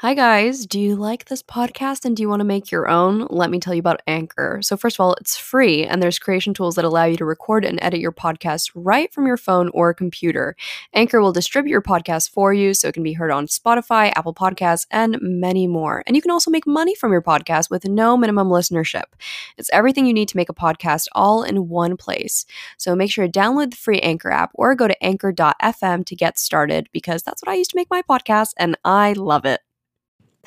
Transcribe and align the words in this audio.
Hi, 0.00 0.12
guys. 0.12 0.66
Do 0.66 0.78
you 0.78 0.94
like 0.94 1.24
this 1.24 1.42
podcast 1.42 2.04
and 2.04 2.14
do 2.14 2.22
you 2.22 2.28
want 2.28 2.40
to 2.40 2.44
make 2.44 2.70
your 2.70 2.86
own? 2.86 3.26
Let 3.30 3.48
me 3.48 3.58
tell 3.58 3.72
you 3.72 3.80
about 3.80 4.02
Anchor. 4.06 4.58
So, 4.60 4.76
first 4.76 4.96
of 4.96 5.00
all, 5.00 5.14
it's 5.14 5.38
free 5.38 5.84
and 5.84 6.02
there's 6.02 6.18
creation 6.18 6.52
tools 6.52 6.74
that 6.74 6.84
allow 6.84 7.06
you 7.06 7.16
to 7.16 7.24
record 7.24 7.64
and 7.64 7.78
edit 7.80 7.98
your 7.98 8.12
podcast 8.12 8.70
right 8.74 9.10
from 9.10 9.26
your 9.26 9.38
phone 9.38 9.70
or 9.70 9.94
computer. 9.94 10.54
Anchor 10.92 11.22
will 11.22 11.32
distribute 11.32 11.70
your 11.70 11.80
podcast 11.80 12.28
for 12.28 12.52
you 12.52 12.74
so 12.74 12.88
it 12.88 12.92
can 12.92 13.04
be 13.04 13.14
heard 13.14 13.30
on 13.30 13.46
Spotify, 13.46 14.12
Apple 14.14 14.34
Podcasts, 14.34 14.86
and 14.90 15.16
many 15.22 15.66
more. 15.66 16.02
And 16.06 16.14
you 16.14 16.20
can 16.20 16.30
also 16.30 16.50
make 16.50 16.66
money 16.66 16.94
from 16.94 17.10
your 17.10 17.22
podcast 17.22 17.70
with 17.70 17.86
no 17.86 18.18
minimum 18.18 18.50
listenership. 18.50 19.04
It's 19.56 19.70
everything 19.72 20.04
you 20.04 20.12
need 20.12 20.28
to 20.28 20.36
make 20.36 20.50
a 20.50 20.54
podcast 20.54 21.06
all 21.12 21.42
in 21.42 21.70
one 21.70 21.96
place. 21.96 22.44
So, 22.76 22.94
make 22.94 23.10
sure 23.10 23.26
to 23.26 23.32
download 23.32 23.70
the 23.70 23.78
free 23.78 24.00
Anchor 24.00 24.30
app 24.30 24.50
or 24.52 24.74
go 24.74 24.88
to 24.88 25.02
anchor.fm 25.02 26.04
to 26.04 26.14
get 26.14 26.38
started 26.38 26.90
because 26.92 27.22
that's 27.22 27.40
what 27.42 27.50
I 27.50 27.54
used 27.54 27.70
to 27.70 27.76
make 27.76 27.88
my 27.88 28.02
podcast 28.02 28.50
and 28.58 28.76
I 28.84 29.14
love 29.14 29.46
it. 29.46 29.60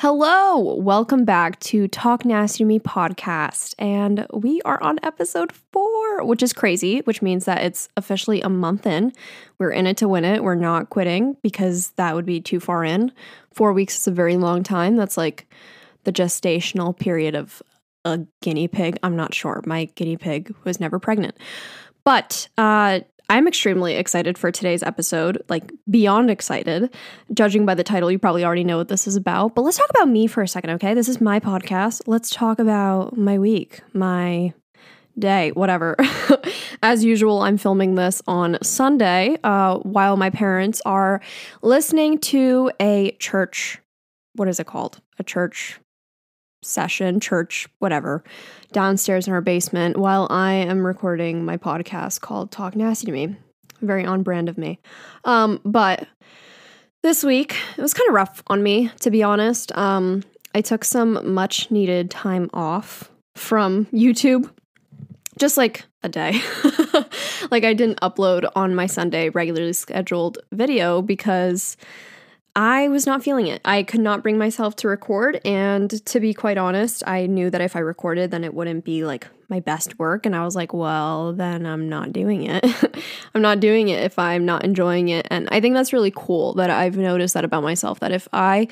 Hello, 0.02 0.76
welcome 0.76 1.26
back 1.26 1.60
to 1.60 1.90
Talk 1.90 2.24
Nasty 2.24 2.60
to 2.60 2.66
Me 2.66 2.80
podcast. 2.80 3.76
And 3.78 4.26
we 4.32 4.62
are 4.62 4.82
on 4.82 4.98
episode 5.04 5.52
four, 5.52 6.24
which 6.24 6.42
is 6.42 6.54
crazy, 6.54 7.00
which 7.00 7.22
means 7.22 7.44
that 7.44 7.64
it's 7.64 7.90
officially 7.98 8.40
a 8.42 8.48
month 8.48 8.88
in. 8.88 9.12
We're 9.58 9.72
in 9.72 9.86
it 9.86 9.98
to 9.98 10.08
win 10.08 10.24
it. 10.24 10.42
We're 10.42 10.56
not 10.56 10.90
quitting 10.90 11.36
because 11.44 11.90
that 11.98 12.16
would 12.16 12.26
be 12.26 12.40
too 12.40 12.62
far 12.62 12.86
in. 12.86 13.12
Four 13.52 13.74
weeks 13.74 14.00
is 14.00 14.08
a 14.08 14.12
very 14.12 14.38
long 14.38 14.64
time. 14.64 14.96
That's 14.96 15.18
like 15.18 15.54
the 16.06 16.14
gestational 16.14 16.98
period 16.98 17.36
of 17.36 17.62
a 18.06 18.22
guinea 18.42 18.70
pig. 18.70 18.98
I'm 19.04 19.18
not 19.18 19.34
sure. 19.34 19.62
My 19.66 19.84
guinea 19.96 20.16
pig 20.16 20.56
was 20.64 20.80
never 20.80 20.98
pregnant. 20.98 21.36
But 22.06 22.48
uh, 22.58 23.02
I'm 23.32 23.48
extremely 23.48 23.94
excited 23.94 24.40
for 24.40 24.52
today's 24.52 24.82
episode, 24.82 25.44
like 25.50 25.72
beyond 25.88 26.32
excited. 26.32 26.92
Judging 27.32 27.64
by 27.64 27.76
the 27.76 27.84
title, 27.84 28.10
you 28.12 28.18
probably 28.18 28.44
already 28.44 28.64
know 28.64 28.78
what 28.78 28.88
this 28.88 29.06
is 29.06 29.16
about. 29.16 29.54
But 29.54 29.62
let's 29.62 29.78
talk 29.78 29.90
about 29.92 30.10
me 30.10 30.26
for 30.26 30.42
a 30.42 30.48
second, 30.48 30.72
okay? 30.72 30.96
This 30.96 31.08
is 31.08 31.22
my 31.22 31.40
podcast. 31.40 32.02
Let's 32.08 32.32
talk 32.32 32.58
about 32.58 33.16
my 33.18 33.38
week, 33.38 33.82
my 33.94 34.56
day, 35.20 35.52
whatever. 35.52 35.96
As 36.82 37.06
usual, 37.06 37.42
I'm 37.42 37.58
filming 37.58 37.94
this 37.94 38.24
on 38.28 38.58
Sunday 38.64 39.38
uh, 39.44 39.78
while 39.78 40.18
my 40.18 40.32
parents 40.32 40.82
are 40.86 41.22
listening 41.62 42.18
to 42.20 42.72
a 42.80 43.12
church. 43.20 43.80
What 44.34 44.48
is 44.48 44.60
it 44.60 44.66
called? 44.66 45.02
A 45.20 45.24
church 45.24 45.80
session, 46.64 47.20
church, 47.20 47.68
whatever, 47.78 48.24
downstairs 48.72 49.28
in 49.28 49.34
our 49.34 49.42
basement 49.42 49.98
while 49.98 50.28
I 50.30 50.54
am 50.54 50.86
recording 50.86 51.46
my 51.46 51.58
podcast 51.58 52.22
called 52.22 52.52
Talk 52.52 52.76
Nasty 52.76 53.08
to 53.08 53.12
Me. 53.12 53.36
Very 53.82 54.06
on 54.06 54.24
brand 54.24 54.50
of 54.50 54.58
me. 54.58 54.80
Um, 55.26 55.60
but 55.64 56.08
this 57.02 57.24
week, 57.24 57.56
it 57.78 57.82
was 57.82 57.94
kind 57.94 58.08
of 58.10 58.14
rough 58.14 58.44
on 58.48 58.62
me, 58.62 58.90
to 59.00 59.10
be 59.10 59.24
honest. 59.24 59.76
Um, 59.78 60.24
I 60.54 60.62
took 60.62 60.84
some 60.84 61.34
much 61.34 61.72
needed 61.72 62.12
time 62.12 62.50
off 62.54 63.10
from 63.36 63.86
YouTube, 63.88 64.52
just 65.38 65.56
like 65.56 65.86
a 66.04 66.10
day. 66.10 66.34
like, 67.52 67.64
I 67.64 67.74
didn't 67.74 68.02
upload 68.02 68.50
on 68.56 68.76
my 68.76 68.86
Sunday 68.86 69.30
regularly 69.30 69.74
scheduled 69.74 70.40
video 70.52 71.02
because 71.02 71.78
I 72.60 72.90
was 72.90 73.06
not 73.06 73.24
feeling 73.24 73.48
it. 73.48 73.62
I 73.64 73.84
could 73.84 74.02
not 74.02 74.22
bring 74.22 74.38
myself 74.38 74.76
to 74.78 74.90
record. 74.90 75.40
And 75.46 75.90
to 76.08 76.20
be 76.20 76.34
quite 76.34 76.58
honest, 76.58 77.02
I 77.08 77.26
knew 77.26 77.50
that 77.50 77.62
if 77.62 77.74
I 77.74 77.80
recorded, 77.80 78.32
then 78.32 78.44
it 78.44 78.54
wouldn't 78.54 78.84
be 78.84 79.06
like 79.06 79.30
my 79.48 79.62
best 79.62 79.98
work. 79.98 80.26
And 80.26 80.36
I 80.36 80.44
was 80.44 80.58
like, 80.58 80.74
well, 80.74 81.32
then 81.32 81.66
I'm 81.66 81.88
not 81.88 82.12
doing 82.12 82.44
it. 82.44 82.66
I'm 83.34 83.42
not 83.42 83.62
doing 83.62 83.88
it 83.88 84.04
if 84.04 84.20
I'm 84.20 84.46
not 84.46 84.66
enjoying 84.66 85.08
it. 85.08 85.26
And 85.32 85.48
I 85.54 85.62
think 85.62 85.74
that's 85.74 85.94
really 85.94 86.12
cool 86.14 86.54
that 86.56 86.70
I've 86.70 86.98
noticed 86.98 87.34
that 87.36 87.46
about 87.46 87.64
myself 87.64 88.02
that 88.02 88.12
if 88.12 88.28
I 88.34 88.68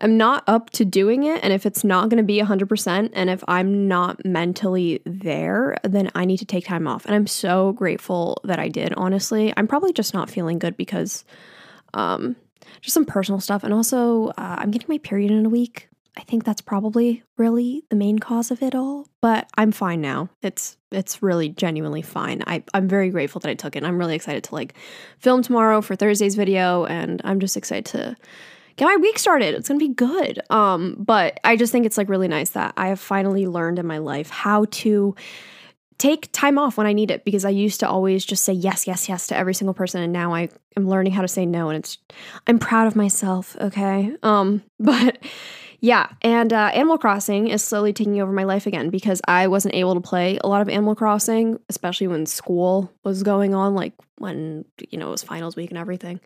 am 0.00 0.16
not 0.16 0.42
up 0.46 0.70
to 0.70 0.86
doing 0.86 1.24
it 1.24 1.44
and 1.44 1.52
if 1.52 1.66
it's 1.66 1.84
not 1.84 2.08
going 2.08 2.16
to 2.16 2.26
be 2.26 2.40
100% 2.40 3.10
and 3.12 3.28
if 3.28 3.44
I'm 3.46 3.86
not 3.86 4.24
mentally 4.24 5.02
there, 5.04 5.76
then 5.84 6.10
I 6.14 6.24
need 6.24 6.38
to 6.38 6.46
take 6.46 6.64
time 6.64 6.88
off. 6.88 7.04
And 7.04 7.14
I'm 7.14 7.26
so 7.26 7.72
grateful 7.72 8.40
that 8.44 8.58
I 8.58 8.68
did, 8.70 8.94
honestly. 8.94 9.52
I'm 9.54 9.68
probably 9.68 9.92
just 9.92 10.14
not 10.14 10.30
feeling 10.30 10.58
good 10.58 10.78
because 10.78 11.26
um 11.92 12.34
just 12.80 12.94
some 12.94 13.04
personal 13.04 13.40
stuff. 13.40 13.64
And 13.64 13.72
also, 13.74 14.28
uh, 14.28 14.56
I'm 14.58 14.70
getting 14.70 14.88
my 14.88 14.98
period 14.98 15.30
in 15.30 15.46
a 15.46 15.48
week. 15.48 15.88
I 16.16 16.22
think 16.22 16.44
that's 16.44 16.60
probably 16.60 17.22
really 17.36 17.84
the 17.90 17.96
main 17.96 18.18
cause 18.18 18.50
of 18.50 18.60
it 18.60 18.74
all. 18.74 19.06
But 19.20 19.48
I'm 19.56 19.70
fine 19.70 20.00
now. 20.00 20.28
It's 20.42 20.76
it's 20.90 21.22
really 21.22 21.48
genuinely 21.50 22.02
fine. 22.02 22.42
I, 22.46 22.64
I'm 22.74 22.88
very 22.88 23.10
grateful 23.10 23.40
that 23.40 23.50
I 23.50 23.54
took 23.54 23.76
it. 23.76 23.84
I'm 23.84 23.98
really 23.98 24.16
excited 24.16 24.42
to 24.44 24.54
like 24.54 24.74
film 25.18 25.42
tomorrow 25.42 25.80
for 25.80 25.94
Thursday's 25.94 26.34
video, 26.34 26.86
and 26.86 27.20
I'm 27.24 27.38
just 27.38 27.56
excited 27.56 27.84
to 27.86 28.16
get 28.76 28.86
my 28.86 28.96
week 28.96 29.18
started. 29.18 29.54
It's 29.54 29.68
gonna 29.68 29.78
be 29.78 29.88
good. 29.88 30.40
Um, 30.50 30.96
but 30.98 31.38
I 31.44 31.56
just 31.56 31.70
think 31.70 31.86
it's 31.86 31.98
like 31.98 32.08
really 32.08 32.28
nice 32.28 32.50
that 32.50 32.74
I 32.76 32.88
have 32.88 33.00
finally 33.00 33.46
learned 33.46 33.78
in 33.78 33.86
my 33.86 33.98
life 33.98 34.28
how 34.30 34.64
to 34.70 35.14
take 35.98 36.30
time 36.32 36.58
off 36.58 36.76
when 36.76 36.86
I 36.86 36.92
need 36.92 37.10
it 37.10 37.24
because 37.24 37.44
I 37.44 37.50
used 37.50 37.80
to 37.80 37.88
always 37.88 38.24
just 38.24 38.44
say 38.44 38.52
yes, 38.52 38.86
yes, 38.86 39.08
yes 39.08 39.26
to 39.28 39.36
every 39.36 39.54
single 39.54 39.74
person 39.74 40.02
and 40.02 40.12
now 40.12 40.32
I 40.32 40.48
am 40.76 40.88
learning 40.88 41.12
how 41.12 41.22
to 41.22 41.28
say 41.28 41.44
no 41.44 41.68
and 41.68 41.78
it's 41.78 41.98
I'm 42.46 42.58
proud 42.58 42.86
of 42.86 42.96
myself, 42.96 43.56
okay? 43.60 44.16
Um 44.22 44.62
but 44.80 45.18
yeah, 45.80 46.08
and 46.22 46.52
uh, 46.52 46.70
Animal 46.74 46.98
Crossing 46.98 47.48
is 47.48 47.62
slowly 47.62 47.92
taking 47.92 48.20
over 48.20 48.32
my 48.32 48.42
life 48.42 48.66
again 48.66 48.90
because 48.90 49.20
I 49.28 49.46
wasn't 49.46 49.74
able 49.76 49.94
to 49.94 50.00
play 50.00 50.36
a 50.42 50.48
lot 50.48 50.60
of 50.60 50.68
Animal 50.68 50.96
Crossing, 50.96 51.60
especially 51.68 52.08
when 52.08 52.26
school 52.26 52.90
was 53.04 53.22
going 53.22 53.54
on, 53.54 53.76
like 53.76 53.92
when, 54.16 54.64
you 54.90 54.98
know, 54.98 55.06
it 55.06 55.12
was 55.12 55.22
finals 55.22 55.54
week 55.54 55.70
and 55.70 55.78
everything. 55.78 56.18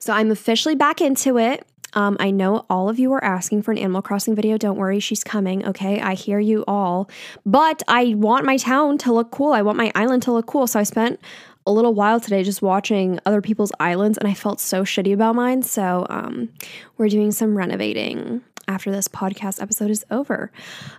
So 0.00 0.12
I'm 0.12 0.32
officially 0.32 0.74
back 0.74 1.00
into 1.00 1.38
it. 1.38 1.64
Um, 1.96 2.16
I 2.20 2.30
know 2.30 2.66
all 2.70 2.88
of 2.88 2.98
you 2.98 3.12
are 3.14 3.24
asking 3.24 3.62
for 3.62 3.72
an 3.72 3.78
Animal 3.78 4.02
Crossing 4.02 4.34
video. 4.34 4.58
Don't 4.58 4.76
worry, 4.76 5.00
she's 5.00 5.24
coming. 5.24 5.66
Okay, 5.66 6.00
I 6.00 6.14
hear 6.14 6.38
you 6.38 6.62
all. 6.68 7.10
But 7.44 7.82
I 7.88 8.14
want 8.14 8.44
my 8.44 8.58
town 8.58 8.98
to 8.98 9.12
look 9.12 9.30
cool. 9.30 9.52
I 9.52 9.62
want 9.62 9.78
my 9.78 9.90
island 9.94 10.22
to 10.24 10.32
look 10.32 10.46
cool. 10.46 10.66
So 10.66 10.78
I 10.78 10.82
spent 10.82 11.18
a 11.66 11.72
little 11.72 11.94
while 11.94 12.20
today 12.20 12.44
just 12.44 12.62
watching 12.62 13.18
other 13.26 13.40
people's 13.40 13.72
islands 13.80 14.18
and 14.18 14.28
I 14.28 14.34
felt 14.34 14.60
so 14.60 14.84
shitty 14.84 15.12
about 15.12 15.34
mine. 15.34 15.62
So 15.62 16.06
um, 16.08 16.50
we're 16.96 17.08
doing 17.08 17.32
some 17.32 17.56
renovating 17.56 18.42
after 18.68 18.92
this 18.92 19.08
podcast 19.08 19.60
episode 19.60 19.90
is 19.90 20.04
over. 20.10 20.52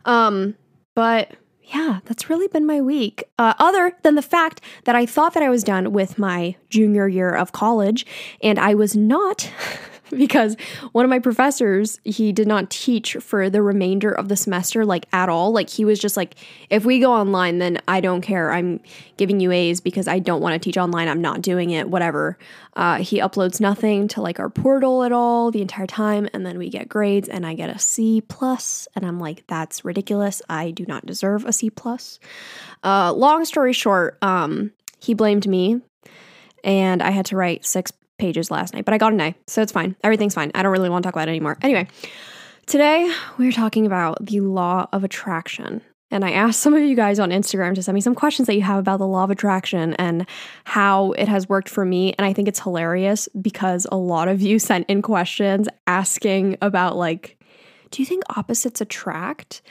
Um, 0.06 0.56
but 0.96 1.32
yeah, 1.64 2.00
that's 2.06 2.30
really 2.30 2.48
been 2.48 2.66
my 2.66 2.82
week. 2.82 3.24
Uh, 3.38 3.54
other 3.60 3.94
than 4.02 4.16
the 4.16 4.22
fact 4.22 4.62
that 4.86 4.96
I 4.96 5.06
thought 5.06 5.34
that 5.34 5.44
I 5.44 5.50
was 5.50 5.64
done 5.64 5.92
with 5.92 6.18
my 6.18 6.56
junior 6.70 7.08
year 7.08 7.32
of 7.32 7.52
college 7.52 8.06
and 8.42 8.58
I 8.58 8.74
was 8.74 8.96
not. 8.96 9.52
because 10.18 10.56
one 10.92 11.06
of 11.06 11.10
my 11.10 11.20
professors, 11.20 12.00
he 12.04 12.32
did 12.32 12.48
not 12.48 12.70
teach 12.70 13.16
for 13.20 13.50
the 13.50 13.62
remainder 13.62 14.12
of 14.12 14.30
the 14.30 14.36
semester, 14.36 14.86
like 14.86 15.06
at 15.12 15.30
all. 15.30 15.52
Like 15.52 15.70
he 15.70 15.86
was 15.86 16.00
just 16.00 16.18
like, 16.18 16.36
if 16.70 16.86
we 16.86 17.00
go 17.00 17.12
online, 17.12 17.60
then 17.60 17.80
I 17.88 18.02
don't 18.02 18.22
care. 18.22 18.52
I'm 18.52 18.80
giving 19.18 19.40
you 19.40 19.52
A's 19.52 19.82
because 19.82 20.08
I 20.08 20.20
don't 20.20 20.42
want 20.42 20.54
to 20.54 20.60
teach 20.60 20.78
online. 20.78 21.08
I'm 21.08 21.22
not 21.22 21.42
doing 21.42 21.72
it, 21.72 21.90
whatever. 21.90 22.38
Uh, 22.76 22.98
he 22.98 23.20
uploads 23.20 23.60
nothing 23.60 24.08
to 24.10 24.22
like 24.22 24.40
our 24.40 24.50
portal 24.50 25.04
at 25.04 25.12
all 25.12 25.52
the 25.52 25.62
entire 25.62 25.88
time. 25.88 26.30
And 26.34 26.46
then 26.46 26.58
we 26.58 26.70
get 26.70 26.88
grades 26.88 27.28
and 27.28 27.46
I 27.46 27.54
get 27.54 27.70
a 27.70 27.80
C 27.80 28.22
plus, 28.22 28.88
And 28.96 29.06
I'm 29.06 29.20
like, 29.20 29.44
that's 29.48 29.84
ridiculous. 29.84 30.42
I 30.50 30.72
do 30.72 30.86
not 30.86 31.06
deserve 31.06 31.46
a 31.46 31.54
C 31.54 31.70
plus. 31.70 32.20
Uh, 32.84 33.12
long 33.14 33.46
story 33.46 33.74
short, 33.74 34.18
um, 34.22 34.72
he 35.00 35.14
blamed 35.14 35.48
me 35.48 35.82
and 36.64 37.02
I 37.02 37.12
had 37.12 37.26
to 37.28 37.36
write 37.36 37.66
six 37.66 37.92
pages 38.18 38.52
last 38.52 38.74
night, 38.74 38.86
but 38.86 38.94
I 38.94 38.98
got 38.98 39.14
an 39.14 39.22
A, 39.22 39.36
so 39.48 39.62
it's 39.62 39.72
fine. 39.72 39.96
Everything's 40.04 40.34
fine. 40.34 40.52
I 40.56 40.64
don't 40.64 40.72
really 40.72 40.90
want 40.90 41.04
to 41.04 41.08
talk 41.08 41.16
about 41.16 41.28
it 41.28 41.32
anymore. 41.32 41.58
Anyway, 41.62 41.88
today 42.66 43.12
we're 43.38 43.52
talking 43.52 43.86
about 43.86 44.26
the 44.26 44.40
law 44.42 44.88
of 44.92 45.04
attraction. 45.04 45.82
And 46.10 46.24
I 46.24 46.32
asked 46.32 46.62
some 46.62 46.74
of 46.74 46.82
you 46.82 46.96
guys 46.96 47.20
on 47.20 47.32
Instagram 47.32 47.76
to 47.76 47.84
send 47.84 47.94
me 47.94 48.02
some 48.02 48.16
questions 48.16 48.48
that 48.48 48.56
you 48.56 48.62
have 48.62 48.80
about 48.80 49.00
the 49.00 49.08
law 49.08 49.26
of 49.26 49.30
attraction 49.30 49.94
and 49.96 50.26
how 50.64 51.12
it 51.14 51.28
has 51.28 51.50
worked 51.50 51.68
for 51.68 51.84
me. 51.84 52.14
And 52.18 52.26
I 52.26 52.32
think 52.32 52.48
it's 52.48 52.62
hilarious 52.62 53.28
because 53.42 53.86
a 53.92 53.98
lot 53.98 54.30
of 54.30 54.42
you 54.42 54.58
sent 54.60 54.90
in 54.90 55.02
questions 55.02 55.68
asking 55.86 56.58
about, 56.62 56.96
like, 56.96 57.38
do 57.92 58.02
you 58.02 58.06
think 58.06 58.24
opposites 58.36 58.80
attract? 58.80 59.62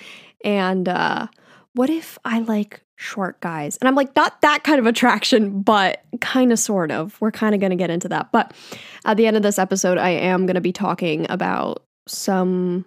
And 0.44 0.88
uh, 0.88 1.28
what 1.72 1.88
if 1.88 2.18
I 2.24 2.40
like 2.40 2.82
short 2.96 3.40
guys. 3.40 3.76
And 3.76 3.88
I'm 3.88 3.94
like, 3.94 4.14
not 4.16 4.40
that 4.40 4.64
kind 4.64 4.78
of 4.78 4.86
attraction, 4.86 5.60
but 5.62 6.02
kind 6.20 6.50
of 6.50 6.58
sort 6.58 6.90
of. 6.90 7.20
We're 7.20 7.30
kind 7.30 7.54
of 7.54 7.60
going 7.60 7.70
to 7.70 7.76
get 7.76 7.90
into 7.90 8.08
that. 8.08 8.32
But 8.32 8.52
at 9.04 9.16
the 9.16 9.26
end 9.26 9.36
of 9.36 9.42
this 9.42 9.58
episode, 9.58 9.98
I 9.98 10.10
am 10.10 10.46
going 10.46 10.54
to 10.54 10.60
be 10.60 10.72
talking 10.72 11.26
about 11.30 11.82
some 12.08 12.86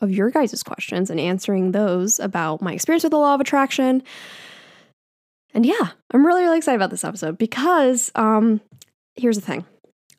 of 0.00 0.10
your 0.10 0.30
guys' 0.30 0.62
questions 0.62 1.10
and 1.10 1.20
answering 1.20 1.72
those 1.72 2.18
about 2.18 2.62
my 2.62 2.72
experience 2.72 3.04
with 3.04 3.12
the 3.12 3.18
law 3.18 3.34
of 3.34 3.40
attraction. 3.40 4.02
And 5.54 5.66
yeah, 5.66 5.90
I'm 6.12 6.26
really, 6.26 6.42
really 6.42 6.58
excited 6.58 6.76
about 6.76 6.90
this 6.90 7.04
episode 7.04 7.38
because 7.38 8.10
um 8.14 8.60
here's 9.16 9.36
the 9.36 9.44
thing. 9.44 9.64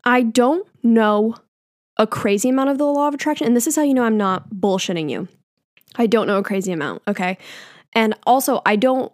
I 0.04 0.24
don't 0.24 0.68
know 0.84 1.36
a 1.98 2.08
crazy 2.08 2.50
amount 2.50 2.70
of 2.70 2.78
the 2.78 2.86
law 2.86 3.08
of 3.08 3.14
attraction, 3.14 3.48
and 3.48 3.56
this 3.56 3.68
is 3.68 3.76
how 3.76 3.84
you 3.84 3.94
know 3.94 4.04
I'm 4.04 4.18
not 4.18 4.50
bullshitting 4.50 5.10
you. 5.10 5.28
I 5.96 6.08
don't 6.08 6.28
know 6.28 6.38
a 6.38 6.44
crazy 6.44 6.72
amount, 6.72 7.02
okay? 7.08 7.38
And 7.94 8.16
also, 8.26 8.62
I 8.66 8.76
don't 8.76 9.12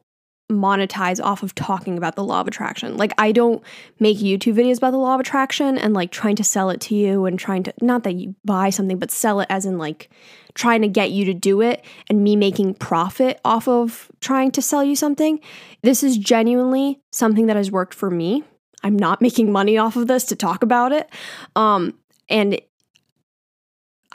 monetize 0.51 1.21
off 1.21 1.43
of 1.43 1.53
talking 1.55 1.97
about 1.97 2.15
the 2.15 2.23
law 2.23 2.39
of 2.39 2.47
attraction. 2.47 2.95
Like 2.95 3.13
I 3.17 3.31
don't 3.31 3.61
make 3.99 4.17
YouTube 4.17 4.53
videos 4.53 4.77
about 4.77 4.91
the 4.91 4.97
law 4.97 5.13
of 5.15 5.19
attraction 5.19 5.77
and 5.77 5.93
like 5.93 6.11
trying 6.11 6.37
to 6.37 6.43
sell 6.43 6.69
it 6.69 6.79
to 6.81 6.95
you 6.95 7.25
and 7.25 7.37
trying 7.37 7.63
to 7.63 7.73
not 7.81 8.03
that 8.03 8.15
you 8.15 8.33
buy 8.45 8.69
something 8.69 8.97
but 8.97 9.11
sell 9.11 9.41
it 9.41 9.47
as 9.49 9.65
in 9.65 9.77
like 9.77 10.09
trying 10.53 10.81
to 10.81 10.87
get 10.87 11.11
you 11.11 11.25
to 11.25 11.33
do 11.33 11.61
it 11.61 11.83
and 12.09 12.23
me 12.23 12.35
making 12.35 12.75
profit 12.75 13.39
off 13.43 13.67
of 13.67 14.09
trying 14.21 14.51
to 14.51 14.61
sell 14.61 14.83
you 14.83 14.95
something. 14.95 15.39
This 15.83 16.01
is 16.01 16.17
genuinely 16.17 17.01
something 17.11 17.47
that 17.47 17.57
has 17.57 17.69
worked 17.69 17.93
for 17.93 18.09
me. 18.09 18.43
I'm 18.83 18.95
not 18.95 19.21
making 19.27 19.51
money 19.51 19.77
off 19.77 19.97
of 19.97 20.07
this 20.07 20.23
to 20.25 20.35
talk 20.35 20.63
about 20.63 20.93
it. 20.93 21.09
Um 21.57 21.93
and 22.29 22.59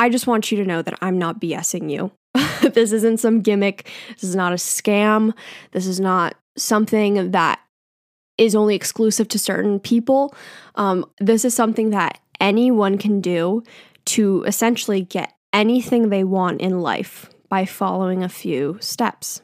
I 0.02 0.08
just 0.08 0.26
want 0.26 0.50
you 0.50 0.58
to 0.58 0.64
know 0.64 0.82
that 0.82 0.98
I'm 1.00 1.16
not 1.16 1.40
BSing 1.40 1.88
you. 1.88 2.10
this 2.72 2.90
isn't 2.90 3.20
some 3.20 3.40
gimmick. 3.40 3.88
This 4.08 4.24
is 4.24 4.34
not 4.34 4.50
a 4.50 4.56
scam. 4.56 5.32
This 5.70 5.86
is 5.86 6.00
not 6.00 6.34
something 6.56 7.30
that 7.30 7.60
is 8.36 8.56
only 8.56 8.74
exclusive 8.74 9.28
to 9.28 9.38
certain 9.38 9.78
people. 9.78 10.34
Um, 10.74 11.06
this 11.20 11.44
is 11.44 11.54
something 11.54 11.90
that 11.90 12.18
anyone 12.40 12.98
can 12.98 13.20
do 13.20 13.62
to 14.06 14.42
essentially 14.42 15.02
get 15.02 15.34
anything 15.52 16.08
they 16.08 16.24
want 16.24 16.60
in 16.60 16.80
life 16.80 17.30
by 17.48 17.64
following 17.64 18.24
a 18.24 18.28
few 18.28 18.78
steps. 18.80 19.40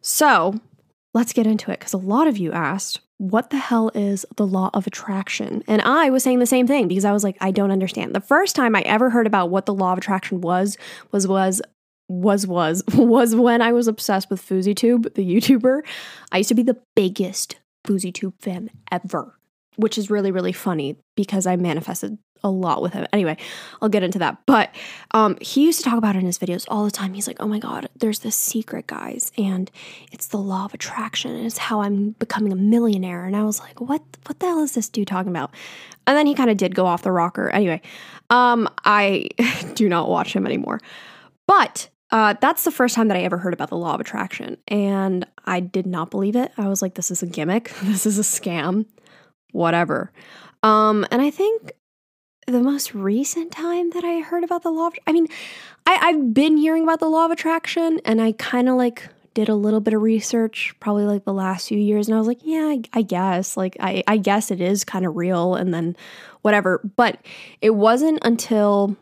So 0.00 0.58
let's 1.14 1.32
get 1.32 1.46
into 1.46 1.70
it 1.70 1.78
because 1.78 1.92
a 1.92 1.98
lot 1.98 2.26
of 2.26 2.36
you 2.36 2.50
asked, 2.50 3.02
what 3.20 3.50
the 3.50 3.58
hell 3.58 3.90
is 3.94 4.24
the 4.36 4.46
law 4.46 4.70
of 4.72 4.86
attraction? 4.86 5.62
And 5.66 5.82
I 5.82 6.08
was 6.08 6.24
saying 6.24 6.38
the 6.38 6.46
same 6.46 6.66
thing 6.66 6.88
because 6.88 7.04
I 7.04 7.12
was 7.12 7.22
like, 7.22 7.36
I 7.38 7.50
don't 7.50 7.70
understand. 7.70 8.14
The 8.14 8.20
first 8.20 8.56
time 8.56 8.74
I 8.74 8.80
ever 8.80 9.10
heard 9.10 9.26
about 9.26 9.50
what 9.50 9.66
the 9.66 9.74
law 9.74 9.92
of 9.92 9.98
attraction 9.98 10.40
was 10.40 10.78
was 11.12 11.28
was 11.28 11.60
was 12.08 12.46
was 12.46 12.82
was 12.94 13.36
when 13.36 13.60
I 13.60 13.72
was 13.72 13.88
obsessed 13.88 14.30
with 14.30 14.40
FouseyTube, 14.40 15.12
the 15.14 15.22
YouTuber. 15.22 15.82
I 16.32 16.38
used 16.38 16.48
to 16.48 16.54
be 16.54 16.62
the 16.62 16.78
biggest 16.96 17.56
FouseyTube 17.86 18.40
fan 18.40 18.70
ever, 18.90 19.36
which 19.76 19.98
is 19.98 20.08
really 20.08 20.30
really 20.30 20.52
funny 20.52 20.96
because 21.14 21.46
I 21.46 21.56
manifested 21.56 22.16
a 22.42 22.50
lot 22.50 22.82
with 22.82 22.92
him. 22.92 23.06
Anyway, 23.12 23.36
I'll 23.80 23.88
get 23.88 24.02
into 24.02 24.18
that. 24.18 24.38
But 24.46 24.74
um, 25.12 25.36
he 25.40 25.64
used 25.64 25.78
to 25.82 25.84
talk 25.84 25.98
about 25.98 26.16
it 26.16 26.20
in 26.20 26.26
his 26.26 26.38
videos 26.38 26.64
all 26.68 26.84
the 26.84 26.90
time. 26.90 27.14
He's 27.14 27.26
like, 27.26 27.36
"Oh 27.40 27.48
my 27.48 27.58
god, 27.58 27.88
there's 27.96 28.20
this 28.20 28.36
secret, 28.36 28.86
guys, 28.86 29.32
and 29.38 29.70
it's 30.12 30.28
the 30.28 30.38
law 30.38 30.64
of 30.64 30.74
attraction, 30.74 31.34
and 31.34 31.46
it's 31.46 31.58
how 31.58 31.82
I'm 31.82 32.10
becoming 32.12 32.52
a 32.52 32.56
millionaire." 32.56 33.24
And 33.24 33.36
I 33.36 33.44
was 33.44 33.60
like, 33.60 33.80
"What? 33.80 34.02
What 34.26 34.38
the 34.38 34.46
hell 34.46 34.62
is 34.62 34.72
this 34.72 34.88
dude 34.88 35.08
talking 35.08 35.30
about?" 35.30 35.52
And 36.06 36.16
then 36.16 36.26
he 36.26 36.34
kind 36.34 36.50
of 36.50 36.56
did 36.56 36.74
go 36.74 36.86
off 36.86 37.02
the 37.02 37.12
rocker. 37.12 37.50
Anyway, 37.50 37.80
um, 38.30 38.68
I 38.84 39.28
do 39.74 39.88
not 39.88 40.08
watch 40.08 40.34
him 40.34 40.46
anymore. 40.46 40.80
But 41.46 41.88
uh, 42.10 42.34
that's 42.40 42.64
the 42.64 42.70
first 42.70 42.94
time 42.94 43.08
that 43.08 43.16
I 43.16 43.22
ever 43.22 43.38
heard 43.38 43.54
about 43.54 43.70
the 43.70 43.76
law 43.76 43.94
of 43.94 44.00
attraction, 44.00 44.56
and 44.68 45.26
I 45.44 45.60
did 45.60 45.86
not 45.86 46.10
believe 46.10 46.36
it. 46.36 46.52
I 46.56 46.68
was 46.68 46.82
like, 46.82 46.94
"This 46.94 47.10
is 47.10 47.22
a 47.22 47.26
gimmick. 47.26 47.72
This 47.82 48.06
is 48.06 48.18
a 48.18 48.22
scam. 48.22 48.86
Whatever." 49.52 50.12
Um, 50.62 51.06
and 51.10 51.22
I 51.22 51.30
think 51.30 51.72
the 52.50 52.62
most 52.62 52.94
recent 52.94 53.52
time 53.52 53.90
that 53.90 54.04
I 54.04 54.20
heard 54.20 54.44
about 54.44 54.62
the 54.62 54.70
law 54.70 54.88
of, 54.88 54.94
I 55.06 55.12
mean, 55.12 55.26
I, 55.86 55.98
I've 56.02 56.34
been 56.34 56.56
hearing 56.56 56.82
about 56.82 57.00
the 57.00 57.08
law 57.08 57.24
of 57.24 57.30
attraction 57.30 58.00
and 58.04 58.20
I 58.20 58.32
kind 58.32 58.68
of 58.68 58.76
like 58.76 59.08
did 59.34 59.48
a 59.48 59.54
little 59.54 59.80
bit 59.80 59.94
of 59.94 60.02
research 60.02 60.74
probably 60.80 61.04
like 61.04 61.24
the 61.24 61.32
last 61.32 61.68
few 61.68 61.78
years 61.78 62.08
and 62.08 62.14
I 62.14 62.18
was 62.18 62.26
like, 62.26 62.40
yeah, 62.42 62.66
I, 62.66 62.82
I 62.92 63.02
guess 63.02 63.56
like 63.56 63.76
I, 63.80 64.02
I 64.06 64.16
guess 64.16 64.50
it 64.50 64.60
is 64.60 64.84
kind 64.84 65.06
of 65.06 65.16
real 65.16 65.54
and 65.54 65.72
then 65.72 65.96
whatever. 66.42 66.80
But 66.96 67.24
it 67.60 67.70
wasn't 67.70 68.18
until 68.22 68.96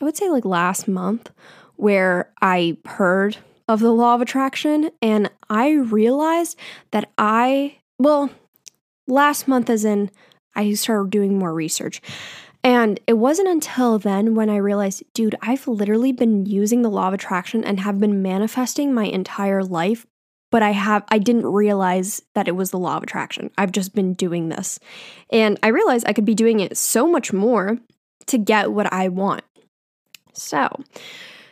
I 0.00 0.04
would 0.04 0.16
say 0.16 0.30
like 0.30 0.44
last 0.44 0.86
month 0.86 1.30
where 1.76 2.32
I 2.40 2.78
heard 2.84 3.38
of 3.68 3.80
the 3.80 3.92
law 3.92 4.14
of 4.14 4.20
attraction 4.20 4.90
and 5.02 5.30
I 5.48 5.72
realized 5.72 6.58
that 6.92 7.10
I, 7.18 7.78
well, 7.98 8.30
last 9.06 9.48
month 9.48 9.70
as 9.70 9.84
in 9.84 10.10
I 10.54 10.72
started 10.74 11.10
doing 11.10 11.38
more 11.38 11.52
research. 11.52 12.00
And 12.64 12.98
it 13.06 13.12
wasn't 13.12 13.48
until 13.48 13.98
then 13.98 14.34
when 14.34 14.48
I 14.48 14.56
realized, 14.56 15.04
dude, 15.12 15.36
I've 15.42 15.68
literally 15.68 16.12
been 16.12 16.46
using 16.46 16.80
the 16.80 16.90
law 16.90 17.08
of 17.08 17.14
attraction 17.14 17.62
and 17.62 17.78
have 17.80 18.00
been 18.00 18.22
manifesting 18.22 18.94
my 18.94 19.04
entire 19.04 19.62
life, 19.62 20.06
but 20.50 20.62
I 20.62 20.70
have 20.70 21.04
I 21.08 21.18
didn't 21.18 21.46
realize 21.46 22.22
that 22.34 22.48
it 22.48 22.56
was 22.56 22.70
the 22.70 22.78
law 22.78 22.96
of 22.96 23.02
attraction. 23.02 23.50
I've 23.58 23.70
just 23.72 23.94
been 23.94 24.14
doing 24.14 24.48
this. 24.48 24.80
And 25.30 25.58
I 25.62 25.68
realized 25.68 26.06
I 26.08 26.14
could 26.14 26.24
be 26.24 26.34
doing 26.34 26.60
it 26.60 26.78
so 26.78 27.06
much 27.06 27.34
more 27.34 27.78
to 28.26 28.38
get 28.38 28.72
what 28.72 28.90
I 28.90 29.08
want. 29.08 29.42
So, 30.32 30.82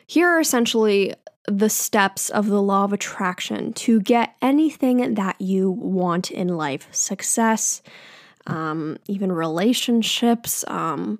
here 0.07 0.29
are 0.29 0.41
essentially 0.41 1.15
the 1.47 1.69
steps 1.69 2.31
of 2.31 2.47
the 2.47 2.63
law 2.63 2.85
of 2.85 2.93
attraction 2.93 3.75
to 3.75 4.01
get 4.01 4.35
anything 4.41 5.15
that 5.15 5.41
you 5.41 5.71
want 5.71 6.31
in 6.31 6.49
life 6.49 6.89
success, 6.91 7.83
um, 8.47 8.99
even 9.07 9.33
relationships, 9.33 10.65
um, 10.69 11.19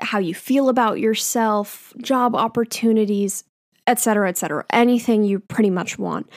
how 0.00 0.18
you 0.18 0.34
feel 0.34 0.68
about 0.68 0.98
yourself, 0.98 1.92
job 1.98 2.34
opportunities, 2.34 3.44
etc., 3.86 4.28
etc. 4.28 4.64
Anything 4.70 5.24
you 5.24 5.40
pretty 5.40 5.70
much 5.70 5.98
want. 5.98 6.28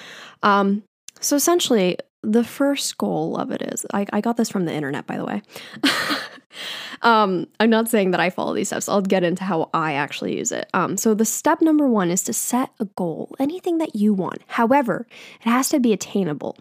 Um, 0.41 0.83
so 1.19 1.35
essentially, 1.35 1.97
the 2.21 2.43
first 2.43 2.97
goal 2.97 3.37
of 3.37 3.51
it 3.51 3.61
is 3.61 3.85
I, 3.93 4.05
I 4.11 4.21
got 4.21 4.37
this 4.37 4.49
from 4.49 4.65
the 4.65 4.73
internet, 4.73 5.05
by 5.05 5.17
the 5.17 5.25
way. 5.25 5.41
um, 7.01 7.47
I'm 7.59 7.69
not 7.69 7.89
saying 7.89 8.11
that 8.11 8.19
I 8.19 8.29
follow 8.29 8.53
these 8.53 8.69
steps. 8.69 8.89
I'll 8.89 9.01
get 9.01 9.23
into 9.23 9.43
how 9.43 9.69
I 9.73 9.93
actually 9.93 10.37
use 10.37 10.51
it. 10.51 10.69
Um, 10.73 10.97
so 10.97 11.13
the 11.13 11.25
step 11.25 11.61
number 11.61 11.87
one 11.87 12.09
is 12.09 12.23
to 12.23 12.33
set 12.33 12.71
a 12.79 12.85
goal, 12.85 13.35
anything 13.39 13.77
that 13.79 13.95
you 13.95 14.13
want. 14.13 14.39
However, 14.47 15.05
it 15.45 15.49
has 15.49 15.69
to 15.69 15.79
be 15.79 15.93
attainable. 15.93 16.57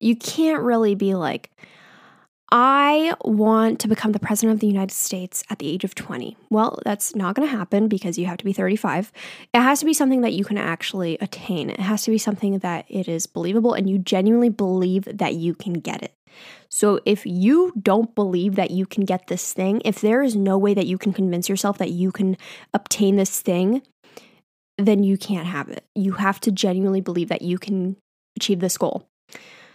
You 0.00 0.16
can't 0.16 0.62
really 0.62 0.94
be 0.94 1.14
like, 1.14 1.50
I 2.58 3.12
want 3.22 3.80
to 3.80 3.88
become 3.88 4.12
the 4.12 4.18
president 4.18 4.54
of 4.54 4.60
the 4.60 4.66
United 4.66 4.94
States 4.94 5.44
at 5.50 5.58
the 5.58 5.68
age 5.68 5.84
of 5.84 5.94
20. 5.94 6.38
Well, 6.48 6.78
that's 6.86 7.14
not 7.14 7.34
going 7.34 7.46
to 7.46 7.54
happen 7.54 7.86
because 7.86 8.16
you 8.16 8.24
have 8.24 8.38
to 8.38 8.46
be 8.46 8.54
35. 8.54 9.12
It 9.52 9.60
has 9.60 9.80
to 9.80 9.84
be 9.84 9.92
something 9.92 10.22
that 10.22 10.32
you 10.32 10.42
can 10.42 10.56
actually 10.56 11.18
attain. 11.20 11.68
It 11.68 11.80
has 11.80 12.04
to 12.04 12.10
be 12.10 12.16
something 12.16 12.60
that 12.60 12.86
it 12.88 13.08
is 13.08 13.26
believable 13.26 13.74
and 13.74 13.90
you 13.90 13.98
genuinely 13.98 14.48
believe 14.48 15.04
that 15.04 15.34
you 15.34 15.54
can 15.54 15.74
get 15.74 16.02
it. 16.02 16.14
So 16.70 16.98
if 17.04 17.26
you 17.26 17.74
don't 17.82 18.14
believe 18.14 18.54
that 18.54 18.70
you 18.70 18.86
can 18.86 19.04
get 19.04 19.26
this 19.26 19.52
thing, 19.52 19.82
if 19.84 20.00
there 20.00 20.22
is 20.22 20.34
no 20.34 20.56
way 20.56 20.72
that 20.72 20.86
you 20.86 20.96
can 20.96 21.12
convince 21.12 21.50
yourself 21.50 21.76
that 21.76 21.90
you 21.90 22.10
can 22.10 22.38
obtain 22.72 23.16
this 23.16 23.42
thing, 23.42 23.82
then 24.78 25.02
you 25.02 25.18
can't 25.18 25.46
have 25.46 25.68
it. 25.68 25.84
You 25.94 26.12
have 26.12 26.40
to 26.40 26.50
genuinely 26.50 27.02
believe 27.02 27.28
that 27.28 27.42
you 27.42 27.58
can 27.58 27.98
achieve 28.34 28.60
this 28.60 28.78
goal. 28.78 29.06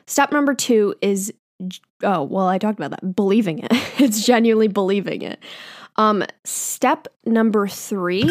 Step 0.07 0.31
number 0.31 0.55
two 0.55 0.95
is 0.99 1.31
oh, 2.03 2.23
well, 2.23 2.47
I 2.47 2.57
talked 2.57 2.79
about 2.79 2.91
that. 2.91 3.15
Believing 3.15 3.59
it. 3.59 3.71
it's 3.99 4.25
genuinely 4.25 4.67
believing 4.67 5.21
it. 5.21 5.39
Um, 5.97 6.23
step 6.43 7.07
number 7.25 7.67
three 7.67 8.29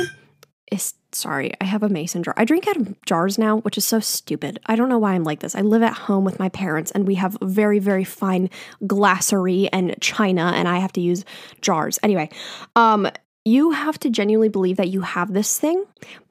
is 0.72 0.94
sorry, 1.12 1.52
I 1.60 1.64
have 1.64 1.82
a 1.82 1.88
mason 1.88 2.22
jar. 2.22 2.34
I 2.36 2.44
drink 2.44 2.68
out 2.68 2.76
of 2.76 3.02
jars 3.04 3.38
now, 3.38 3.58
which 3.58 3.76
is 3.76 3.84
so 3.84 4.00
stupid. 4.00 4.60
I 4.66 4.76
don't 4.76 4.88
know 4.88 4.98
why 4.98 5.14
I'm 5.14 5.24
like 5.24 5.40
this. 5.40 5.54
I 5.54 5.60
live 5.60 5.82
at 5.82 5.92
home 5.92 6.24
with 6.24 6.38
my 6.38 6.48
parents 6.48 6.90
and 6.92 7.06
we 7.06 7.16
have 7.16 7.36
very, 7.42 7.78
very 7.78 8.04
fine 8.04 8.50
glassery 8.84 9.68
and 9.72 9.94
china, 10.00 10.52
and 10.54 10.68
I 10.68 10.78
have 10.78 10.92
to 10.92 11.00
use 11.00 11.24
jars. 11.60 11.98
Anyway, 12.02 12.30
um, 12.76 13.08
you 13.44 13.72
have 13.72 13.98
to 14.00 14.10
genuinely 14.10 14.48
believe 14.48 14.76
that 14.76 14.88
you 14.88 15.00
have 15.00 15.32
this 15.32 15.58
thing, 15.58 15.84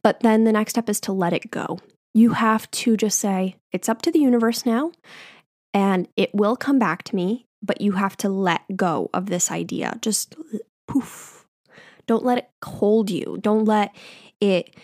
but 0.03 0.19
then 0.21 0.43
the 0.43 0.51
next 0.51 0.71
step 0.71 0.89
is 0.89 0.99
to 1.01 1.11
let 1.11 1.33
it 1.33 1.51
go. 1.51 1.79
You 2.13 2.33
have 2.33 2.69
to 2.71 2.97
just 2.97 3.19
say, 3.19 3.55
it's 3.71 3.89
up 3.89 4.01
to 4.03 4.11
the 4.11 4.19
universe 4.19 4.65
now 4.65 4.91
and 5.79 6.09
it 6.17 6.35
will 6.35 6.57
come 6.57 6.77
back 6.77 7.03
to 7.03 7.15
me, 7.15 7.47
but 7.63 7.79
you 7.79 7.93
have 7.93 8.17
to 8.17 8.27
let 8.27 8.63
go 8.75 9.09
of 9.13 9.27
this 9.27 9.49
idea. 9.49 9.97
Just 10.01 10.35
poof. 10.89 11.45
Don't 12.05 12.25
let 12.25 12.37
it 12.39 12.49
hold 12.65 13.09
you. 13.09 13.37
Don't 13.41 13.63
let 13.63 13.95
it 14.41 14.75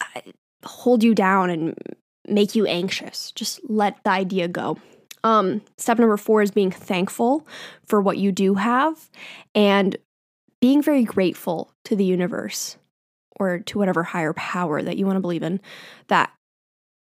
uh, 0.00 0.20
hold 0.64 1.04
you 1.04 1.14
down 1.14 1.50
and 1.50 1.76
make 2.26 2.56
you 2.56 2.66
anxious. 2.66 3.30
Just 3.30 3.60
let 3.70 4.02
the 4.02 4.10
idea 4.10 4.48
go. 4.48 4.76
Um, 5.22 5.62
step 5.76 6.00
number 6.00 6.16
four 6.16 6.42
is 6.42 6.50
being 6.50 6.72
thankful 6.72 7.46
for 7.86 8.00
what 8.00 8.18
you 8.18 8.32
do 8.32 8.54
have 8.54 9.08
and 9.54 9.96
being 10.60 10.82
very 10.82 11.04
grateful 11.04 11.72
to 11.84 11.94
the 11.94 12.04
universe 12.04 12.76
or 13.38 13.60
to 13.60 13.78
whatever 13.78 14.02
higher 14.02 14.32
power 14.32 14.82
that 14.82 14.96
you 14.96 15.06
want 15.06 15.16
to 15.16 15.20
believe 15.20 15.44
in 15.44 15.60
that 16.08 16.32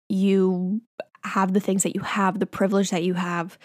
you 0.07 0.81
have 1.23 1.53
the 1.53 1.59
things 1.59 1.83
that 1.83 1.95
you 1.95 2.01
have, 2.01 2.39
the 2.39 2.45
privilege 2.45 2.89
that 2.89 3.03
you 3.03 3.13
have. 3.13 3.57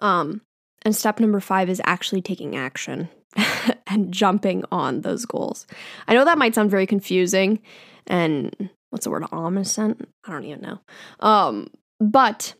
Um, 0.00 0.42
and 0.84 0.94
step 0.94 1.20
number 1.20 1.40
five 1.40 1.68
is 1.68 1.80
actually 1.84 2.22
taking 2.22 2.56
action 2.56 3.08
and 3.86 4.12
jumping 4.12 4.64
on 4.72 5.02
those 5.02 5.24
goals. 5.24 5.66
I 6.08 6.14
know 6.14 6.24
that 6.24 6.38
might 6.38 6.54
sound 6.54 6.70
very 6.70 6.86
confusing 6.86 7.60
and 8.06 8.70
what's 8.90 9.04
the 9.04 9.10
word, 9.10 9.24
omniscient? 9.32 10.08
I 10.26 10.32
don't 10.32 10.44
even 10.44 10.60
know. 10.60 10.78
Um, 11.20 11.68
but 11.98 12.54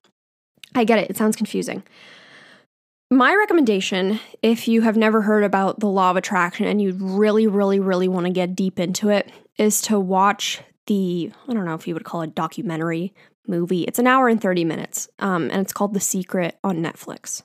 I 0.75 0.85
get 0.85 0.99
it, 0.99 1.11
it 1.11 1.17
sounds 1.17 1.37
confusing. 1.37 1.83
My 3.11 3.35
recommendation, 3.35 4.19
if 4.41 4.67
you 4.67 4.81
have 4.81 4.97
never 4.97 5.21
heard 5.21 5.45
about 5.45 5.81
the 5.81 5.89
law 5.89 6.11
of 6.11 6.17
attraction 6.17 6.67
and 6.67 6.81
you 6.81 6.93
really, 6.95 7.47
really, 7.47 7.79
really 7.79 8.09
want 8.09 8.25
to 8.25 8.33
get 8.33 8.57
deep 8.57 8.81
into 8.81 9.11
it, 9.11 9.31
is 9.59 9.83
to 9.83 10.01
watch 10.01 10.63
the, 10.87 11.31
I 11.47 11.53
don't 11.53 11.67
know 11.67 11.75
if 11.75 11.87
you 11.87 11.93
would 11.93 12.05
call 12.05 12.23
it 12.23 12.35
documentary, 12.35 13.13
movie. 13.47 13.83
It's 13.83 13.99
an 13.99 14.07
hour 14.07 14.29
and 14.29 14.41
30 14.41 14.65
minutes, 14.65 15.09
um, 15.19 15.51
and 15.51 15.61
it's 15.61 15.73
called 15.73 15.95
The 15.95 16.01
Secret 16.01 16.59
on 16.63 16.79
Netflix. 16.79 17.43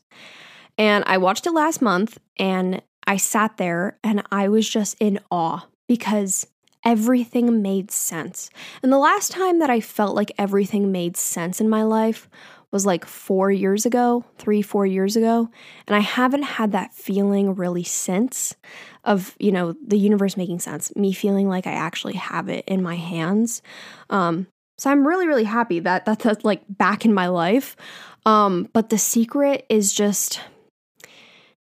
And 0.77 1.03
I 1.07 1.17
watched 1.17 1.47
it 1.47 1.51
last 1.51 1.81
month, 1.81 2.19
and 2.37 2.81
I 3.07 3.17
sat 3.17 3.57
there 3.57 3.97
and 4.03 4.21
I 4.31 4.49
was 4.49 4.69
just 4.69 4.97
in 4.99 5.19
awe 5.31 5.65
because 5.87 6.45
everything 6.83 7.61
made 7.61 7.89
sense. 7.89 8.49
And 8.83 8.91
the 8.91 8.97
last 8.97 9.31
time 9.31 9.59
that 9.59 9.69
I 9.69 9.79
felt 9.79 10.15
like 10.15 10.31
everything 10.37 10.91
made 10.91 11.17
sense 11.17 11.59
in 11.59 11.69
my 11.69 11.83
life 11.83 12.29
was 12.71 12.85
like 12.85 13.05
four 13.05 13.49
years 13.49 13.85
ago, 13.85 14.25
three, 14.37 14.61
four 14.61 14.85
years 14.85 15.15
ago. 15.15 15.49
And 15.87 15.95
I 15.95 15.99
haven't 15.99 16.43
had 16.43 16.73
that 16.73 16.93
feeling 16.93 17.55
really 17.55 17.83
since 17.83 18.55
of, 19.05 19.35
you 19.39 19.53
know, 19.53 19.73
the 19.85 19.97
universe 19.97 20.35
making 20.35 20.59
sense, 20.59 20.93
me 20.95 21.13
feeling 21.13 21.47
like 21.47 21.65
I 21.65 21.71
actually 21.71 22.15
have 22.15 22.49
it 22.49 22.65
in 22.67 22.83
my 22.83 22.95
hands. 22.95 23.61
Um, 24.09 24.47
so 24.77 24.91
I'm 24.91 25.07
really, 25.07 25.27
really 25.27 25.43
happy 25.43 25.79
that, 25.79 26.05
that 26.05 26.19
that's 26.19 26.45
like 26.45 26.61
back 26.69 27.05
in 27.05 27.13
my 27.13 27.27
life. 27.27 27.75
Um, 28.25 28.69
but 28.73 28.89
the 28.89 28.97
secret 28.97 29.65
is 29.69 29.93
just, 29.93 30.41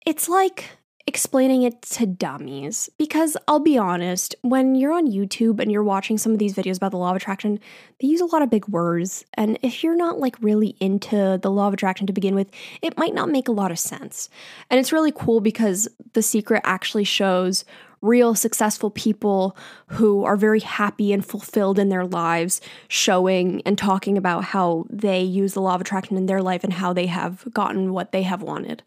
it's 0.05 0.27
like 0.27 0.65
explaining 1.09 1.63
it 1.63 1.81
to 1.81 2.05
dummies 2.05 2.87
because 2.99 3.35
I'll 3.47 3.59
be 3.59 3.77
honest, 3.77 4.35
when 4.41 4.75
you're 4.75 4.93
on 4.93 5.07
YouTube 5.07 5.59
and 5.59 5.71
you're 5.71 5.83
watching 5.83 6.19
some 6.19 6.33
of 6.33 6.39
these 6.39 6.53
videos 6.53 6.77
about 6.77 6.91
the 6.91 6.97
law 6.97 7.09
of 7.09 7.15
attraction, 7.15 7.59
they 7.99 8.07
use 8.07 8.21
a 8.21 8.25
lot 8.25 8.43
of 8.43 8.51
big 8.51 8.67
words. 8.67 9.25
And 9.33 9.57
if 9.63 9.83
you're 9.83 9.95
not 9.95 10.19
like 10.19 10.35
really 10.39 10.75
into 10.79 11.39
the 11.41 11.49
law 11.49 11.67
of 11.67 11.73
attraction 11.73 12.05
to 12.07 12.13
begin 12.13 12.35
with, 12.35 12.51
it 12.83 12.97
might 12.97 13.15
not 13.15 13.29
make 13.29 13.47
a 13.47 13.53
lot 13.53 13.71
of 13.71 13.79
sense. 13.79 14.29
And 14.69 14.79
it's 14.79 14.91
really 14.91 15.11
cool 15.11 15.41
because 15.41 15.87
The 16.13 16.21
Secret 16.21 16.61
actually 16.63 17.05
shows 17.05 17.65
real 18.01 18.35
successful 18.35 18.89
people 18.89 19.55
who 19.87 20.23
are 20.23 20.35
very 20.37 20.59
happy 20.59 21.11
and 21.11 21.25
fulfilled 21.25 21.79
in 21.79 21.89
their 21.89 22.05
lives, 22.05 22.61
showing 22.87 23.61
and 23.65 23.77
talking 23.77 24.17
about 24.17 24.43
how 24.45 24.85
they 24.89 25.21
use 25.21 25.53
the 25.53 25.61
law 25.61 25.75
of 25.75 25.81
attraction 25.81 26.17
in 26.17 26.25
their 26.25 26.41
life 26.41 26.63
and 26.63 26.73
how 26.73 26.93
they 26.93 27.07
have 27.07 27.45
gotten 27.53 27.93
what 27.93 28.11
they 28.11 28.23
have 28.23 28.41
wanted. 28.41 28.83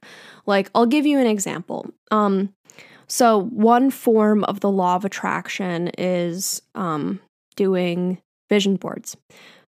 Like, 0.47 0.71
I'll 0.75 0.87
give 0.87 1.07
you 1.07 1.19
an 1.19 1.27
example. 1.27 1.91
Um, 2.11 2.55
so, 3.07 3.43
one 3.43 3.91
form 3.91 4.45
of 4.45 4.61
the 4.61 4.71
law 4.71 4.97
of 4.97 5.05
attraction 5.05 5.89
is 5.99 6.63
um, 6.75 7.21
doing 7.57 8.19
vision 8.49 8.77
boards. 8.77 9.17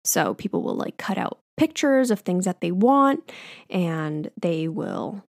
So, 0.03 0.33
people 0.35 0.61
will 0.61 0.75
like 0.75 0.97
cut 0.97 1.17
out 1.17 1.39
pictures 1.57 2.11
of 2.11 2.21
things 2.21 2.45
that 2.45 2.61
they 2.61 2.71
want 2.71 3.31
and 3.69 4.29
they 4.39 4.67
will, 4.67 5.23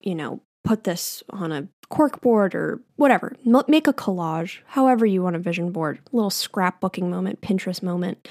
you 0.00 0.14
know, 0.14 0.40
put 0.66 0.84
this 0.84 1.22
on 1.30 1.52
a 1.52 1.68
cork 1.88 2.20
board 2.20 2.54
or 2.54 2.82
whatever. 2.96 3.34
Make 3.68 3.86
a 3.86 3.92
collage, 3.92 4.58
however 4.66 5.06
you 5.06 5.22
want 5.22 5.36
a 5.36 5.38
vision 5.38 5.70
board, 5.70 6.00
little 6.12 6.30
scrapbooking 6.30 7.08
moment, 7.08 7.40
Pinterest 7.40 7.82
moment. 7.82 8.28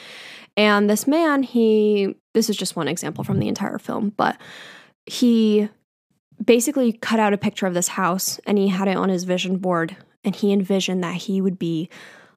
And 0.57 0.89
this 0.89 1.07
man, 1.07 1.43
he, 1.43 2.15
this 2.33 2.49
is 2.49 2.57
just 2.57 2.75
one 2.75 2.87
example 2.87 3.23
from 3.23 3.39
the 3.39 3.47
entire 3.47 3.79
film, 3.79 4.13
but 4.17 4.37
he 5.05 5.69
basically 6.43 6.93
cut 6.93 7.19
out 7.19 7.33
a 7.33 7.37
picture 7.37 7.65
of 7.65 7.73
this 7.73 7.87
house 7.87 8.39
and 8.45 8.57
he 8.57 8.67
had 8.67 8.89
it 8.89 8.97
on 8.97 9.09
his 9.09 9.23
vision 9.23 9.57
board 9.57 9.95
and 10.25 10.35
he 10.35 10.51
envisioned 10.51 11.03
that 11.03 11.15
he 11.15 11.39
would 11.39 11.57
be 11.57 11.89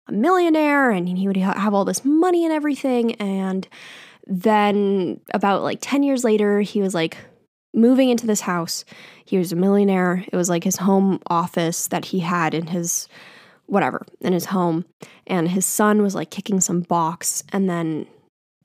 a 0.06 0.12
millionaire 0.12 0.90
and 0.90 1.08
he 1.08 1.26
would 1.26 1.36
have 1.36 1.74
all 1.74 1.84
this 1.84 2.04
money 2.04 2.44
and 2.44 2.54
everything 2.54 3.14
and 3.16 3.66
then 4.26 5.20
about 5.34 5.62
like 5.62 5.78
10 5.80 6.02
years 6.02 6.22
later 6.22 6.60
he 6.60 6.80
was 6.80 6.94
like 6.94 7.16
moving 7.75 8.08
into 8.08 8.26
this 8.26 8.40
house 8.40 8.84
he 9.25 9.38
was 9.38 9.52
a 9.52 9.56
millionaire 9.56 10.25
it 10.32 10.37
was 10.37 10.48
like 10.48 10.64
his 10.64 10.76
home 10.76 11.20
office 11.28 11.88
that 11.88 12.06
he 12.06 12.20
had 12.20 12.54
in 12.54 12.68
his 12.68 13.08
whatever 13.66 14.06
in 14.20 14.32
his 14.32 14.46
home 14.46 14.84
and 15.26 15.48
his 15.48 15.66
son 15.66 16.02
was 16.02 16.14
like 16.14 16.30
kicking 16.30 16.60
some 16.60 16.80
box 16.80 17.44
and 17.52 17.68
then 17.68 18.06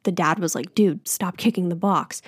the 0.04 0.12
dad 0.12 0.40
was 0.40 0.56
like, 0.56 0.76
dude, 0.76 1.08
stop 1.08 1.38
kicking 1.38 1.70
the 1.70 1.76
box. 1.76 2.22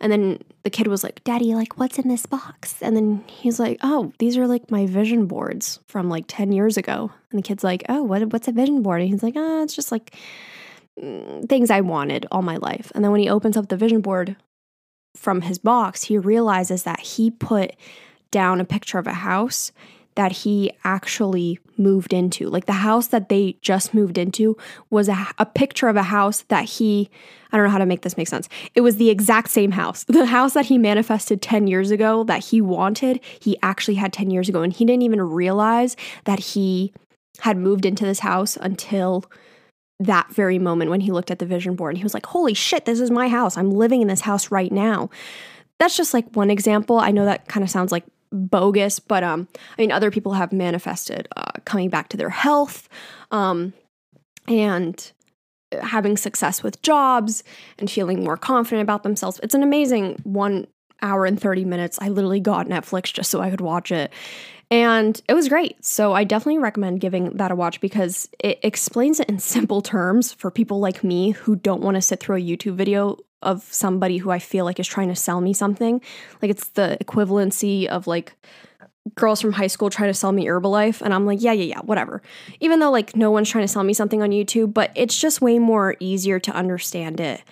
And 0.00 0.12
then 0.12 0.40
the 0.62 0.70
kid 0.70 0.86
was 0.86 1.02
like, 1.02 1.22
Daddy, 1.24 1.54
like, 1.54 1.78
what's 1.78 1.98
in 1.98 2.08
this 2.08 2.26
box? 2.26 2.82
And 2.82 2.96
then 2.96 3.24
he's 3.26 3.58
like, 3.58 3.78
Oh, 3.82 4.12
these 4.18 4.36
are 4.36 4.46
like 4.46 4.70
my 4.70 4.86
vision 4.86 5.26
boards 5.26 5.80
from 5.86 6.08
like 6.08 6.24
10 6.28 6.52
years 6.52 6.76
ago. 6.76 7.10
And 7.30 7.38
the 7.38 7.46
kid's 7.46 7.64
like, 7.64 7.84
Oh, 7.88 8.02
what, 8.02 8.32
what's 8.32 8.48
a 8.48 8.52
vision 8.52 8.82
board? 8.82 9.00
And 9.00 9.10
he's 9.10 9.22
like, 9.22 9.34
Oh, 9.36 9.62
it's 9.62 9.74
just 9.74 9.92
like 9.92 10.14
mm, 11.00 11.48
things 11.48 11.70
I 11.70 11.80
wanted 11.80 12.26
all 12.30 12.42
my 12.42 12.56
life. 12.56 12.90
And 12.94 13.04
then 13.04 13.12
when 13.12 13.20
he 13.20 13.28
opens 13.28 13.56
up 13.56 13.68
the 13.68 13.76
vision 13.76 14.00
board 14.00 14.36
from 15.16 15.42
his 15.42 15.58
box, 15.58 16.04
he 16.04 16.18
realizes 16.18 16.84
that 16.84 17.00
he 17.00 17.30
put 17.30 17.74
down 18.30 18.60
a 18.60 18.64
picture 18.64 18.98
of 18.98 19.06
a 19.06 19.12
house 19.12 19.72
that 20.16 20.32
he 20.32 20.72
actually 20.84 21.58
moved 21.76 22.12
into. 22.12 22.48
Like 22.48 22.66
the 22.66 22.72
house 22.72 23.06
that 23.08 23.28
they 23.28 23.56
just 23.62 23.94
moved 23.94 24.18
into 24.18 24.56
was 24.90 25.08
a, 25.08 25.28
a, 25.38 25.46
picture 25.46 25.88
of 25.88 25.96
a 25.96 26.02
house 26.02 26.42
that 26.48 26.64
he, 26.64 27.08
I 27.50 27.56
don't 27.56 27.64
know 27.64 27.70
how 27.72 27.78
to 27.78 27.86
make 27.86 28.02
this 28.02 28.16
make 28.16 28.28
sense. 28.28 28.48
It 28.74 28.80
was 28.82 28.96
the 28.96 29.08
exact 29.08 29.50
same 29.50 29.72
house. 29.72 30.04
The 30.20 30.26
house 30.26 30.52
that 30.52 30.66
he 30.66 30.76
manifested 30.76 31.40
10 31.40 31.66
years 31.66 31.90
ago 31.90 32.24
that 32.24 32.44
he 32.44 32.60
wanted, 32.60 33.20
he 33.40 33.56
actually 33.62 33.94
had 33.94 34.12
10 34.12 34.30
years 34.30 34.48
ago. 34.48 34.62
And 34.62 34.72
he 34.72 34.84
didn't 34.84 35.02
even 35.02 35.22
realize 35.22 35.96
that 36.24 36.38
he 36.38 36.92
had 37.38 37.56
moved 37.56 37.86
into 37.86 38.04
this 38.04 38.18
house 38.18 38.58
until 38.60 39.24
that 40.00 40.32
very 40.32 40.58
moment 40.58 40.90
when 40.90 41.00
he 41.00 41.12
looked 41.12 41.30
at 41.30 41.38
the 41.38 41.46
vision 41.46 41.76
board. 41.76 41.96
He 41.96 42.02
was 42.02 42.14
like, 42.14 42.26
holy 42.26 42.54
shit, 42.54 42.86
this 42.86 43.00
is 43.00 43.10
my 43.10 43.28
house. 43.28 43.56
I'm 43.56 43.70
living 43.70 44.00
in 44.00 44.08
this 44.08 44.22
house 44.22 44.50
right 44.50 44.72
now. 44.72 45.10
That's 45.78 45.96
just 45.96 46.14
like 46.14 46.34
one 46.34 46.50
example. 46.50 46.98
I 46.98 47.10
know 47.10 47.26
that 47.26 47.46
kind 47.48 47.62
of 47.62 47.70
sounds 47.70 47.92
like 47.92 48.04
bogus, 48.32 48.98
but 48.98 49.22
um, 49.22 49.46
I 49.76 49.82
mean, 49.82 49.92
other 49.92 50.10
people 50.10 50.32
have 50.32 50.52
manifested 50.52 51.28
uh, 51.36 51.52
coming 51.64 51.90
back 51.90 52.08
to 52.08 52.16
their 52.16 52.30
health, 52.30 52.88
um, 53.30 53.72
and 54.48 55.12
having 55.82 56.16
success 56.16 56.62
with 56.62 56.82
jobs 56.82 57.44
and 57.78 57.90
feeling 57.90 58.24
more 58.24 58.36
confident 58.36 58.82
about 58.82 59.02
themselves. 59.02 59.38
It's 59.42 59.54
an 59.54 59.62
amazing 59.62 60.20
one 60.24 60.66
hour 61.02 61.26
and 61.26 61.40
30 61.40 61.64
minutes. 61.64 61.98
I 62.00 62.08
literally 62.08 62.40
got 62.40 62.66
Netflix 62.66 63.12
just 63.12 63.30
so 63.30 63.40
I 63.40 63.50
could 63.50 63.60
watch 63.60 63.92
it. 63.92 64.12
And 64.70 65.20
it 65.28 65.34
was 65.34 65.48
great. 65.48 65.84
So 65.84 66.12
I 66.12 66.22
definitely 66.22 66.60
recommend 66.60 67.00
giving 67.00 67.30
that 67.30 67.50
a 67.50 67.56
watch 67.56 67.80
because 67.80 68.28
it 68.38 68.60
explains 68.62 69.18
it 69.18 69.28
in 69.28 69.38
simple 69.40 69.82
terms 69.82 70.32
for 70.32 70.50
people 70.50 70.78
like 70.80 71.02
me 71.02 71.30
who 71.30 71.56
don't 71.56 71.82
want 71.82 71.96
to 71.96 72.02
sit 72.02 72.20
through 72.20 72.36
a 72.36 72.40
YouTube 72.40 72.74
video 72.74 73.16
of 73.42 73.62
somebody 73.62 74.18
who 74.18 74.30
I 74.30 74.38
feel 74.38 74.64
like 74.64 74.78
is 74.78 74.86
trying 74.86 75.08
to 75.08 75.16
sell 75.16 75.40
me 75.40 75.52
something. 75.52 76.00
Like 76.42 76.50
it's 76.50 76.68
the 76.68 76.98
equivalency 77.02 77.86
of 77.86 78.06
like 78.06 78.36
girls 79.14 79.40
from 79.40 79.52
high 79.52 79.66
school 79.66 79.90
trying 79.90 80.10
to 80.10 80.14
sell 80.14 80.30
me 80.30 80.44
Herbalife 80.44 81.00
and 81.00 81.14
I'm 81.14 81.26
like, 81.26 81.42
yeah, 81.42 81.52
yeah, 81.52 81.64
yeah, 81.64 81.80
whatever. 81.80 82.22
Even 82.60 82.80
though 82.80 82.90
like 82.90 83.16
no 83.16 83.30
one's 83.30 83.48
trying 83.48 83.64
to 83.64 83.68
sell 83.68 83.82
me 83.82 83.94
something 83.94 84.22
on 84.22 84.30
YouTube, 84.30 84.74
but 84.74 84.92
it's 84.94 85.18
just 85.18 85.40
way 85.40 85.58
more 85.58 85.96
easier 86.00 86.38
to 86.38 86.52
understand 86.52 87.18
it 87.18 87.42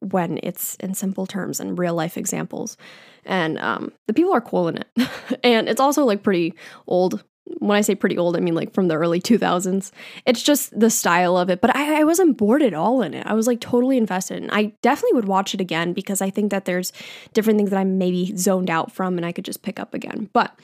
when 0.00 0.38
it's 0.42 0.76
in 0.76 0.94
simple 0.94 1.26
terms 1.26 1.58
and 1.58 1.78
real 1.78 1.94
life 1.94 2.16
examples. 2.16 2.76
And 3.24 3.58
um, 3.58 3.92
the 4.06 4.14
people 4.14 4.32
are 4.32 4.40
cool 4.40 4.68
in 4.68 4.78
it. 4.78 4.88
and 5.44 5.68
it's 5.68 5.80
also 5.80 6.04
like 6.04 6.22
pretty 6.22 6.54
old 6.86 7.22
when 7.58 7.76
I 7.76 7.80
say 7.80 7.94
pretty 7.94 8.16
old, 8.16 8.36
I 8.36 8.40
mean 8.40 8.54
like 8.54 8.72
from 8.72 8.88
the 8.88 8.94
early 8.94 9.20
2000s. 9.20 9.90
It's 10.24 10.42
just 10.42 10.78
the 10.78 10.90
style 10.90 11.36
of 11.36 11.50
it, 11.50 11.60
but 11.60 11.74
I, 11.74 12.00
I, 12.00 12.04
wasn't 12.04 12.36
bored 12.36 12.62
at 12.62 12.74
all 12.74 13.02
in 13.02 13.12
it. 13.12 13.26
I 13.26 13.34
was 13.34 13.46
like 13.46 13.60
totally 13.60 13.96
invested. 13.96 14.42
And 14.42 14.50
I 14.52 14.72
definitely 14.82 15.14
would 15.14 15.26
watch 15.26 15.52
it 15.52 15.60
again 15.60 15.92
because 15.92 16.22
I 16.22 16.30
think 16.30 16.50
that 16.52 16.64
there's 16.64 16.92
different 17.34 17.58
things 17.58 17.70
that 17.70 17.78
I'm 17.78 17.98
maybe 17.98 18.36
zoned 18.36 18.70
out 18.70 18.92
from 18.92 19.16
and 19.16 19.26
I 19.26 19.32
could 19.32 19.44
just 19.44 19.62
pick 19.62 19.80
up 19.80 19.94
again. 19.94 20.30
But 20.32 20.56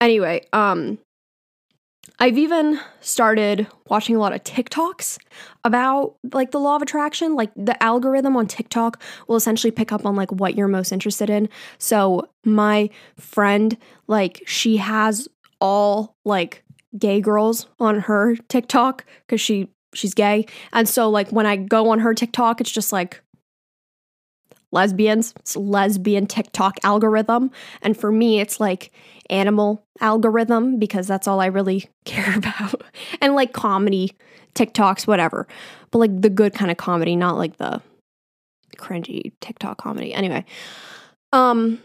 anyway, 0.00 0.44
um, 0.52 0.98
I've 2.18 2.38
even 2.38 2.78
started 3.00 3.66
watching 3.88 4.16
a 4.16 4.18
lot 4.18 4.32
of 4.32 4.44
TikToks 4.44 5.18
about 5.64 6.14
like 6.32 6.52
the 6.52 6.60
law 6.60 6.76
of 6.76 6.82
attraction. 6.82 7.34
Like 7.34 7.50
the 7.56 7.80
algorithm 7.82 8.36
on 8.36 8.46
TikTok 8.46 9.02
will 9.26 9.36
essentially 9.36 9.70
pick 9.70 9.92
up 9.92 10.06
on 10.06 10.14
like 10.14 10.30
what 10.30 10.54
you're 10.54 10.68
most 10.68 10.92
interested 10.92 11.28
in. 11.28 11.48
So 11.78 12.28
my 12.44 12.90
friend, 13.18 13.76
like 14.06 14.42
she 14.46 14.76
has 14.76 15.28
all 15.60 16.14
like 16.24 16.62
gay 16.98 17.20
girls 17.20 17.66
on 17.80 18.00
her 18.00 18.36
TikTok 18.48 19.04
because 19.26 19.40
she 19.40 19.68
she's 19.92 20.14
gay. 20.14 20.46
And 20.72 20.88
so 20.88 21.10
like 21.10 21.30
when 21.30 21.46
I 21.46 21.56
go 21.56 21.90
on 21.90 22.00
her 22.00 22.14
TikTok, 22.14 22.60
it's 22.60 22.70
just 22.70 22.92
like 22.92 23.22
lesbians. 24.74 25.32
It's 25.40 25.56
lesbian 25.56 26.26
TikTok 26.26 26.78
algorithm. 26.82 27.50
And 27.82 27.96
for 27.96 28.12
me, 28.12 28.40
it's 28.40 28.60
like 28.60 28.92
animal 29.30 29.82
algorithm 30.00 30.78
because 30.78 31.06
that's 31.06 31.26
all 31.26 31.40
I 31.40 31.46
really 31.46 31.88
care 32.04 32.36
about. 32.36 32.82
and 33.20 33.34
like 33.34 33.52
comedy, 33.52 34.12
TikToks, 34.54 35.06
whatever. 35.06 35.46
But 35.90 35.98
like 35.98 36.20
the 36.20 36.30
good 36.30 36.52
kind 36.52 36.70
of 36.70 36.76
comedy, 36.76 37.16
not 37.16 37.38
like 37.38 37.56
the 37.56 37.80
cringy 38.76 39.32
TikTok 39.40 39.78
comedy. 39.78 40.12
Anyway. 40.12 40.44
Um 41.32 41.80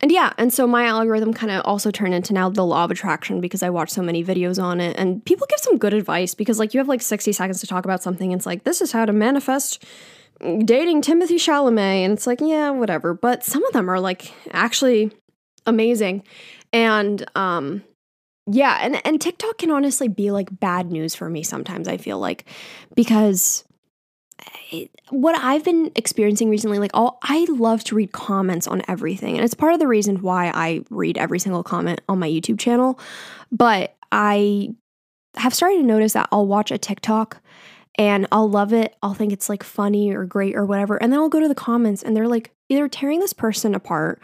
and 0.00 0.10
yeah, 0.10 0.32
and 0.36 0.52
so 0.52 0.66
my 0.66 0.84
algorithm 0.84 1.32
kind 1.32 1.52
of 1.52 1.64
also 1.64 1.90
turned 1.90 2.14
into 2.14 2.34
now 2.34 2.50
the 2.50 2.64
law 2.64 2.84
of 2.84 2.90
attraction 2.90 3.40
because 3.40 3.62
I 3.62 3.70
watch 3.70 3.90
so 3.90 4.02
many 4.02 4.24
videos 4.24 4.62
on 4.62 4.80
it 4.80 4.96
and 4.98 5.24
people 5.24 5.46
give 5.48 5.60
some 5.60 5.78
good 5.78 5.94
advice 5.94 6.34
because 6.34 6.58
like 6.58 6.74
you 6.74 6.78
have 6.78 6.88
like 6.88 7.00
60 7.00 7.32
seconds 7.32 7.60
to 7.60 7.66
talk 7.66 7.84
about 7.84 8.02
something 8.02 8.32
and 8.32 8.38
it's 8.40 8.44
like 8.44 8.64
this 8.64 8.82
is 8.82 8.92
how 8.92 9.06
to 9.06 9.12
manifest 9.12 9.84
dating 10.64 11.02
Timothée 11.02 11.36
Chalamet 11.36 12.04
and 12.04 12.12
it's 12.12 12.26
like 12.26 12.40
yeah, 12.40 12.70
whatever, 12.70 13.14
but 13.14 13.44
some 13.44 13.64
of 13.64 13.72
them 13.72 13.90
are 13.90 14.00
like 14.00 14.32
actually 14.52 15.10
amazing. 15.66 16.22
And 16.72 17.24
um 17.34 17.82
yeah, 18.50 18.78
and 18.82 19.00
and 19.06 19.20
TikTok 19.20 19.58
can 19.58 19.70
honestly 19.70 20.08
be 20.08 20.30
like 20.30 20.60
bad 20.60 20.90
news 20.90 21.14
for 21.14 21.30
me 21.30 21.42
sometimes 21.42 21.88
I 21.88 21.96
feel 21.96 22.18
like 22.18 22.44
because 22.94 23.64
it, 24.70 24.90
what 25.10 25.38
I've 25.38 25.64
been 25.64 25.90
experiencing 25.94 26.50
recently, 26.50 26.78
like 26.78 26.90
all 26.94 27.18
I 27.22 27.46
love 27.48 27.84
to 27.84 27.94
read 27.94 28.12
comments 28.12 28.66
on 28.66 28.82
everything. 28.88 29.36
And 29.36 29.44
it's 29.44 29.54
part 29.54 29.74
of 29.74 29.80
the 29.80 29.88
reason 29.88 30.22
why 30.22 30.50
I 30.54 30.84
read 30.90 31.18
every 31.18 31.38
single 31.38 31.62
comment 31.62 32.00
on 32.08 32.18
my 32.18 32.28
YouTube 32.28 32.58
channel. 32.58 32.98
But 33.52 33.94
I 34.12 34.74
have 35.36 35.54
started 35.54 35.78
to 35.78 35.82
notice 35.82 36.12
that 36.12 36.28
I'll 36.30 36.46
watch 36.46 36.70
a 36.70 36.78
TikTok 36.78 37.40
and 37.96 38.26
I'll 38.32 38.48
love 38.48 38.72
it. 38.72 38.96
I'll 39.02 39.14
think 39.14 39.32
it's 39.32 39.48
like 39.48 39.62
funny 39.62 40.14
or 40.14 40.24
great 40.24 40.56
or 40.56 40.64
whatever. 40.64 41.02
And 41.02 41.12
then 41.12 41.20
I'll 41.20 41.28
go 41.28 41.40
to 41.40 41.48
the 41.48 41.54
comments 41.54 42.02
and 42.02 42.16
they're 42.16 42.28
like 42.28 42.50
either 42.68 42.88
tearing 42.88 43.20
this 43.20 43.32
person 43.32 43.74
apart 43.74 44.20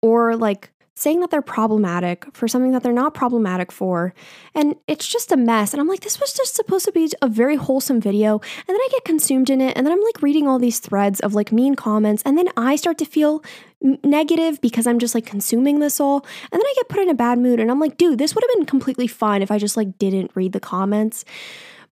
or 0.00 0.36
like 0.36 0.70
saying 0.94 1.20
that 1.20 1.30
they're 1.30 1.42
problematic 1.42 2.26
for 2.32 2.46
something 2.46 2.72
that 2.72 2.82
they're 2.82 2.92
not 2.92 3.14
problematic 3.14 3.72
for. 3.72 4.14
And 4.54 4.76
it's 4.86 5.08
just 5.08 5.32
a 5.32 5.36
mess. 5.36 5.72
And 5.72 5.80
I'm 5.80 5.88
like, 5.88 6.00
this 6.00 6.20
was 6.20 6.32
just 6.32 6.54
supposed 6.54 6.84
to 6.84 6.92
be 6.92 7.10
a 7.22 7.28
very 7.28 7.56
wholesome 7.56 8.00
video. 8.00 8.34
And 8.34 8.68
then 8.68 8.76
I 8.76 8.88
get 8.90 9.04
consumed 9.04 9.50
in 9.50 9.60
it. 9.60 9.76
And 9.76 9.86
then 9.86 9.92
I'm 9.92 10.02
like 10.02 10.22
reading 10.22 10.46
all 10.46 10.58
these 10.58 10.80
threads 10.80 11.18
of 11.20 11.34
like 11.34 11.50
mean 11.50 11.74
comments. 11.74 12.22
And 12.24 12.36
then 12.36 12.48
I 12.56 12.76
start 12.76 12.98
to 12.98 13.04
feel 13.04 13.42
negative 13.80 14.60
because 14.60 14.86
I'm 14.86 14.98
just 14.98 15.14
like 15.14 15.26
consuming 15.26 15.80
this 15.80 15.98
all. 15.98 16.26
And 16.52 16.60
then 16.60 16.66
I 16.66 16.74
get 16.76 16.88
put 16.88 17.00
in 17.00 17.08
a 17.08 17.14
bad 17.14 17.38
mood. 17.38 17.58
And 17.58 17.70
I'm 17.70 17.80
like, 17.80 17.96
dude, 17.96 18.18
this 18.18 18.34
would 18.34 18.44
have 18.44 18.56
been 18.56 18.66
completely 18.66 19.06
fine 19.06 19.42
if 19.42 19.50
I 19.50 19.58
just 19.58 19.76
like 19.76 19.98
didn't 19.98 20.30
read 20.34 20.52
the 20.52 20.60
comments. 20.60 21.24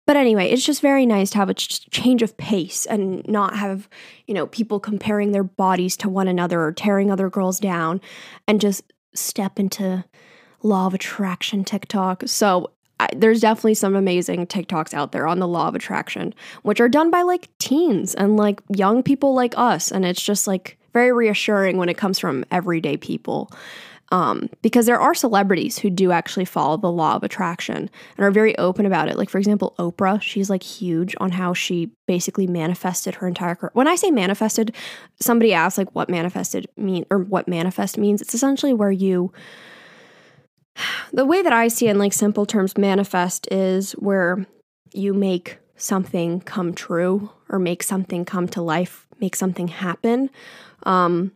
But 0.06 0.18
anyway, 0.18 0.50
it's 0.50 0.66
just 0.66 0.82
very 0.82 1.06
nice 1.06 1.32
to 1.32 1.38
have 1.38 1.50
a 1.50 1.54
ch- 1.54 1.90
change 1.90 2.22
of 2.22 2.38
pace 2.38 2.86
and 2.86 3.28
not 3.28 3.56
have, 3.56 3.90
you 4.28 4.34
know, 4.34 4.48
people 4.48 4.80
comparing 4.80 5.32
their 5.32 5.44
bodies 5.44 5.98
to 5.98 6.10
one 6.10 6.28
another 6.28 6.62
or 6.62 6.72
tearing 6.72 7.12
other 7.12 7.30
girls 7.30 7.60
down 7.60 8.02
and 8.48 8.62
just 8.62 8.94
step 9.14 9.60
into 9.60 10.06
law 10.62 10.88
of 10.88 10.94
attraction 10.94 11.64
TikTok. 11.64 12.24
So 12.28 12.72
I, 13.00 13.10
there's 13.16 13.42
definitely 13.42 13.74
some 13.74 13.96
amazing 13.96 14.46
TikToks 14.48 14.94
out 14.94 15.12
there 15.12 15.28
on 15.28 15.40
the 15.40 15.48
law 15.48 15.68
of 15.68 15.76
attraction, 15.76 16.34
which 16.64 16.80
are 16.80 16.90
done 16.90 17.12
by 17.12 17.24
like 17.24 17.50
teens 17.58 18.14
and 18.16 18.38
like 18.38 18.62
young 18.70 19.04
people 19.04 19.34
like 19.34 19.54
us. 19.58 19.92
And 19.92 20.06
it's 20.06 20.22
just 20.22 20.48
like 20.48 20.78
very 20.94 21.12
reassuring 21.12 21.78
when 21.78 21.90
it 21.90 21.98
comes 21.98 22.20
from 22.20 22.46
everyday 22.52 22.96
people. 22.96 23.52
Um, 24.16 24.50
because 24.62 24.86
there 24.86 25.00
are 25.00 25.14
celebrities 25.14 25.78
who 25.78 25.90
do 25.90 26.14
actually 26.14 26.46
follow 26.46 26.78
the 26.78 26.90
law 26.90 27.18
of 27.18 27.24
attraction 27.24 27.90
and 28.16 28.26
are 28.26 28.32
very 28.32 28.58
open 28.58 28.86
about 28.86 29.10
it. 29.10 29.18
Like, 29.18 29.30
for 29.30 29.40
example, 29.40 29.76
Oprah, 29.78 30.22
she's 30.22 30.50
like 30.50 30.64
huge 30.64 31.18
on 31.20 31.32
how 31.32 31.54
she 31.54 31.92
basically 32.08 32.48
manifested 32.48 33.16
her 33.16 33.28
entire 33.28 33.56
career. 33.56 33.72
When 33.74 33.90
I 33.90 33.96
say 33.96 34.12
manifested, 34.12 34.74
somebody 35.20 35.54
asks 35.54 35.78
like 35.78 35.94
what 35.94 36.10
manifested 36.10 36.66
mean 36.78 37.06
or 37.10 37.18
what 37.20 37.50
manifest 37.50 37.98
means. 37.98 38.22
It's 38.22 38.34
essentially 38.34 38.74
where 38.74 38.90
you 38.90 39.34
the 41.12 41.26
way 41.26 41.42
that 41.42 41.52
I 41.52 41.68
see 41.68 41.88
it 41.90 41.92
in 41.92 42.00
like 42.00 42.14
simple 42.14 42.46
terms, 42.46 42.78
manifest 42.78 43.50
is 43.52 43.92
where 43.94 44.46
you 44.94 45.14
make 45.14 45.58
something 45.76 46.40
come 46.40 46.74
true 46.74 47.32
or 47.50 47.60
make 47.60 47.84
something 47.84 48.24
come 48.24 48.48
to 48.50 48.62
life, 48.62 49.08
make 49.20 49.36
something 49.36 49.68
happen. 49.68 50.30
Um, 50.84 51.34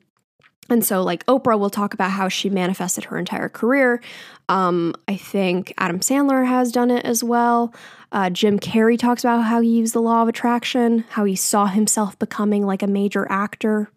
and 0.70 0.86
so, 0.86 1.04
like 1.04 1.26
Oprah 1.26 1.60
will 1.60 1.70
talk 1.70 1.94
about 1.94 2.12
how 2.12 2.28
she 2.30 2.50
manifested 2.50 3.06
her 3.06 3.18
entire 3.18 3.50
career. 3.50 4.02
Um, 4.48 4.96
I 5.08 5.16
think 5.16 5.74
Adam 5.78 6.00
Sandler 6.00 6.48
has 6.48 6.72
done 6.72 6.92
it 6.92 7.06
as 7.06 7.24
well. 7.24 7.74
Uh, 8.12 8.30
Jim 8.30 8.60
Carrey 8.60 8.98
talks 8.98 9.24
about 9.24 9.42
how 9.42 9.62
he 9.62 9.70
used 9.70 9.94
the 9.94 10.02
law 10.02 10.24
of 10.24 10.28
attraction, 10.28 11.06
how 11.10 11.26
he 11.26 11.36
saw 11.36 11.68
himself 11.68 12.18
becoming 12.18 12.66
like 12.66 12.82
a 12.82 12.88
major 12.88 13.28
actor. 13.32 13.92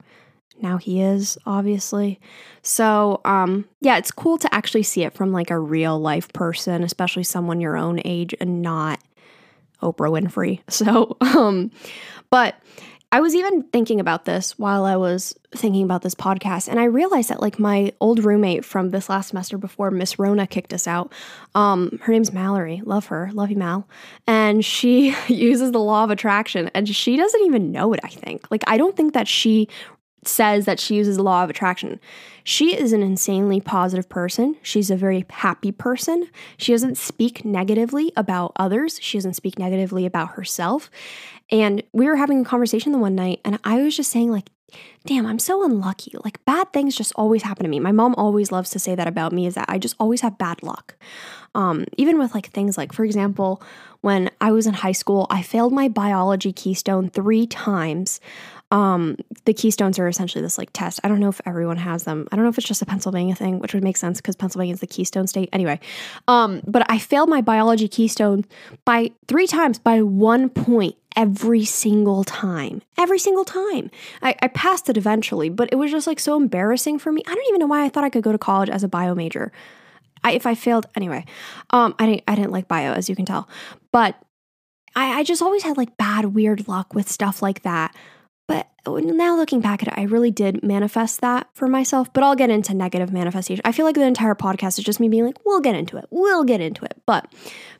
Now 0.61 0.77
he 0.77 1.01
is, 1.01 1.39
obviously. 1.47 2.21
So, 2.63 3.21
um, 3.25 3.65
yeah, 3.81 3.97
it's 3.97 4.11
cool 4.13 4.39
to 4.39 4.55
actually 4.55 4.85
see 4.85 5.03
it 5.03 5.15
from 5.15 5.33
like 5.33 5.51
a 5.51 5.59
real 5.59 5.99
life 5.99 6.33
person, 6.33 6.85
especially 6.85 7.25
someone 7.25 7.61
your 7.61 7.77
own 7.77 8.01
age 8.05 8.35
and 8.39 8.63
not 8.63 9.01
Oprah 9.83 10.11
Winfrey. 10.11 10.61
So, 10.71 11.17
um, 11.21 11.71
but 12.31 12.57
I 13.15 13.21
was 13.21 13.35
even 13.35 13.65
thinking 13.65 14.01
about 14.01 14.25
this 14.25 14.59
while 14.59 14.87
I 14.87 14.97
was 14.97 15.35
thinking 15.55 15.83
about 15.85 16.01
this 16.01 16.15
podcast, 16.15 16.67
and 16.67 16.81
I 16.81 16.85
realized 16.85 17.29
that 17.29 17.43
like 17.43 17.59
my 17.59 17.93
old 18.01 18.25
roommate 18.25 18.65
from 18.65 18.89
this 18.89 19.11
last 19.11 19.29
semester 19.29 19.59
before 19.59 19.91
Miss 19.91 20.19
Rona 20.19 20.47
kicked 20.47 20.73
us 20.73 20.89
out, 20.89 21.13
um, 21.55 21.99
her 22.05 22.13
name's 22.13 22.33
Mallory. 22.33 22.81
Love 22.87 23.07
her, 23.07 23.31
love 23.35 23.51
you, 23.51 23.59
Mal. 23.59 23.87
And 24.27 24.65
she 24.65 25.15
uses 25.29 25.73
the 25.73 25.79
law 25.79 26.05
of 26.05 26.11
attraction, 26.11 26.71
and 26.75 26.89
she 26.89 27.19
doesn't 27.19 27.43
even 27.43 27.71
know 27.71 27.93
it. 27.93 28.01
I 28.03 28.09
think 28.09 28.51
like 28.51 28.65
I 28.67 28.79
don't 28.79 28.97
think 28.97 29.13
that 29.13 29.29
she 29.29 29.69
says 30.25 30.65
that 30.67 30.79
she 30.79 30.95
uses 30.95 31.17
the 31.17 31.23
law 31.23 31.43
of 31.43 31.51
attraction. 31.51 32.01
She 32.45 32.77
is 32.77 32.93
an 32.93 33.03
insanely 33.03 33.61
positive 33.61 34.09
person. 34.09 34.57
She's 34.63 34.91
a 34.91 34.97
very 34.97 35.25
happy 35.31 35.73
person. 35.73 36.29
She 36.57 36.73
doesn't 36.73 36.97
speak 36.97 37.45
negatively 37.45 38.13
about 38.17 38.53
others. 38.57 38.99
She 39.01 39.19
doesn't 39.19 39.35
speak 39.35 39.59
negatively 39.59 40.07
about 40.07 40.31
herself. 40.31 40.91
And 41.51 41.83
we 41.93 42.07
were 42.07 42.17
having 42.17 42.41
a 42.41 42.45
conversation 42.45 42.93
the 42.93 42.99
one 42.99 43.15
night, 43.15 43.41
and 43.45 43.59
I 43.65 43.83
was 43.83 43.97
just 43.97 44.11
saying, 44.11 44.31
like, 44.31 44.49
damn, 45.05 45.27
I'm 45.27 45.39
so 45.39 45.65
unlucky. 45.65 46.13
Like, 46.25 46.43
bad 46.45 46.73
things 46.73 46.97
just 46.97 47.13
always 47.17 47.43
happen 47.43 47.65
to 47.65 47.69
me. 47.69 47.81
My 47.81 47.93
mom 47.93 48.15
always 48.17 48.51
loves 48.51 48.71
to 48.71 48.79
say 48.79 48.95
that 48.95 49.07
about 49.07 49.33
me 49.33 49.47
is 49.47 49.55
that 49.55 49.67
I 49.69 49.79
just 49.79 49.97
always 50.01 50.23
have 50.23 50.39
bad 50.39 50.63
luck. 50.63 50.97
Um, 51.55 51.85
even 51.99 52.19
with 52.19 52.35
like 52.35 52.51
things 52.51 52.79
like, 52.79 52.93
for 52.93 53.05
example, 53.05 53.63
when 54.01 54.31
I 54.41 54.53
was 54.53 54.67
in 54.67 54.75
high 54.75 54.93
school, 54.93 55.27
I 55.29 55.43
failed 55.43 55.73
my 55.73 55.89
biology 55.89 56.53
keystone 56.53 57.11
three 57.11 57.47
times. 57.47 58.21
Um, 58.73 59.19
the 59.45 59.53
keystones 59.53 59.99
are 59.99 60.09
essentially 60.09 60.41
this 60.41 60.57
like 60.57 60.71
test. 60.73 60.99
I 61.05 61.09
don't 61.09 61.21
know 61.21 61.29
if 61.29 61.43
everyone 61.45 61.77
has 61.77 62.05
them. 62.05 62.27
I 62.33 62.37
don't 62.37 62.45
know 62.45 62.49
if 62.49 62.57
it's 62.57 62.67
just 62.67 62.81
a 62.81 62.87
Pennsylvania 62.87 63.35
thing, 63.35 63.59
which 63.59 63.75
would 63.75 63.85
make 63.85 63.99
sense 63.99 64.19
because 64.19 64.35
Pennsylvania 64.35 64.73
is 64.73 64.81
the 64.81 64.87
keystone 64.87 65.27
state. 65.27 65.51
Anyway, 65.53 65.79
um, 66.27 66.63
but 66.67 66.91
I 66.91 66.99
failed 66.99 67.29
my 67.29 67.43
biology 67.43 67.87
keystone 67.87 68.47
by 68.87 69.11
three 69.29 69.47
times 69.47 69.79
by 69.79 70.01
one 70.01 70.49
point 70.49 70.97
every 71.17 71.67
single 71.67 72.25
time. 72.25 72.81
Every 72.99 73.19
single 73.19 73.45
time. 73.45 73.91
I, 74.23 74.35
I 74.41 74.49
passed 74.49 74.89
it 74.89 74.97
eventually, 74.97 75.51
but 75.51 75.69
it 75.71 75.77
was 75.77 75.91
just 75.91 76.07
like 76.07 76.19
so 76.19 76.37
embarrassing 76.37 76.99
for 76.99 77.13
me. 77.13 77.23
I 77.27 77.35
don't 77.35 77.49
even 77.49 77.61
know 77.61 77.67
why 77.67 77.85
I 77.85 77.91
thought 77.91 78.05
I 78.05 78.11
could 78.11 78.25
go 78.25 78.33
to 78.33 78.39
college 78.39 78.71
as 78.71 78.83
a 78.83 78.89
bio 78.89 79.15
major. 79.15 79.53
I, 80.25 80.33
if 80.33 80.47
I 80.47 80.55
failed 80.55 80.87
anyway, 80.97 81.27
um, 81.71 81.95
I 81.99 82.07
didn't 82.07 82.23
I 82.27 82.37
didn't 82.37 82.53
like 82.53 82.69
bio 82.69 82.95
as 82.95 83.11
you 83.11 83.17
can 83.17 83.27
tell, 83.27 83.51
but 83.91 84.17
I, 84.97 85.21
I 85.21 85.25
just 85.25 85.43
always 85.43 85.63
had 85.63 85.77
like 85.77 85.99
bad 85.99 86.27
weird 86.27 86.69
luck 86.69 86.95
with 86.95 87.11
stuff 87.11 87.43
like 87.43 87.63
that. 87.65 87.95
But 88.53 89.05
now 89.05 89.37
looking 89.37 89.61
back 89.61 89.83
at 89.83 89.89
it, 89.89 89.95
I 89.97 90.03
really 90.03 90.31
did 90.31 90.63
manifest 90.63 91.21
that 91.21 91.49
for 91.55 91.69
myself. 91.69 92.13
But 92.13 92.23
I'll 92.23 92.35
get 92.35 92.51
into 92.51 92.75
negative 92.75 93.13
manifestation. 93.13 93.63
I 93.65 93.73
feel 93.73 93.87
like 93.87 93.95
the 93.95 94.03
entire 94.03 94.35
podcast 94.35 94.79
is 94.79 94.85
just 94.85 95.01
me 95.01 95.09
being 95.09 95.25
like, 95.25 95.39
we'll 95.47 95.61
get 95.61 95.75
into 95.75 95.97
it. 95.97 96.07
We'll 96.11 96.45
get 96.45 96.61
into 96.61 96.85
it. 96.85 97.01
But 97.07 97.33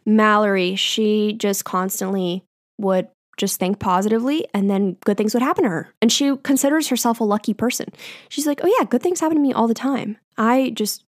Mallory, 0.07 0.77
she 0.77 1.35
just 1.35 1.65
constantly 1.65 2.45
would 2.79 3.09
just 3.37 3.59
think 3.59 3.81
positively 3.81 4.47
and 4.55 4.71
then 4.71 4.97
good 5.05 5.17
things 5.17 5.35
would 5.35 5.43
happen 5.43 5.65
to 5.65 5.71
her. 5.71 5.93
And 6.01 6.13
she 6.13 6.37
considers 6.39 6.89
herself 6.89 7.21
a 7.21 7.25
lucky 7.25 7.55
person. 7.55 7.89
She's 8.29 8.47
like, 8.47 8.61
oh, 8.63 8.75
yeah, 8.79 8.85
good 8.85 9.03
things 9.03 9.21
happen 9.21 9.37
to 9.37 9.43
me 9.43 9.53
all 9.53 9.67
the 9.67 9.75
time. 9.75 10.19
I 10.39 10.71
just, 10.75 11.05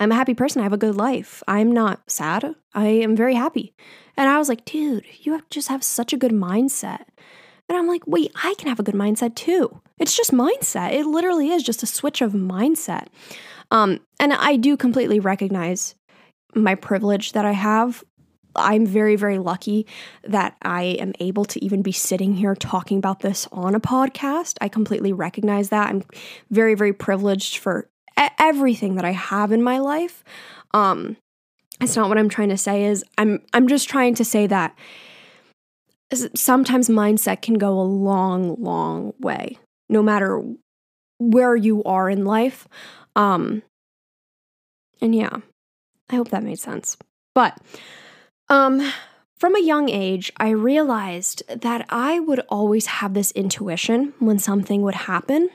I'm 0.00 0.12
a 0.12 0.16
happy 0.16 0.34
person. 0.34 0.60
I 0.60 0.64
have 0.64 0.72
a 0.72 0.78
good 0.78 0.96
life. 0.96 1.42
I'm 1.46 1.72
not 1.72 2.10
sad. 2.10 2.54
I 2.74 2.86
am 2.86 3.16
very 3.16 3.34
happy. 3.34 3.74
And 4.16 4.28
I 4.28 4.38
was 4.38 4.48
like, 4.48 4.64
dude, 4.64 5.04
you 5.20 5.32
have, 5.32 5.48
just 5.50 5.68
have 5.68 5.84
such 5.84 6.12
a 6.12 6.16
good 6.16 6.32
mindset. 6.32 7.04
And 7.68 7.76
I'm 7.76 7.86
like, 7.86 8.02
wait, 8.06 8.32
I 8.42 8.54
can 8.58 8.68
have 8.68 8.80
a 8.80 8.82
good 8.82 8.94
mindset 8.94 9.34
too. 9.34 9.80
It's 9.98 10.16
just 10.16 10.32
mindset. 10.32 10.92
It 10.92 11.06
literally 11.06 11.50
is 11.50 11.62
just 11.62 11.82
a 11.82 11.86
switch 11.86 12.20
of 12.22 12.32
mindset. 12.32 13.08
Um, 13.70 14.00
and 14.18 14.32
I 14.32 14.56
do 14.56 14.76
completely 14.76 15.20
recognize 15.20 15.94
my 16.54 16.74
privilege 16.74 17.32
that 17.32 17.44
I 17.44 17.52
have. 17.52 18.02
I'm 18.56 18.86
very, 18.86 19.16
very 19.16 19.38
lucky 19.38 19.86
that 20.24 20.56
I 20.62 20.82
am 20.98 21.12
able 21.20 21.44
to 21.44 21.62
even 21.64 21.82
be 21.82 21.92
sitting 21.92 22.34
here 22.34 22.54
talking 22.54 22.98
about 22.98 23.20
this 23.20 23.46
on 23.52 23.74
a 23.74 23.80
podcast. 23.80 24.56
I 24.60 24.68
completely 24.68 25.12
recognize 25.12 25.68
that. 25.68 25.90
I'm 25.90 26.02
very, 26.50 26.74
very 26.74 26.92
privileged 26.92 27.58
for 27.58 27.88
everything 28.38 28.96
that 28.96 29.04
I 29.04 29.12
have 29.12 29.52
in 29.52 29.62
my 29.62 29.78
life. 29.78 30.24
Um, 30.72 31.16
it's 31.80 31.94
not 31.94 32.08
what 32.08 32.18
I'm 32.18 32.28
trying 32.28 32.48
to 32.48 32.56
say 32.56 32.84
is 32.84 33.04
I'm 33.16 33.40
I'm 33.52 33.68
just 33.68 33.88
trying 33.88 34.14
to 34.16 34.24
say 34.24 34.46
that 34.48 34.76
sometimes 36.34 36.88
mindset 36.88 37.42
can 37.42 37.54
go 37.54 37.78
a 37.78 37.82
long, 37.82 38.56
long 38.60 39.12
way, 39.18 39.58
no 39.88 40.02
matter 40.02 40.42
where 41.18 41.56
you 41.56 41.82
are 41.84 42.08
in 42.08 42.24
life. 42.24 42.66
Um, 43.16 43.62
and 45.00 45.14
yeah, 45.14 45.36
I 46.10 46.16
hope 46.16 46.30
that 46.30 46.42
made 46.42 46.58
sense. 46.58 46.96
But 47.34 47.58
um, 48.48 48.92
from 49.36 49.54
a 49.54 49.62
young 49.62 49.88
age, 49.88 50.32
I 50.38 50.50
realized 50.50 51.42
that 51.48 51.86
I 51.90 52.20
would 52.20 52.40
always 52.48 52.86
have 52.86 53.14
this 53.14 53.30
intuition 53.32 54.14
when 54.18 54.38
something 54.38 54.82
would 54.82 54.94
happen. 54.94 55.50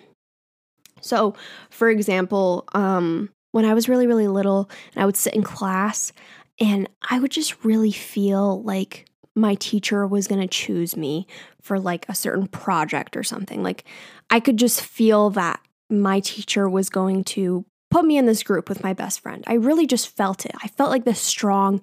So, 1.02 1.36
for 1.70 1.90
example, 1.90 2.66
um, 2.74 3.30
when 3.52 3.66
I 3.66 3.74
was 3.74 3.90
really, 3.90 4.08
really 4.08 4.28
little 4.28 4.70
and 4.94 5.04
I 5.04 5.06
would 5.06 5.18
sit 5.18 5.34
in 5.34 5.44
class 5.44 6.14
and 6.60 6.88
I 7.10 7.20
would 7.20 7.32
just 7.32 7.66
really 7.66 7.92
feel 7.92 8.62
like 8.64 9.06
my 9.36 9.56
teacher 9.56 10.06
was 10.06 10.28
going 10.28 10.42
to 10.42 10.48
choose 10.48 10.96
me 10.96 11.28
for 11.62 11.80
like 11.80 12.06
a 12.08 12.16
certain 12.16 12.48
project 12.48 13.18
or 13.18 13.24
something. 13.24 13.64
Like 13.64 13.86
I 14.30 14.40
could 14.40 14.58
just 14.58 14.82
feel 14.82 15.30
that 15.32 15.60
my 15.90 16.20
teacher 16.20 16.70
was 16.70 16.90
going 16.90 17.24
to 17.24 17.66
put 17.90 18.06
me 18.06 18.18
in 18.18 18.26
this 18.26 18.44
group 18.44 18.70
with 18.70 18.84
my 18.84 18.94
best 18.94 19.20
friend. 19.20 19.44
I 19.48 19.54
really 19.54 19.86
just 19.86 20.08
felt 20.08 20.46
it. 20.46 20.54
I 20.64 20.68
felt 20.68 20.90
like 20.90 21.06
this 21.06 21.20
strong 21.20 21.82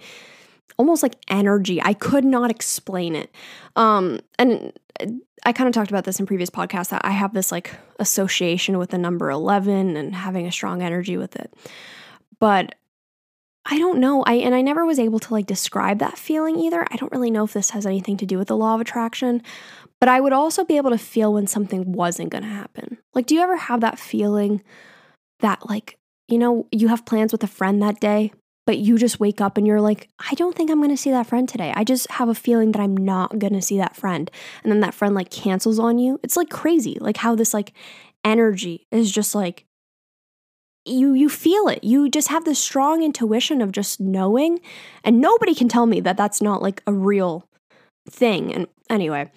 almost 0.81 1.03
like 1.03 1.17
energy. 1.29 1.81
I 1.83 1.93
could 1.93 2.25
not 2.25 2.51
explain 2.51 3.15
it. 3.15 3.31
Um, 3.77 4.21
and 4.39 4.73
I 5.45 5.53
kind 5.53 5.69
of 5.69 5.75
talked 5.75 5.91
about 5.91 6.05
this 6.05 6.19
in 6.19 6.27
previous 6.27 6.49
podcasts 6.49 6.89
that 6.89 7.05
I 7.05 7.11
have 7.11 7.35
this 7.35 7.53
like 7.53 7.77
association 7.99 8.79
with 8.79 8.91
the 8.91 8.99
number 8.99 9.31
11 9.31 9.97
and 9.97 10.15
having 10.15 10.47
a 10.47 10.53
strong 10.53 10.83
energy 10.83 11.19
with 11.19 11.37
it. 11.37 11.53
But 12.39 12.75
I 13.67 13.79
don't 13.79 14.01
know. 14.01 14.23
I 14.27 14.35
and 14.35 14.55
I 14.55 14.63
never 14.63 14.87
was 14.87 14.99
able 14.99 15.19
to 15.21 15.33
like 15.35 15.47
describe 15.47 15.99
that 15.99 16.19
feeling 16.19 16.59
either. 16.59 16.87
I 16.91 16.97
don't 16.97 17.13
really 17.13 17.31
know 17.31 17.45
if 17.45 17.53
this 17.53 17.71
has 17.71 17.87
anything 17.87 18.17
to 18.19 18.27
do 18.27 18.39
with 18.39 18.49
the 18.49 18.57
law 18.57 18.75
of 18.75 18.81
attraction, 18.81 19.43
but 20.01 20.09
I 20.09 20.21
would 20.21 20.33
also 20.33 20.65
be 20.65 20.77
able 20.77 20.91
to 20.91 20.99
feel 20.99 21.33
when 21.35 21.47
something 21.47 21.93
wasn't 21.93 22.31
going 22.31 22.45
to 22.45 22.51
happen. 22.51 22.99
Like 23.15 23.27
do 23.27 23.35
you 23.35 23.43
ever 23.43 23.57
have 23.57 23.81
that 23.83 23.99
feeling 23.99 24.63
that 25.41 25.69
like, 25.69 25.99
you 26.29 26.39
know, 26.39 26.67
you 26.73 26.89
have 26.89 27.05
plans 27.05 27.33
with 27.33 27.45
a 27.45 27.49
friend 27.49 27.83
that 27.83 28.01
day, 28.01 28.33
but 28.67 28.79
you 28.79 28.97
just 28.97 29.21
wake 29.21 29.41
up 29.41 29.59
and 29.59 29.67
you're 29.67 29.81
like, 29.81 30.09
I 30.19 30.35
don't 30.35 30.57
think 30.57 30.71
I'm 30.71 30.79
going 30.79 30.91
to 30.91 30.97
see 30.97 31.11
that 31.11 31.27
friend 31.27 31.49
today. 31.49 31.73
I 31.75 31.85
just 31.85 32.11
have 32.13 32.29
a 32.29 32.35
feeling 32.35 32.73
that 32.73 32.81
I'm 32.81 32.97
not 32.97 33.39
going 33.39 33.53
to 33.55 33.63
see 33.63 33.79
that 33.79 33.97
friend. 33.97 34.31
And 34.63 34.73
then 34.73 34.81
that 34.81 34.95
friend 34.95 35.15
like 35.15 35.31
cancels 35.31 35.79
on 35.79 35.99
you. 35.99 36.19
It's 36.23 36.37
like 36.37 36.51
crazy. 36.51 36.97
Like 37.01 37.19
how 37.19 37.35
this 37.35 37.53
like 37.53 37.73
energy 38.25 38.87
is 38.91 39.11
just 39.11 39.35
like 39.35 39.67
you 40.85 41.13
you 41.15 41.29
feel 41.29 41.69
it. 41.69 41.85
You 41.85 42.09
just 42.09 42.29
have 42.29 42.45
this 42.45 42.59
strong 42.59 43.03
intuition 43.03 43.61
of 43.61 43.73
just 43.73 44.01
knowing 44.01 44.61
and 45.05 45.21
nobody 45.21 45.55
can 45.55 45.69
tell 45.69 45.87
me 45.87 46.01
that 46.01 46.17
that's 46.17 46.41
not 46.41 46.63
like 46.63 46.83
a 46.87 46.93
real 46.93 47.47
thing. 48.09 48.55
And 48.55 48.67
anyway, 48.89 49.31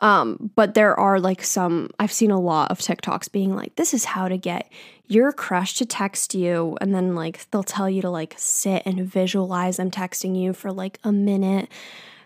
um 0.00 0.50
but 0.54 0.74
there 0.74 0.98
are 0.98 1.18
like 1.20 1.42
some 1.42 1.90
I've 1.98 2.12
seen 2.12 2.30
a 2.30 2.40
lot 2.40 2.70
of 2.70 2.78
TikToks 2.78 3.32
being 3.32 3.54
like 3.54 3.76
this 3.76 3.94
is 3.94 4.04
how 4.04 4.28
to 4.28 4.36
get 4.36 4.70
your 5.06 5.32
crush 5.32 5.74
to 5.74 5.84
text 5.84 6.34
you 6.34 6.76
and 6.80 6.94
then 6.94 7.14
like 7.14 7.50
they'll 7.50 7.62
tell 7.62 7.90
you 7.90 8.00
to 8.02 8.10
like 8.10 8.34
sit 8.36 8.82
and 8.86 9.04
visualize 9.04 9.76
them 9.78 9.90
texting 9.90 10.40
you 10.40 10.52
for 10.52 10.70
like 10.70 10.98
a 11.02 11.10
minute 11.10 11.68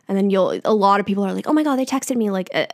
and 0.07 0.19
then 0.19 0.31
you'll 0.31 0.61
a 0.65 0.75
lot 0.75 1.01
of 1.01 1.07
people 1.07 1.25
are 1.25 1.33
like 1.33 1.49
oh 1.49 1.53
my 1.53 1.63
god 1.63 1.77
they 1.77 1.87
texted 1.87 2.17
me 2.17 2.31
like 2.31 2.51
uh, 2.55 2.67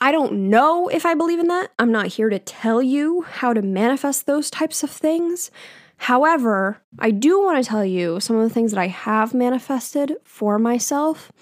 I 0.00 0.12
don't 0.12 0.48
know 0.48 0.88
if 0.88 1.04
I 1.04 1.14
believe 1.14 1.40
in 1.40 1.48
that. 1.48 1.72
I'm 1.78 1.90
not 1.90 2.06
here 2.06 2.28
to 2.28 2.38
tell 2.38 2.82
you 2.82 3.22
how 3.22 3.52
to 3.52 3.62
manifest 3.62 4.26
those 4.26 4.50
types 4.50 4.82
of 4.82 4.90
things. 4.90 5.50
However, 5.96 6.80
I 7.00 7.10
do 7.10 7.42
want 7.42 7.62
to 7.62 7.68
tell 7.68 7.84
you 7.84 8.20
some 8.20 8.36
of 8.36 8.48
the 8.48 8.54
things 8.54 8.70
that 8.70 8.80
I 8.80 8.86
have 8.86 9.34
manifested 9.34 10.16
for 10.22 10.58
myself 10.58 11.32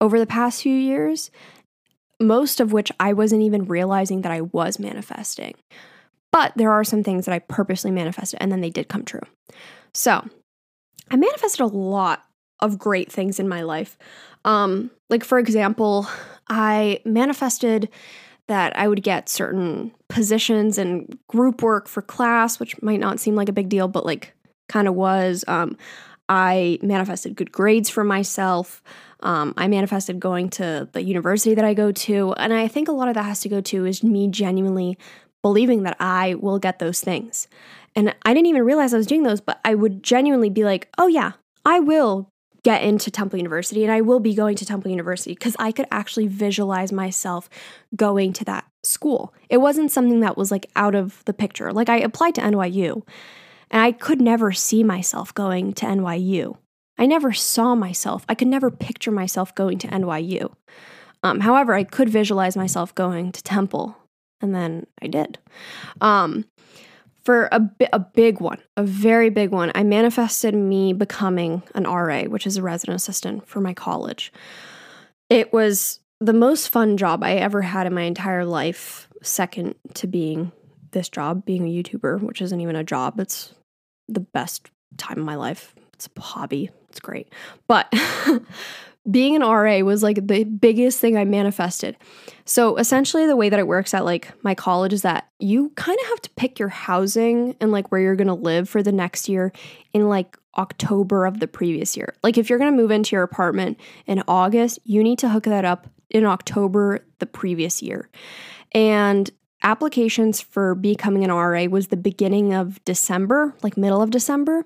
over 0.00 0.20
the 0.20 0.26
past 0.26 0.62
few 0.62 0.74
years, 0.74 1.32
most 2.20 2.60
of 2.60 2.72
which 2.72 2.92
I 3.00 3.12
wasn't 3.12 3.42
even 3.42 3.64
realizing 3.64 4.22
that 4.22 4.30
I 4.30 4.42
was 4.42 4.78
manifesting. 4.78 5.54
But 6.30 6.52
there 6.54 6.70
are 6.70 6.84
some 6.84 7.02
things 7.02 7.26
that 7.26 7.34
I 7.34 7.40
purposely 7.40 7.90
manifested 7.90 8.38
and 8.40 8.52
then 8.52 8.60
they 8.60 8.70
did 8.70 8.88
come 8.88 9.04
true. 9.04 9.22
So, 9.92 10.24
I 11.10 11.16
manifested 11.16 11.60
a 11.60 11.66
lot 11.66 12.22
of 12.60 12.78
great 12.78 13.10
things 13.10 13.40
in 13.40 13.48
my 13.48 13.62
life. 13.62 13.96
Um, 14.44 14.90
like, 15.08 15.24
for 15.24 15.38
example, 15.38 16.06
I 16.48 17.00
manifested 17.04 17.88
that 18.48 18.76
I 18.76 18.88
would 18.88 19.02
get 19.02 19.28
certain 19.28 19.92
positions 20.08 20.78
and 20.78 21.18
group 21.28 21.62
work 21.62 21.86
for 21.86 22.02
class, 22.02 22.58
which 22.58 22.80
might 22.82 23.00
not 23.00 23.20
seem 23.20 23.34
like 23.34 23.48
a 23.48 23.52
big 23.52 23.68
deal, 23.68 23.88
but 23.88 24.06
like 24.06 24.34
kind 24.68 24.88
of 24.88 24.94
was. 24.94 25.44
Um, 25.46 25.76
I 26.28 26.78
manifested 26.82 27.36
good 27.36 27.52
grades 27.52 27.88
for 27.90 28.04
myself. 28.04 28.82
Um, 29.20 29.54
I 29.56 29.68
manifested 29.68 30.20
going 30.20 30.50
to 30.50 30.88
the 30.92 31.02
university 31.02 31.54
that 31.54 31.64
I 31.64 31.74
go 31.74 31.92
to. 31.92 32.32
And 32.34 32.52
I 32.52 32.68
think 32.68 32.88
a 32.88 32.92
lot 32.92 33.08
of 33.08 33.14
that 33.14 33.24
has 33.24 33.40
to 33.40 33.48
go 33.48 33.60
to 33.62 33.84
is 33.84 34.02
me 34.02 34.28
genuinely 34.28 34.98
believing 35.42 35.82
that 35.84 35.96
I 36.00 36.34
will 36.34 36.58
get 36.58 36.78
those 36.78 37.00
things. 37.00 37.48
And 37.94 38.14
I 38.24 38.34
didn't 38.34 38.46
even 38.46 38.64
realize 38.64 38.94
I 38.94 38.98
was 38.98 39.06
doing 39.06 39.22
those, 39.22 39.40
but 39.40 39.60
I 39.64 39.74
would 39.74 40.02
genuinely 40.02 40.50
be 40.50 40.64
like, 40.64 40.88
oh, 40.98 41.06
yeah, 41.06 41.32
I 41.64 41.80
will 41.80 42.30
get 42.62 42.82
into 42.82 43.10
Temple 43.10 43.38
University 43.38 43.84
and 43.84 43.92
I 43.92 44.00
will 44.00 44.20
be 44.20 44.34
going 44.34 44.56
to 44.56 44.64
Temple 44.64 44.90
University 44.90 45.32
because 45.32 45.56
I 45.58 45.72
could 45.72 45.86
actually 45.90 46.26
visualize 46.26 46.92
myself 46.92 47.48
going 47.94 48.32
to 48.34 48.44
that 48.44 48.64
school. 48.82 49.32
It 49.48 49.58
wasn't 49.58 49.92
something 49.92 50.20
that 50.20 50.36
was 50.36 50.50
like 50.50 50.66
out 50.76 50.94
of 50.94 51.24
the 51.24 51.32
picture. 51.32 51.72
Like 51.72 51.88
I 51.88 51.98
applied 51.98 52.34
to 52.36 52.40
NYU 52.40 53.02
and 53.70 53.82
I 53.82 53.92
could 53.92 54.20
never 54.20 54.52
see 54.52 54.82
myself 54.82 55.32
going 55.34 55.72
to 55.74 55.86
NYU. 55.86 56.56
I 56.98 57.06
never 57.06 57.32
saw 57.32 57.74
myself. 57.74 58.24
I 58.28 58.34
could 58.34 58.48
never 58.48 58.70
picture 58.70 59.12
myself 59.12 59.54
going 59.54 59.78
to 59.78 59.88
NYU. 59.88 60.52
Um, 61.22 61.40
however, 61.40 61.74
I 61.74 61.84
could 61.84 62.08
visualize 62.08 62.56
myself 62.56 62.94
going 62.94 63.32
to 63.32 63.42
Temple, 63.42 63.96
and 64.40 64.54
then 64.54 64.86
I 65.02 65.06
did. 65.06 65.38
Um, 66.00 66.44
for 67.28 67.46
a, 67.52 67.60
a 67.92 67.98
big 67.98 68.40
one, 68.40 68.56
a 68.78 68.82
very 68.82 69.28
big 69.28 69.50
one, 69.50 69.70
I 69.74 69.82
manifested 69.82 70.54
me 70.54 70.94
becoming 70.94 71.62
an 71.74 71.84
RA, 71.84 72.22
which 72.22 72.46
is 72.46 72.56
a 72.56 72.62
resident 72.62 72.96
assistant 72.96 73.46
for 73.46 73.60
my 73.60 73.74
college. 73.74 74.32
It 75.28 75.52
was 75.52 76.00
the 76.22 76.32
most 76.32 76.70
fun 76.70 76.96
job 76.96 77.22
I 77.22 77.34
ever 77.34 77.60
had 77.60 77.86
in 77.86 77.92
my 77.92 78.04
entire 78.04 78.46
life, 78.46 79.08
second 79.20 79.74
to 79.92 80.06
being 80.06 80.52
this 80.92 81.10
job, 81.10 81.44
being 81.44 81.64
a 81.64 81.82
YouTuber, 81.82 82.22
which 82.22 82.40
isn't 82.40 82.62
even 82.62 82.76
a 82.76 82.82
job. 82.82 83.20
It's 83.20 83.52
the 84.08 84.20
best 84.20 84.70
time 84.96 85.18
of 85.18 85.26
my 85.26 85.34
life. 85.34 85.74
It's 85.92 86.08
a 86.16 86.20
hobby. 86.22 86.70
It's 86.88 86.98
great. 86.98 87.30
But 87.66 87.92
being 89.10 89.36
an 89.36 89.42
RA 89.42 89.78
was 89.78 90.02
like 90.02 90.26
the 90.26 90.44
biggest 90.44 91.00
thing 91.00 91.16
I 91.16 91.24
manifested. 91.24 91.96
So 92.44 92.76
essentially 92.76 93.26
the 93.26 93.36
way 93.36 93.48
that 93.48 93.58
it 93.58 93.66
works 93.66 93.94
at 93.94 94.04
like 94.04 94.32
my 94.42 94.54
college 94.54 94.92
is 94.92 95.02
that 95.02 95.28
you 95.38 95.70
kind 95.76 95.98
of 96.00 96.06
have 96.08 96.22
to 96.22 96.30
pick 96.30 96.58
your 96.58 96.68
housing 96.68 97.56
and 97.60 97.72
like 97.72 97.90
where 97.90 98.00
you're 98.00 98.16
going 98.16 98.28
to 98.28 98.34
live 98.34 98.68
for 98.68 98.82
the 98.82 98.92
next 98.92 99.28
year 99.28 99.52
in 99.92 100.08
like 100.08 100.36
October 100.56 101.24
of 101.24 101.40
the 101.40 101.48
previous 101.48 101.96
year. 101.96 102.14
Like 102.22 102.36
if 102.36 102.50
you're 102.50 102.58
going 102.58 102.72
to 102.72 102.76
move 102.76 102.90
into 102.90 103.14
your 103.14 103.22
apartment 103.22 103.78
in 104.06 104.22
August, 104.28 104.78
you 104.84 105.02
need 105.02 105.18
to 105.20 105.28
hook 105.28 105.44
that 105.44 105.64
up 105.64 105.88
in 106.10 106.24
October 106.24 107.06
the 107.18 107.26
previous 107.26 107.82
year. 107.82 108.08
And 108.72 109.30
applications 109.62 110.40
for 110.40 110.74
becoming 110.74 111.24
an 111.24 111.32
RA 111.32 111.64
was 111.64 111.88
the 111.88 111.96
beginning 111.96 112.54
of 112.54 112.82
December, 112.84 113.54
like 113.62 113.76
middle 113.76 114.02
of 114.02 114.10
December, 114.10 114.64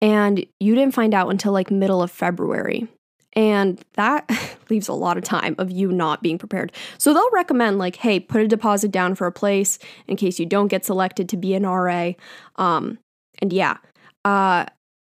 and 0.00 0.44
you 0.60 0.74
didn't 0.74 0.94
find 0.94 1.14
out 1.14 1.30
until 1.30 1.52
like 1.52 1.70
middle 1.70 2.02
of 2.02 2.10
February. 2.10 2.88
And 3.36 3.82
that 3.94 4.30
leaves 4.70 4.88
a 4.88 4.92
lot 4.92 5.16
of 5.16 5.24
time 5.24 5.54
of 5.58 5.70
you 5.70 5.90
not 5.90 6.22
being 6.22 6.38
prepared. 6.38 6.72
So 6.98 7.12
they'll 7.12 7.30
recommend, 7.32 7.78
like, 7.78 7.96
hey, 7.96 8.20
put 8.20 8.40
a 8.40 8.48
deposit 8.48 8.90
down 8.90 9.14
for 9.14 9.26
a 9.26 9.32
place 9.32 9.78
in 10.06 10.16
case 10.16 10.38
you 10.38 10.46
don't 10.46 10.68
get 10.68 10.84
selected 10.84 11.28
to 11.30 11.36
be 11.36 11.54
an 11.54 11.64
RA. 11.66 12.12
Um, 12.56 12.98
and 13.40 13.52
yeah, 13.52 13.78
uh, 14.24 14.66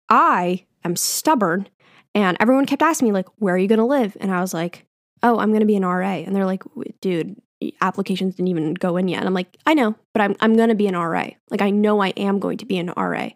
I 0.10 0.66
am 0.84 0.96
stubborn. 0.96 1.68
And 2.14 2.38
everyone 2.40 2.66
kept 2.66 2.82
asking 2.82 3.10
me, 3.10 3.12
like, 3.12 3.28
where 3.38 3.56
are 3.56 3.58
you 3.58 3.68
going 3.68 3.80
to 3.80 3.86
live? 3.86 4.16
And 4.20 4.32
I 4.32 4.42
was 4.42 4.54
like, 4.54 4.86
oh, 5.22 5.40
I'm 5.40 5.50
going 5.50 5.62
to 5.62 5.66
be 5.66 5.76
an 5.76 5.86
RA. 5.86 6.06
And 6.06 6.36
they're 6.36 6.46
like, 6.46 6.64
dude, 7.02 7.36
applications 7.82 8.36
didn't 8.36 8.48
even 8.48 8.74
go 8.74 8.98
in 8.98 9.08
yet. 9.08 9.20
And 9.20 9.28
I'm 9.28 9.34
like, 9.34 9.58
I 9.66 9.74
know, 9.74 9.96
but 10.14 10.22
I'm, 10.22 10.36
I'm 10.40 10.56
going 10.56 10.70
to 10.70 10.76
be 10.76 10.88
an 10.88 10.96
RA. 10.96 11.28
Like, 11.50 11.62
I 11.62 11.70
know 11.70 12.02
I 12.02 12.10
am 12.10 12.40
going 12.40 12.58
to 12.60 12.66
be 12.66 12.78
an 12.78 12.94
RA. 12.96 13.30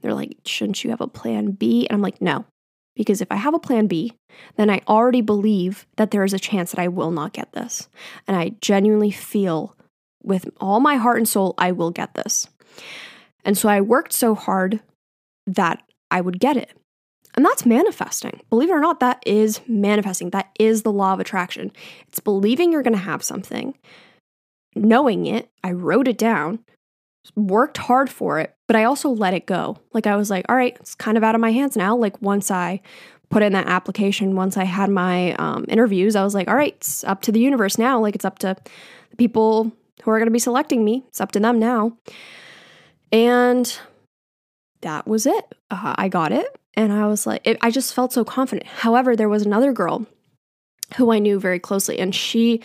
They're 0.00 0.14
like, 0.14 0.36
shouldn't 0.44 0.84
you 0.84 0.90
have 0.90 1.00
a 1.00 1.06
plan 1.06 1.52
B? 1.52 1.86
And 1.86 1.96
I'm 1.96 2.02
like, 2.02 2.20
no, 2.20 2.44
because 2.94 3.20
if 3.20 3.30
I 3.30 3.36
have 3.36 3.54
a 3.54 3.58
plan 3.58 3.86
B, 3.86 4.12
then 4.56 4.70
I 4.70 4.80
already 4.88 5.20
believe 5.20 5.86
that 5.96 6.10
there 6.10 6.24
is 6.24 6.32
a 6.32 6.38
chance 6.38 6.70
that 6.70 6.80
I 6.80 6.88
will 6.88 7.10
not 7.10 7.32
get 7.32 7.52
this. 7.52 7.88
And 8.26 8.36
I 8.36 8.52
genuinely 8.60 9.10
feel 9.10 9.76
with 10.22 10.48
all 10.60 10.80
my 10.80 10.96
heart 10.96 11.18
and 11.18 11.28
soul, 11.28 11.54
I 11.58 11.72
will 11.72 11.90
get 11.90 12.14
this. 12.14 12.48
And 13.44 13.58
so 13.58 13.68
I 13.68 13.80
worked 13.80 14.12
so 14.12 14.34
hard 14.34 14.80
that 15.46 15.82
I 16.10 16.20
would 16.20 16.40
get 16.40 16.56
it. 16.56 16.72
And 17.36 17.44
that's 17.44 17.66
manifesting. 17.66 18.40
Believe 18.48 18.70
it 18.70 18.74
or 18.74 18.80
not, 18.80 19.00
that 19.00 19.22
is 19.26 19.60
manifesting. 19.66 20.30
That 20.30 20.50
is 20.58 20.82
the 20.82 20.92
law 20.92 21.12
of 21.12 21.20
attraction. 21.20 21.72
It's 22.08 22.20
believing 22.20 22.72
you're 22.72 22.82
going 22.82 22.94
to 22.94 22.98
have 22.98 23.24
something, 23.24 23.76
knowing 24.76 25.26
it. 25.26 25.50
I 25.62 25.72
wrote 25.72 26.06
it 26.06 26.16
down, 26.16 26.60
worked 27.34 27.78
hard 27.78 28.08
for 28.08 28.38
it, 28.38 28.53
but 28.66 28.76
I 28.76 28.84
also 28.84 29.10
let 29.10 29.34
it 29.34 29.46
go. 29.46 29.76
Like 29.92 30.06
I 30.06 30.16
was 30.16 30.30
like, 30.30 30.46
all 30.48 30.56
right, 30.56 30.76
it's 30.80 30.94
kind 30.94 31.16
of 31.16 31.24
out 31.24 31.34
of 31.34 31.40
my 31.40 31.52
hands 31.52 31.76
now. 31.76 31.96
Like 31.96 32.20
once 32.22 32.50
I 32.50 32.80
put 33.30 33.42
in 33.42 33.52
that 33.52 33.66
application, 33.66 34.36
once 34.36 34.56
I 34.56 34.64
had 34.64 34.90
my 34.90 35.32
um, 35.34 35.64
interviews, 35.68 36.16
I 36.16 36.24
was 36.24 36.34
like, 36.34 36.48
all 36.48 36.56
right, 36.56 36.74
it's 36.74 37.04
up 37.04 37.22
to 37.22 37.32
the 37.32 37.40
universe 37.40 37.78
now. 37.78 38.00
Like 38.00 38.14
it's 38.14 38.24
up 38.24 38.38
to 38.40 38.56
the 39.10 39.16
people 39.16 39.72
who 40.02 40.10
are 40.10 40.18
going 40.18 40.26
to 40.26 40.32
be 40.32 40.38
selecting 40.38 40.84
me. 40.84 41.04
It's 41.08 41.20
up 41.20 41.32
to 41.32 41.40
them 41.40 41.58
now. 41.58 41.96
And 43.12 43.76
that 44.82 45.06
was 45.06 45.26
it. 45.26 45.54
Uh, 45.70 45.94
I 45.96 46.08
got 46.08 46.32
it. 46.32 46.46
And 46.74 46.92
I 46.92 47.06
was 47.06 47.26
like, 47.26 47.40
it, 47.44 47.56
I 47.62 47.70
just 47.70 47.94
felt 47.94 48.12
so 48.12 48.24
confident. 48.24 48.66
However, 48.66 49.14
there 49.14 49.28
was 49.28 49.46
another 49.46 49.72
girl 49.72 50.06
who 50.96 51.12
I 51.12 51.18
knew 51.18 51.38
very 51.38 51.58
closely, 51.58 51.98
and 51.98 52.14
she 52.14 52.60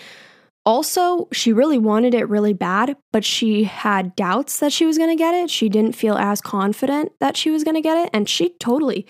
also, 0.66 1.28
she 1.32 1.54
really 1.54 1.78
wanted 1.78 2.14
it 2.14 2.30
really 2.30 2.54
bad, 2.54 2.96
but 3.12 3.26
she 3.26 3.64
had 3.64 4.16
doubts 4.16 4.60
that 4.60 4.74
she 4.74 4.86
was 4.86 4.98
going 4.98 5.10
to 5.10 5.16
get 5.16 5.34
it. 5.34 5.50
She 5.50 5.70
didn't 5.70 5.94
feel 5.94 6.18
as 6.18 6.42
confident 6.42 7.12
that 7.20 7.38
she 7.38 7.50
was 7.50 7.64
going 7.64 7.76
to 7.76 7.82
get 7.82 7.98
it. 7.98 8.10
And 8.14 8.28
she 8.28 8.50
totally 8.60 9.08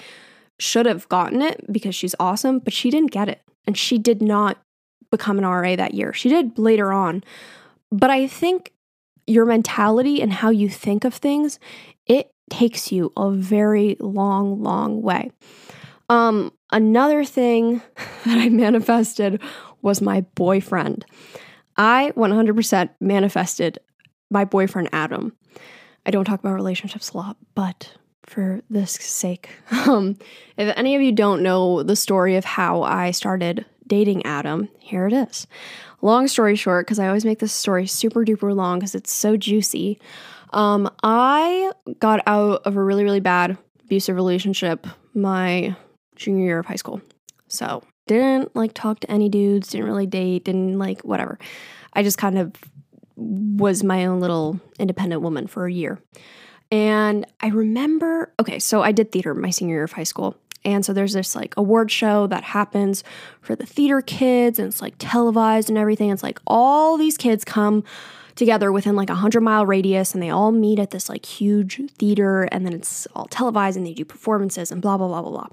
should 0.60 0.86
have 0.86 1.10
gotten 1.10 1.42
it 1.42 1.72
because 1.72 1.96
she's 1.96 2.16
awesome, 2.20 2.60
but 2.60 2.74
she 2.74 2.90
didn't 2.90 3.12
get 3.12 3.30
it. 3.30 3.42
And 3.66 3.78
she 3.78 3.98
did 3.98 4.22
not 4.22 4.58
become 5.12 5.38
an 5.38 5.46
RA 5.46 5.76
that 5.76 5.94
year. 5.94 6.14
She 6.14 6.30
did 6.30 6.58
later 6.58 6.94
on. 6.94 7.24
But 7.92 8.10
I 8.10 8.28
think 8.28 8.72
your 9.26 9.46
mentality 9.46 10.22
and 10.22 10.32
how 10.32 10.50
you 10.50 10.70
think 10.70 11.04
of 11.04 11.14
things, 11.14 11.60
it 12.06 12.32
takes 12.50 12.92
you 12.92 13.12
a 13.18 13.32
very 13.32 13.96
long, 14.00 14.62
long 14.62 15.02
way. 15.02 15.32
Um, 16.10 16.52
another 16.72 17.24
thing 17.24 17.82
that 18.26 18.38
I 18.38 18.50
manifested 18.50 19.42
was 19.82 20.02
my 20.02 20.22
boyfriend. 20.36 21.06
I 21.78 22.12
100% 22.18 22.90
manifested 23.00 23.80
my 24.30 24.46
boyfriend 24.46 24.90
Adam. 24.92 25.34
I 26.06 26.12
don't 26.12 26.26
talk 26.26 26.40
about 26.40 26.54
relationships 26.54 27.12
a 27.12 27.18
lot, 27.18 27.38
but 27.56 27.94
for 28.26 28.62
this 28.70 28.92
sake, 28.92 29.50
um, 29.72 30.18
if 30.58 30.74
any 30.78 30.96
of 30.96 31.02
you 31.02 31.12
don't 31.12 31.42
know 31.42 31.84
the 31.84 31.96
story 31.96 32.36
of 32.36 32.46
how 32.46 32.84
I 32.84 33.12
started 33.12 33.66
dating 33.88 34.26
Adam, 34.26 34.70
here 34.80 35.08
it 35.08 35.14
is. 35.14 35.48
Long 36.02 36.28
story 36.28 36.56
short, 36.56 36.86
because 36.86 37.00
I 37.00 37.08
always 37.08 37.26
make 37.26 37.40
this 37.40 37.54
story 37.54 37.88
super 37.88 38.24
duper 38.24 38.56
long 38.56 38.80
because 38.80 38.96
it's 38.96 39.12
so 39.12 39.36
juicy. 39.36 40.00
Um, 40.52 40.90
I 41.04 41.72
got 42.00 42.22
out 42.28 42.62
of 42.66 42.76
a 42.76 42.84
really, 42.84 43.04
really 43.04 43.20
bad 43.20 43.58
abusive 43.84 44.16
relationship 44.16 44.88
my 45.14 45.76
junior 46.20 46.46
year 46.46 46.60
of 46.60 46.68
high 46.68 46.76
school. 46.76 47.02
So 47.48 47.84
didn't 48.08 48.56
like 48.56 48.74
talk 48.74 49.00
to 49.02 49.12
any 49.12 49.30
dudes, 49.30 49.70
didn't 49.70 49.88
really 49.88 50.06
date, 50.06 50.46
didn't 50.46 50.78
like 50.78 51.02
whatever. 51.02 51.40
I 51.94 52.04
just 52.04 52.18
kind 52.18 52.38
of 52.38 52.54
was 53.16 53.84
my 53.84 54.06
own 54.06 54.20
little 54.20 54.60
independent 54.78 55.22
woman 55.22 55.48
for 55.48 55.66
a 55.66 55.72
year. 55.72 56.00
And 56.72 57.26
I 57.42 57.48
remember, 57.48 58.32
okay, 58.40 58.60
so 58.60 58.82
I 58.84 58.92
did 58.92 59.12
theater 59.12 59.34
my 59.34 59.50
senior 59.50 59.76
year 59.76 59.84
of 59.84 59.94
high 59.94 60.04
school. 60.04 60.38
And 60.66 60.86
so 60.86 60.94
there's 60.94 61.14
this 61.14 61.36
like 61.36 61.56
award 61.58 61.90
show 61.90 62.28
that 62.28 62.44
happens 62.44 63.04
for 63.42 63.56
the 63.56 63.66
theater 63.66 64.02
kids 64.02 64.60
and 64.60 64.68
it's 64.68 64.82
like 64.82 64.96
televised 65.00 65.70
and 65.70 65.78
everything. 65.78 66.10
It's 66.10 66.24
like 66.24 66.40
all 66.46 66.98
these 66.98 67.18
kids 67.18 67.46
come 67.46 67.84
together 68.36 68.72
within 68.72 68.96
like 68.96 69.10
a 69.10 69.16
hundred 69.16 69.42
mile 69.42 69.66
radius 69.66 70.14
and 70.14 70.24
they 70.24 70.30
all 70.30 70.52
meet 70.52 70.80
at 70.80 70.92
this 70.92 71.10
like 71.10 71.26
huge 71.26 71.82
theater 71.98 72.44
and 72.44 72.66
then 72.66 72.74
it's 72.74 73.08
all 73.16 73.26
televised 73.26 73.78
and 73.78 73.86
they 73.86 73.94
do 73.94 74.06
performances 74.06 74.72
and 74.72 74.82
blah 74.82 74.98
blah 74.98 75.08
blah 75.08 75.22
blah 75.22 75.32
blah. 75.32 75.48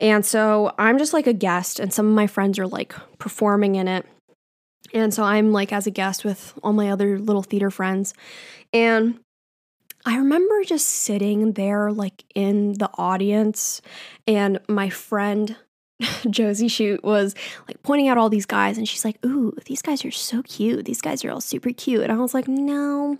And 0.00 0.24
so 0.24 0.74
I'm 0.78 0.98
just 0.98 1.12
like 1.12 1.26
a 1.26 1.32
guest 1.32 1.80
and 1.80 1.92
some 1.92 2.06
of 2.06 2.14
my 2.14 2.26
friends 2.26 2.58
are 2.58 2.66
like 2.66 2.94
performing 3.18 3.76
in 3.76 3.88
it. 3.88 4.06
And 4.92 5.12
so 5.12 5.22
I'm 5.24 5.52
like 5.52 5.72
as 5.72 5.86
a 5.86 5.90
guest 5.90 6.24
with 6.24 6.54
all 6.62 6.72
my 6.72 6.90
other 6.90 7.18
little 7.18 7.42
theater 7.42 7.70
friends. 7.70 8.14
And 8.72 9.20
I 10.04 10.18
remember 10.18 10.62
just 10.62 10.86
sitting 10.86 11.52
there, 11.52 11.90
like 11.90 12.24
in 12.34 12.74
the 12.74 12.88
audience, 12.96 13.82
and 14.28 14.60
my 14.68 14.88
friend 14.88 15.56
Josie 16.30 16.68
Shoot 16.68 17.02
was 17.02 17.34
like 17.66 17.82
pointing 17.82 18.06
out 18.06 18.16
all 18.16 18.30
these 18.30 18.46
guys, 18.46 18.78
and 18.78 18.88
she's 18.88 19.04
like, 19.04 19.18
Ooh, 19.26 19.52
these 19.64 19.82
guys 19.82 20.04
are 20.04 20.12
so 20.12 20.42
cute. 20.42 20.84
These 20.84 21.00
guys 21.00 21.24
are 21.24 21.32
all 21.32 21.40
super 21.40 21.72
cute. 21.72 22.02
And 22.02 22.12
I 22.12 22.16
was 22.16 22.34
like, 22.34 22.46
No, 22.46 23.18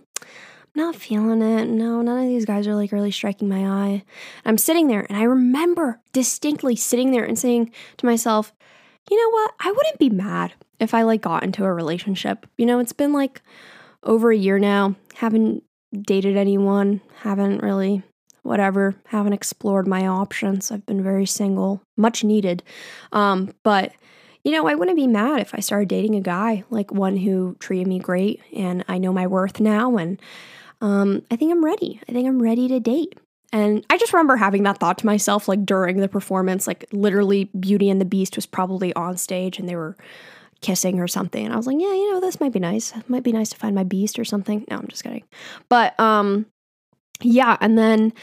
not 0.77 0.95
feeling 0.95 1.41
it. 1.41 1.67
No, 1.67 2.01
none 2.01 2.19
of 2.19 2.27
these 2.27 2.45
guys 2.45 2.67
are 2.67 2.75
like 2.75 2.91
really 2.91 3.11
striking 3.11 3.49
my 3.49 3.65
eye. 3.65 4.03
I'm 4.45 4.57
sitting 4.57 4.87
there, 4.87 5.05
and 5.09 5.17
I 5.17 5.23
remember 5.23 5.99
distinctly 6.13 6.75
sitting 6.75 7.11
there 7.11 7.25
and 7.25 7.37
saying 7.37 7.71
to 7.97 8.05
myself, 8.05 8.53
You 9.09 9.17
know 9.17 9.29
what? 9.31 9.53
I 9.59 9.71
wouldn't 9.71 9.99
be 9.99 10.09
mad 10.09 10.53
if 10.79 10.93
I 10.93 11.01
like 11.01 11.21
got 11.21 11.43
into 11.43 11.65
a 11.65 11.73
relationship. 11.73 12.45
You 12.57 12.65
know, 12.65 12.79
it's 12.79 12.93
been 12.93 13.11
like 13.11 13.41
over 14.03 14.31
a 14.31 14.37
year 14.37 14.59
now. 14.59 14.95
Haven't 15.15 15.63
dated 15.93 16.37
anyone, 16.37 17.01
haven't 17.21 17.63
really, 17.63 18.03
whatever, 18.43 18.95
haven't 19.05 19.33
explored 19.33 19.87
my 19.87 20.05
options. 20.05 20.71
I've 20.71 20.85
been 20.85 21.03
very 21.03 21.25
single, 21.25 21.81
much 21.95 22.23
needed. 22.23 22.61
Um, 23.11 23.53
but, 23.63 23.93
you 24.43 24.51
know, 24.51 24.67
I 24.67 24.75
wouldn't 24.75 24.97
be 24.97 25.07
mad 25.07 25.39
if 25.39 25.55
I 25.55 25.59
started 25.59 25.89
dating 25.89 26.15
a 26.15 26.21
guy, 26.21 26.63
like 26.69 26.91
one 26.91 27.17
who 27.17 27.55
treated 27.59 27.87
me 27.87 27.99
great 27.99 28.41
and 28.55 28.85
I 28.87 28.97
know 28.97 29.11
my 29.11 29.27
worth 29.27 29.59
now. 29.59 29.97
And 29.97 30.21
um, 30.81 31.23
I 31.31 31.35
think 31.35 31.51
I'm 31.51 31.63
ready. 31.63 31.99
I 32.07 32.11
think 32.11 32.27
I'm 32.27 32.41
ready 32.41 32.67
to 32.67 32.79
date. 32.79 33.17
And 33.53 33.85
I 33.89 33.97
just 33.97 34.11
remember 34.11 34.35
having 34.35 34.63
that 34.63 34.79
thought 34.79 34.97
to 34.99 35.05
myself, 35.05 35.47
like 35.47 35.65
during 35.65 35.97
the 35.97 36.09
performance, 36.09 36.67
like 36.67 36.85
literally 36.91 37.45
Beauty 37.57 37.89
and 37.89 38.01
the 38.01 38.05
Beast 38.05 38.35
was 38.35 38.45
probably 38.45 38.93
on 38.93 39.17
stage 39.17 39.57
and 39.57 39.69
they 39.69 39.75
were 39.75 39.95
kissing 40.61 40.99
or 40.99 41.07
something. 41.07 41.45
And 41.45 41.53
I 41.53 41.57
was 41.57 41.67
like, 41.67 41.77
yeah, 41.79 41.93
you 41.93 42.11
know, 42.11 42.19
this 42.19 42.39
might 42.39 42.51
be 42.51 42.59
nice. 42.59 42.95
It 42.95 43.09
might 43.09 43.23
be 43.23 43.31
nice 43.31 43.49
to 43.49 43.57
find 43.57 43.75
my 43.75 43.83
beast 43.83 44.19
or 44.19 44.25
something. 44.25 44.65
No, 44.69 44.77
I'm 44.77 44.87
just 44.87 45.03
kidding. 45.03 45.23
But 45.69 45.97
um 45.99 46.45
yeah, 47.21 47.57
and 47.61 47.77
then 47.77 48.13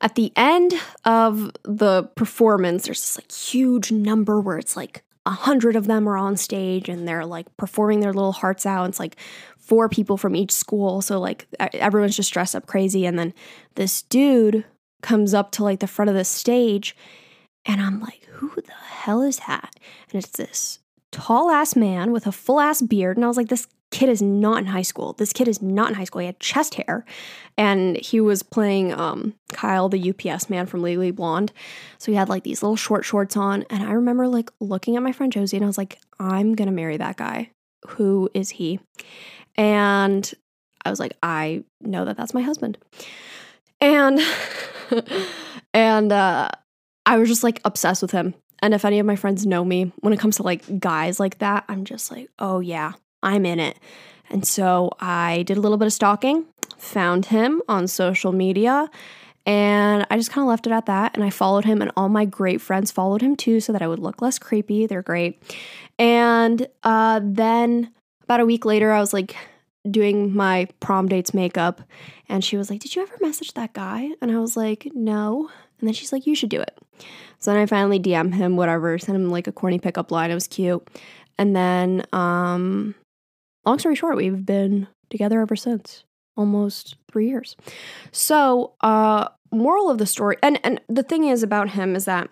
at 0.00 0.14
the 0.14 0.32
end 0.36 0.74
of 1.04 1.50
the 1.64 2.04
performance, 2.14 2.84
there's 2.84 3.00
this 3.00 3.18
like 3.18 3.32
huge 3.32 3.90
number 3.90 4.40
where 4.40 4.58
it's 4.58 4.76
like 4.76 5.02
a 5.26 5.30
hundred 5.30 5.76
of 5.76 5.86
them 5.86 6.08
are 6.08 6.16
on 6.16 6.36
stage 6.36 6.88
and 6.88 7.06
they're 7.06 7.26
like 7.26 7.54
performing 7.56 8.00
their 8.00 8.12
little 8.12 8.32
hearts 8.32 8.64
out. 8.64 8.88
It's 8.88 9.00
like 9.00 9.16
four 9.68 9.88
people 9.88 10.16
from 10.16 10.34
each 10.34 10.50
school. 10.50 11.02
So 11.02 11.20
like 11.20 11.46
everyone's 11.74 12.16
just 12.16 12.32
dressed 12.32 12.56
up 12.56 12.66
crazy. 12.66 13.04
And 13.04 13.18
then 13.18 13.34
this 13.74 14.02
dude 14.02 14.64
comes 15.02 15.34
up 15.34 15.52
to 15.52 15.62
like 15.62 15.80
the 15.80 15.86
front 15.86 16.08
of 16.08 16.16
the 16.16 16.24
stage 16.24 16.96
and 17.66 17.80
I'm 17.80 18.00
like, 18.00 18.24
who 18.32 18.50
the 18.56 18.72
hell 18.72 19.20
is 19.20 19.38
that? 19.46 19.74
And 20.10 20.24
it's 20.24 20.32
this 20.32 20.78
tall 21.12 21.50
ass 21.50 21.76
man 21.76 22.12
with 22.12 22.26
a 22.26 22.32
full 22.32 22.60
ass 22.60 22.80
beard. 22.80 23.16
And 23.16 23.24
I 23.24 23.28
was 23.28 23.36
like, 23.36 23.48
this 23.48 23.66
kid 23.90 24.08
is 24.08 24.22
not 24.22 24.58
in 24.58 24.66
high 24.66 24.82
school. 24.82 25.12
This 25.14 25.32
kid 25.32 25.48
is 25.48 25.60
not 25.60 25.90
in 25.90 25.94
high 25.94 26.04
school. 26.04 26.20
He 26.20 26.26
had 26.26 26.40
chest 26.40 26.74
hair 26.74 27.04
and 27.56 27.96
he 27.98 28.20
was 28.20 28.42
playing 28.42 28.92
um, 28.94 29.34
Kyle, 29.52 29.88
the 29.90 30.10
UPS 30.10 30.48
man 30.48 30.66
from 30.66 30.82
Legally 30.82 31.10
Blonde. 31.10 31.52
So 31.98 32.10
he 32.10 32.16
had 32.16 32.30
like 32.30 32.42
these 32.42 32.62
little 32.62 32.76
short 32.76 33.04
shorts 33.04 33.36
on. 33.36 33.64
And 33.68 33.82
I 33.82 33.92
remember 33.92 34.28
like 34.28 34.50
looking 34.60 34.96
at 34.96 35.02
my 35.02 35.12
friend 35.12 35.32
Josie 35.32 35.58
and 35.58 35.64
I 35.64 35.68
was 35.68 35.78
like, 35.78 35.98
I'm 36.18 36.54
going 36.54 36.68
to 36.68 36.74
marry 36.74 36.96
that 36.96 37.16
guy. 37.16 37.50
Who 37.86 38.28
is 38.34 38.50
he? 38.50 38.80
And 39.58 40.32
I 40.84 40.90
was 40.90 40.98
like, 40.98 41.18
I 41.22 41.64
know 41.82 42.06
that 42.06 42.16
that's 42.16 42.32
my 42.32 42.40
husband. 42.40 42.78
And, 43.80 44.18
and, 45.74 46.12
uh, 46.12 46.48
I 47.04 47.16
was 47.16 47.28
just 47.28 47.42
like 47.42 47.60
obsessed 47.64 48.02
with 48.02 48.10
him. 48.10 48.34
And 48.60 48.74
if 48.74 48.84
any 48.84 48.98
of 48.98 49.06
my 49.06 49.16
friends 49.16 49.46
know 49.46 49.64
me, 49.64 49.92
when 50.00 50.12
it 50.12 50.18
comes 50.18 50.36
to 50.36 50.42
like 50.42 50.78
guys 50.78 51.18
like 51.18 51.38
that, 51.38 51.64
I'm 51.68 51.84
just 51.84 52.10
like, 52.10 52.28
oh 52.38 52.60
yeah, 52.60 52.92
I'm 53.22 53.46
in 53.46 53.58
it. 53.60 53.78
And 54.30 54.46
so 54.46 54.90
I 55.00 55.42
did 55.44 55.56
a 55.56 55.60
little 55.60 55.78
bit 55.78 55.86
of 55.86 55.92
stalking, 55.92 56.44
found 56.76 57.26
him 57.26 57.62
on 57.68 57.86
social 57.86 58.32
media, 58.32 58.90
and 59.46 60.06
I 60.10 60.18
just 60.18 60.30
kind 60.30 60.42
of 60.42 60.48
left 60.48 60.66
it 60.66 60.72
at 60.72 60.84
that. 60.86 61.16
And 61.16 61.24
I 61.24 61.30
followed 61.30 61.64
him, 61.64 61.80
and 61.80 61.90
all 61.96 62.10
my 62.10 62.26
great 62.26 62.60
friends 62.60 62.90
followed 62.90 63.22
him 63.22 63.36
too, 63.36 63.60
so 63.60 63.72
that 63.72 63.80
I 63.80 63.88
would 63.88 64.00
look 64.00 64.20
less 64.20 64.38
creepy. 64.38 64.86
They're 64.86 65.00
great. 65.00 65.40
And 65.98 66.66
uh, 66.82 67.20
then 67.22 67.90
about 68.28 68.40
a 68.40 68.46
week 68.46 68.66
later, 68.66 68.92
I 68.92 69.00
was 69.00 69.14
like 69.14 69.34
doing 69.90 70.36
my 70.36 70.68
prom 70.80 71.08
dates 71.08 71.32
makeup, 71.32 71.80
and 72.28 72.44
she 72.44 72.58
was 72.58 72.68
like, 72.68 72.80
Did 72.80 72.94
you 72.94 73.00
ever 73.00 73.16
message 73.22 73.54
that 73.54 73.72
guy? 73.72 74.10
And 74.20 74.30
I 74.30 74.38
was 74.38 74.54
like, 74.54 74.86
No. 74.94 75.48
And 75.80 75.88
then 75.88 75.94
she's 75.94 76.12
like, 76.12 76.26
You 76.26 76.34
should 76.34 76.50
do 76.50 76.60
it. 76.60 76.78
So 77.38 77.50
then 77.50 77.58
I 77.58 77.64
finally 77.64 77.98
DM 77.98 78.34
him, 78.34 78.56
whatever, 78.56 78.98
sent 78.98 79.16
him 79.16 79.30
like 79.30 79.46
a 79.46 79.52
corny 79.52 79.78
pickup 79.78 80.10
line. 80.10 80.30
It 80.30 80.34
was 80.34 80.46
cute. 80.46 80.86
And 81.38 81.56
then, 81.56 82.04
um, 82.12 82.94
long 83.64 83.78
story 83.78 83.94
short, 83.94 84.18
we've 84.18 84.44
been 84.44 84.88
together 85.08 85.40
ever 85.40 85.56
since 85.56 86.04
almost 86.36 86.96
three 87.10 87.28
years. 87.28 87.56
So, 88.12 88.74
uh, 88.82 89.28
moral 89.50 89.88
of 89.88 89.96
the 89.96 90.06
story, 90.06 90.36
and, 90.42 90.60
and 90.64 90.82
the 90.86 91.02
thing 91.02 91.24
is 91.24 91.42
about 91.42 91.70
him 91.70 91.96
is 91.96 92.04
that 92.04 92.28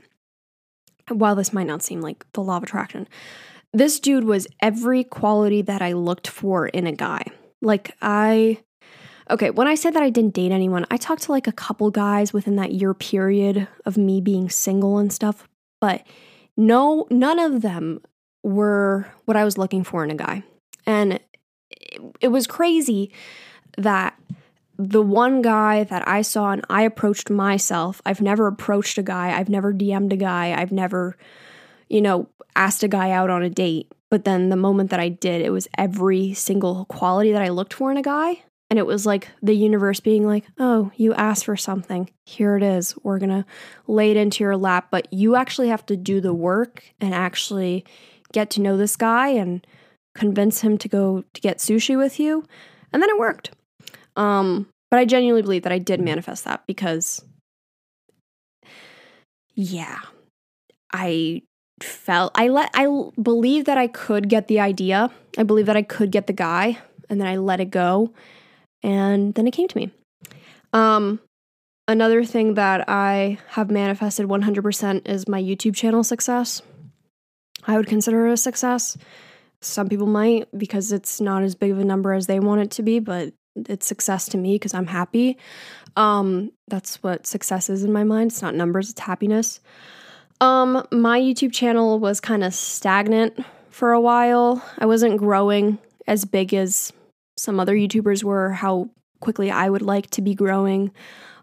while 1.09 1.37
this 1.37 1.55
might 1.55 1.67
not 1.67 1.83
seem 1.83 2.03
like 2.03 2.31
the 2.33 2.43
law 2.43 2.59
of 2.59 2.65
attraction, 2.65 3.09
this 3.77 4.01
dude 4.01 4.25
was 4.25 4.47
every 4.61 5.05
quality 5.05 5.63
that 5.63 5.83
I 5.83 5.93
looked 5.93 6.29
for 6.29 6.67
in 6.67 6.87
a 6.87 6.93
guy. 6.93 7.25
Like, 7.61 7.95
I 8.01 8.59
Okay, 9.29 9.51
when 9.51 9.67
I 9.67 9.75
said 9.75 9.93
that 9.95 10.05
I 10.05 10.11
didn't 10.11 10.35
date 10.35 10.53
anyone, 10.53 10.87
I 10.89 10.97
talked 10.97 11.25
to 11.25 11.33
like 11.33 11.49
a 11.49 11.53
couple 11.53 11.91
guys 11.91 12.33
within 12.33 12.55
that 12.57 12.73
year 12.73 12.95
period 12.95 13.67
of 13.85 13.97
me 13.97 14.21
being 14.21 14.49
single 14.49 14.99
and 14.99 15.13
stuff, 15.13 15.49
but 15.81 16.07
no, 16.57 17.09
none 17.11 17.41
of 17.41 17.61
them 17.61 18.03
were 18.45 19.09
what 19.25 19.37
I 19.37 19.45
was 19.45 19.59
looking 19.59 19.83
for 19.83 20.05
in 20.05 20.13
a 20.13 20.15
guy. 20.15 20.45
And 20.87 21.15
it, 21.71 22.01
it 22.21 22.29
was 22.29 22.47
crazy 22.47 23.13
that 23.77 24.17
the 24.79 25.03
one 25.03 25.43
guy 25.43 25.83
that 25.83 26.07
I 26.07 26.23
saw 26.23 26.53
and 26.53 26.65
I 26.71 26.83
approached 26.83 27.29
myself, 27.29 28.01
I've 28.07 28.21
never 28.21 28.47
approached 28.47 28.97
a 28.97 29.03
guy, 29.03 29.37
I've 29.37 29.49
never 29.49 29.75
DM'd 29.75 30.13
a 30.13 30.17
guy, 30.17 30.55
I've 30.57 30.71
never, 30.71 31.17
you 31.89 32.01
know, 32.01 32.29
asked 32.57 32.83
a 32.83 32.89
guy 32.89 33.11
out 33.11 33.31
on 33.31 33.43
a 33.43 33.51
date. 33.51 33.93
But 34.11 34.25
then 34.25 34.49
the 34.49 34.57
moment 34.57 34.91
that 34.91 35.01
I 35.01 35.09
did, 35.09 35.43
it 35.43 35.51
was 35.51 35.69
every 35.77 36.33
single 36.33 36.85
quality 36.87 37.33
that 37.33 37.43
I 37.43 37.49
looked 37.49 37.75
for 37.75 37.91
in 37.91 37.97
a 37.97 38.03
guy. 38.03 38.43
And 38.69 38.79
it 38.79 38.87
was 38.87 39.07
like 39.07 39.29
the 39.43 39.55
universe 39.55 40.01
being 40.01 40.27
like, 40.27 40.45
oh, 40.59 40.91
you 40.97 41.15
asked 41.15 41.45
for 41.45 41.57
something. 41.57 42.11
Here 42.25 42.57
it 42.57 42.63
is. 42.63 42.97
We're 43.03 43.19
going 43.19 43.31
to 43.31 43.45
lay 43.87 44.11
it 44.11 44.17
into 44.17 44.43
your 44.43 44.57
lap. 44.57 44.89
But 44.91 45.13
you 45.13 45.37
actually 45.37 45.69
have 45.69 45.87
to 45.87 45.97
do 45.97 46.21
the 46.21 46.35
work 46.35 46.83
and 47.01 47.15
actually 47.15 47.85
get 48.33 48.51
to 48.51 48.61
know 48.61 48.77
this 48.77 48.97
guy 48.97 49.29
and 49.29 49.65
convince 50.17 50.63
him 50.63 50.79
to 50.79 50.89
go 50.89 51.25
to 51.35 51.41
get 51.41 51.59
sushi 51.59 51.97
with 51.97 52.19
you. 52.19 52.45
And 52.93 53.03
then 53.03 53.11
it 53.11 53.19
worked. 53.19 53.53
Um, 54.17 54.69
but 54.91 54.99
I 54.99 55.05
genuinely 55.05 55.43
believe 55.43 55.63
that 55.63 55.73
I 55.73 55.79
did 55.79 56.01
manifest 56.01 56.45
that 56.45 56.67
because, 56.67 57.25
yeah, 59.55 59.99
I 60.93 61.43
felt, 61.83 62.33
I 62.35 62.49
let, 62.49 62.71
I 62.75 62.87
believe 63.21 63.65
that 63.67 63.79
I 63.79 63.87
could 63.87 64.29
get 64.29 64.49
the 64.49 64.61
idea. 64.61 65.11
I 65.39 65.43
believe 65.43 65.67
that 65.67 65.77
I 65.77 65.83
could 65.83 66.11
get 66.11 66.27
the 66.27 66.33
guy. 66.33 66.79
And 67.09 67.21
then 67.21 67.29
I 67.29 67.37
let 67.37 67.61
it 67.61 67.71
go 67.71 68.13
and 68.87 69.35
then 69.35 69.47
it 69.47 69.51
came 69.51 69.69
to 69.69 69.77
me. 69.77 69.91
Um, 70.73 71.21
another 71.89 72.25
thing 72.25 72.55
that 72.55 72.89
I 72.89 73.39
have 73.49 73.71
manifested 73.71 74.27
100% 74.27 75.09
is 75.09 75.29
my 75.29 75.43
YouTube 75.43 75.75
channel 75.75 76.05
success. 76.05 76.63
I 77.67 77.77
would 77.77 77.89
consider 77.89 78.29
it 78.29 78.33
a 78.33 78.37
success. 78.37 78.97
Some 79.61 79.89
people 79.89 80.07
might 80.07 80.47
because 80.57 80.93
it's 80.93 81.21
not 81.21 81.43
as 81.43 81.55
big 81.55 81.73
of 81.73 81.79
a 81.79 81.85
number 81.85 82.13
as 82.13 82.27
they 82.27 82.39
want 82.39 82.61
it 82.61 82.71
to 82.73 82.83
be, 82.83 83.01
but 83.01 83.33
it's 83.57 83.87
success 83.87 84.29
to 84.29 84.39
me 84.39 84.55
because 84.55 84.75
I'm 84.75 84.87
happy. 84.87 85.39
Um, 85.97 86.53
that's 86.69 87.03
what 87.03 87.27
success 87.27 87.69
is 87.69 87.83
in 87.83 87.93
my 87.93 88.05
mind. 88.05 88.31
It's 88.31 88.43
not 88.43 88.55
numbers, 88.55 88.91
it's 88.91 89.01
happiness. 89.01 89.61
Um, 90.41 90.87
my 90.93 91.21
YouTube 91.21 91.53
channel 91.53 91.99
was 91.99 92.21
kind 92.21 92.45
of 92.45 92.55
stagnant 92.55 93.45
for 93.71 93.93
a 93.93 94.01
while. 94.01 94.63
I 94.79 94.87
wasn't 94.87 95.19
growing 95.19 95.79
as 96.07 96.25
big 96.25 96.53
as 96.55 96.93
some 97.37 97.61
other 97.61 97.75
YouTubers 97.75 98.23
were, 98.23 98.53
how 98.53 98.91
quickly 99.21 99.51
I 99.51 99.69
would 99.69 99.83
like 99.83 100.11
to 100.11 100.23
be 100.23 100.35
growing. 100.35 100.93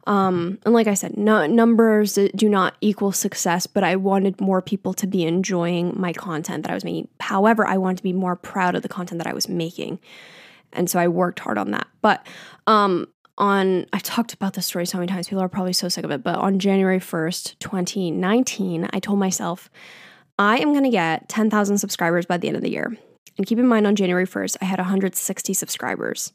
Um, 0.05 0.59
and 0.65 0.73
like 0.73 0.87
I 0.87 0.95
said, 0.95 1.17
no, 1.17 1.47
numbers 1.47 2.17
do 2.35 2.49
not 2.49 2.75
equal 2.81 3.11
success, 3.11 3.67
but 3.67 3.83
I 3.83 3.95
wanted 3.95 4.41
more 4.41 4.61
people 4.61 4.93
to 4.95 5.07
be 5.07 5.23
enjoying 5.23 5.93
my 5.95 6.11
content 6.11 6.63
that 6.63 6.71
I 6.71 6.75
was 6.75 6.83
making. 6.83 7.07
However, 7.19 7.65
I 7.65 7.77
wanted 7.77 7.97
to 7.97 8.03
be 8.03 8.13
more 8.13 8.35
proud 8.35 8.75
of 8.75 8.81
the 8.81 8.89
content 8.89 9.19
that 9.19 9.27
I 9.27 9.33
was 9.33 9.47
making. 9.47 9.99
And 10.73 10.89
so 10.89 10.99
I 10.99 11.07
worked 11.07 11.39
hard 11.39 11.57
on 11.57 11.71
that. 11.71 11.87
But 12.01 12.25
um, 12.67 13.07
on, 13.37 13.85
I've 13.93 14.03
talked 14.03 14.33
about 14.33 14.53
this 14.53 14.65
story 14.65 14.85
so 14.85 14.97
many 14.97 15.07
times, 15.07 15.27
people 15.27 15.41
are 15.43 15.49
probably 15.49 15.73
so 15.73 15.89
sick 15.89 16.05
of 16.05 16.11
it, 16.11 16.23
but 16.23 16.35
on 16.35 16.59
January 16.59 16.99
1st, 16.99 17.57
2019, 17.59 18.89
I 18.93 18.99
told 18.99 19.19
myself, 19.19 19.69
I 20.37 20.57
am 20.57 20.71
going 20.71 20.83
to 20.83 20.89
get 20.89 21.29
10,000 21.29 21.77
subscribers 21.77 22.25
by 22.25 22.37
the 22.37 22.47
end 22.47 22.57
of 22.57 22.63
the 22.63 22.71
year. 22.71 22.95
And 23.37 23.47
keep 23.47 23.57
in 23.57 23.67
mind, 23.67 23.87
on 23.87 23.95
January 23.95 24.27
1st, 24.27 24.57
I 24.61 24.65
had 24.65 24.79
160 24.79 25.53
subscribers. 25.53 26.33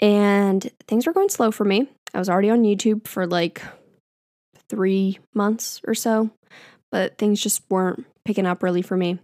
And 0.00 0.68
things 0.88 1.06
were 1.06 1.12
going 1.12 1.28
slow 1.28 1.50
for 1.50 1.64
me. 1.64 1.88
I 2.14 2.18
was 2.18 2.28
already 2.28 2.50
on 2.50 2.62
YouTube 2.62 3.06
for 3.06 3.26
like 3.26 3.62
three 4.68 5.18
months 5.34 5.80
or 5.86 5.94
so, 5.94 6.30
but 6.90 7.18
things 7.18 7.40
just 7.40 7.62
weren't 7.68 8.06
picking 8.24 8.46
up 8.46 8.62
really 8.62 8.82
for 8.82 8.96
me. 8.96 9.18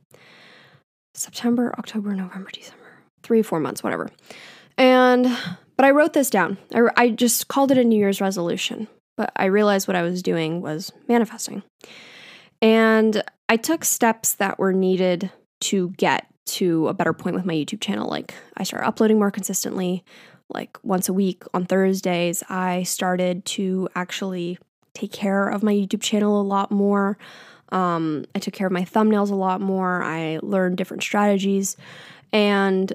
September, 1.14 1.74
October, 1.78 2.14
November, 2.14 2.50
December, 2.52 3.00
three, 3.22 3.42
four 3.42 3.60
months, 3.60 3.82
whatever. 3.82 4.10
And, 4.76 5.26
but 5.80 5.86
I 5.86 5.92
wrote 5.92 6.12
this 6.12 6.28
down. 6.28 6.58
I, 6.74 6.82
I 6.94 7.08
just 7.08 7.48
called 7.48 7.70
it 7.70 7.78
a 7.78 7.84
New 7.84 7.98
Year's 7.98 8.20
resolution, 8.20 8.86
but 9.16 9.32
I 9.34 9.46
realized 9.46 9.88
what 9.88 9.96
I 9.96 10.02
was 10.02 10.22
doing 10.22 10.60
was 10.60 10.92
manifesting. 11.08 11.62
And 12.60 13.22
I 13.48 13.56
took 13.56 13.86
steps 13.86 14.34
that 14.34 14.58
were 14.58 14.74
needed 14.74 15.32
to 15.62 15.88
get 15.96 16.26
to 16.48 16.86
a 16.88 16.92
better 16.92 17.14
point 17.14 17.34
with 17.34 17.46
my 17.46 17.54
YouTube 17.54 17.80
channel. 17.80 18.10
Like, 18.10 18.34
I 18.58 18.64
started 18.64 18.88
uploading 18.88 19.18
more 19.18 19.30
consistently, 19.30 20.04
like 20.50 20.76
once 20.82 21.08
a 21.08 21.14
week 21.14 21.44
on 21.54 21.64
Thursdays. 21.64 22.42
I 22.50 22.82
started 22.82 23.46
to 23.46 23.88
actually 23.94 24.58
take 24.92 25.12
care 25.12 25.48
of 25.48 25.62
my 25.62 25.72
YouTube 25.72 26.02
channel 26.02 26.42
a 26.42 26.42
lot 26.42 26.70
more. 26.70 27.16
Um, 27.72 28.26
I 28.34 28.38
took 28.38 28.52
care 28.52 28.66
of 28.66 28.72
my 28.74 28.84
thumbnails 28.84 29.30
a 29.30 29.34
lot 29.34 29.62
more. 29.62 30.02
I 30.02 30.40
learned 30.42 30.76
different 30.76 31.02
strategies. 31.02 31.78
And 32.34 32.92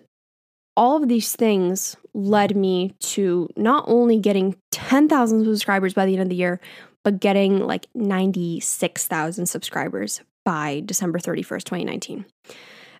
all 0.78 1.02
of 1.02 1.08
these 1.08 1.36
things 1.36 1.96
led 2.14 2.56
me 2.56 2.94
to 3.00 3.50
not 3.56 3.86
only 3.88 4.20
getting 4.20 4.56
10,000 4.72 5.46
subscribers 5.46 5.94
by 5.94 6.06
the 6.06 6.14
end 6.14 6.24
of 6.24 6.30
the 6.30 6.36
year, 6.36 6.60
but 7.04 7.20
getting 7.20 7.60
like 7.60 7.88
96,000 7.94 9.46
subscribers 9.46 10.22
by 10.44 10.82
December 10.86 11.20
31st, 11.20 11.64
2019. 11.64 12.26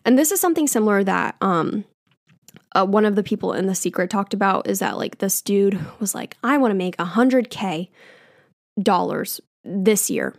And 0.04 0.18
this 0.18 0.30
is 0.30 0.40
something 0.40 0.66
similar 0.66 1.02
that 1.04 1.36
um, 1.40 1.84
uh, 2.74 2.84
one 2.84 3.04
of 3.04 3.16
the 3.16 3.22
people 3.22 3.52
in 3.52 3.66
The 3.66 3.74
Secret 3.74 4.10
talked 4.10 4.34
about 4.34 4.68
is 4.68 4.78
that 4.78 4.96
like 4.96 5.18
this 5.18 5.42
dude 5.42 5.78
was 5.98 6.14
like, 6.14 6.36
I 6.42 6.58
want 6.58 6.70
to 6.70 6.76
make 6.76 6.96
100K 6.98 7.88
dollars 8.80 9.40
this 9.64 10.10
year. 10.10 10.34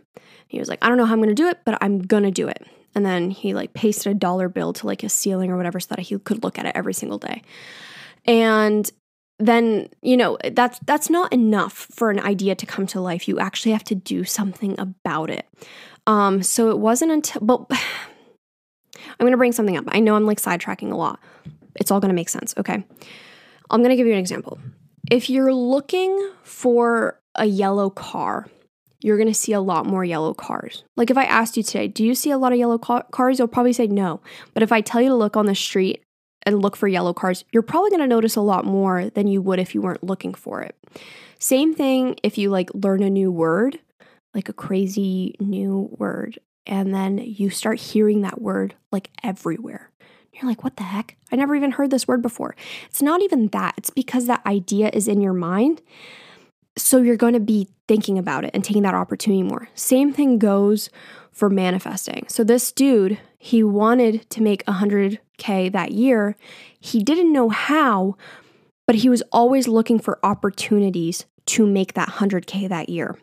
He 0.48 0.58
was 0.58 0.68
like, 0.68 0.78
I 0.82 0.88
don't 0.88 0.96
know 0.96 1.04
how 1.04 1.12
I'm 1.12 1.20
going 1.20 1.28
to 1.28 1.34
do 1.34 1.48
it, 1.48 1.58
but 1.64 1.76
I'm 1.82 2.00
going 2.00 2.22
to 2.22 2.30
do 2.30 2.48
it. 2.48 2.66
And 2.94 3.04
then 3.04 3.30
he 3.30 3.54
like 3.54 3.74
pasted 3.74 4.12
a 4.12 4.14
dollar 4.14 4.48
bill 4.48 4.72
to 4.74 4.86
like 4.86 5.02
a 5.02 5.08
ceiling 5.08 5.50
or 5.50 5.56
whatever 5.56 5.78
so 5.80 5.94
that 5.94 6.00
he 6.00 6.18
could 6.18 6.42
look 6.42 6.58
at 6.58 6.66
it 6.66 6.72
every 6.74 6.94
single 6.94 7.18
day. 7.18 7.42
And 8.24 8.90
then 9.38 9.88
you 10.02 10.16
know 10.16 10.36
that's 10.52 10.80
that's 10.80 11.08
not 11.08 11.32
enough 11.32 11.86
for 11.92 12.10
an 12.10 12.18
idea 12.18 12.54
to 12.56 12.66
come 12.66 12.86
to 12.88 13.00
life. 13.00 13.28
You 13.28 13.38
actually 13.38 13.72
have 13.72 13.84
to 13.84 13.94
do 13.94 14.24
something 14.24 14.78
about 14.78 15.30
it. 15.30 15.46
Um 16.06 16.42
so 16.42 16.70
it 16.70 16.78
wasn't 16.78 17.12
until 17.12 17.40
but 17.42 17.66
i'm 17.70 19.24
going 19.24 19.32
to 19.32 19.38
bring 19.38 19.52
something 19.52 19.76
up. 19.76 19.84
I 19.88 20.00
know 20.00 20.16
i'm 20.16 20.26
like 20.26 20.40
sidetracking 20.40 20.90
a 20.92 20.96
lot. 20.96 21.20
It's 21.76 21.90
all 21.90 22.00
going 22.00 22.10
to 22.10 22.14
make 22.14 22.28
sense. 22.28 22.54
Okay. 22.58 22.84
I'm 23.70 23.80
going 23.80 23.90
to 23.90 23.96
give 23.96 24.06
you 24.06 24.12
an 24.12 24.18
example. 24.18 24.58
If 25.10 25.30
you're 25.30 25.54
looking 25.54 26.32
for 26.42 27.20
a 27.34 27.44
yellow 27.44 27.90
car 27.90 28.48
you're 29.00 29.16
going 29.16 29.28
to 29.28 29.34
see 29.34 29.52
a 29.52 29.60
lot 29.60 29.86
more 29.86 30.04
yellow 30.04 30.34
cars. 30.34 30.84
Like 30.96 31.10
if 31.10 31.16
I 31.16 31.24
asked 31.24 31.56
you 31.56 31.62
today, 31.62 31.88
do 31.88 32.04
you 32.04 32.14
see 32.14 32.30
a 32.30 32.38
lot 32.38 32.52
of 32.52 32.58
yellow 32.58 32.78
ca- 32.78 33.02
cars? 33.12 33.38
You'll 33.38 33.48
probably 33.48 33.72
say 33.72 33.86
no. 33.86 34.20
But 34.54 34.62
if 34.62 34.72
I 34.72 34.80
tell 34.80 35.00
you 35.00 35.08
to 35.08 35.14
look 35.14 35.36
on 35.36 35.46
the 35.46 35.54
street 35.54 36.02
and 36.44 36.60
look 36.60 36.76
for 36.76 36.88
yellow 36.88 37.12
cars, 37.12 37.44
you're 37.52 37.62
probably 37.62 37.90
going 37.90 38.00
to 38.00 38.06
notice 38.06 38.36
a 38.36 38.40
lot 38.40 38.64
more 38.64 39.10
than 39.10 39.26
you 39.26 39.40
would 39.42 39.58
if 39.58 39.74
you 39.74 39.80
weren't 39.80 40.04
looking 40.04 40.34
for 40.34 40.62
it. 40.62 40.74
Same 41.38 41.74
thing 41.74 42.16
if 42.22 42.36
you 42.38 42.50
like 42.50 42.70
learn 42.74 43.02
a 43.02 43.10
new 43.10 43.30
word, 43.30 43.78
like 44.34 44.48
a 44.48 44.52
crazy 44.52 45.36
new 45.38 45.88
word, 45.96 46.38
and 46.66 46.92
then 46.92 47.18
you 47.18 47.50
start 47.50 47.78
hearing 47.78 48.22
that 48.22 48.40
word 48.40 48.74
like 48.90 49.10
everywhere. 49.22 49.90
You're 50.32 50.48
like, 50.48 50.62
what 50.62 50.76
the 50.76 50.84
heck? 50.84 51.16
I 51.32 51.36
never 51.36 51.56
even 51.56 51.72
heard 51.72 51.90
this 51.90 52.06
word 52.06 52.22
before. 52.22 52.54
It's 52.86 53.02
not 53.02 53.22
even 53.22 53.48
that, 53.48 53.74
it's 53.76 53.90
because 53.90 54.26
that 54.26 54.44
idea 54.46 54.90
is 54.92 55.08
in 55.08 55.20
your 55.20 55.32
mind. 55.32 55.82
So 56.78 57.02
you're 57.02 57.16
going 57.16 57.34
to 57.34 57.40
be 57.40 57.68
thinking 57.86 58.18
about 58.18 58.44
it 58.44 58.50
and 58.54 58.64
taking 58.64 58.82
that 58.82 58.94
opportunity 58.94 59.42
more. 59.42 59.68
Same 59.74 60.12
thing 60.12 60.38
goes 60.38 60.90
for 61.32 61.50
manifesting. 61.50 62.26
So 62.28 62.44
this 62.44 62.72
dude, 62.72 63.18
he 63.38 63.62
wanted 63.62 64.28
to 64.30 64.42
make 64.42 64.64
100K 64.66 65.72
that 65.72 65.92
year. 65.92 66.36
He 66.80 67.02
didn't 67.02 67.32
know 67.32 67.48
how, 67.48 68.16
but 68.86 68.96
he 68.96 69.08
was 69.08 69.22
always 69.32 69.68
looking 69.68 69.98
for 69.98 70.18
opportunities 70.22 71.26
to 71.46 71.66
make 71.66 71.94
that 71.94 72.08
100K 72.08 72.68
that 72.68 72.88
year. 72.88 73.18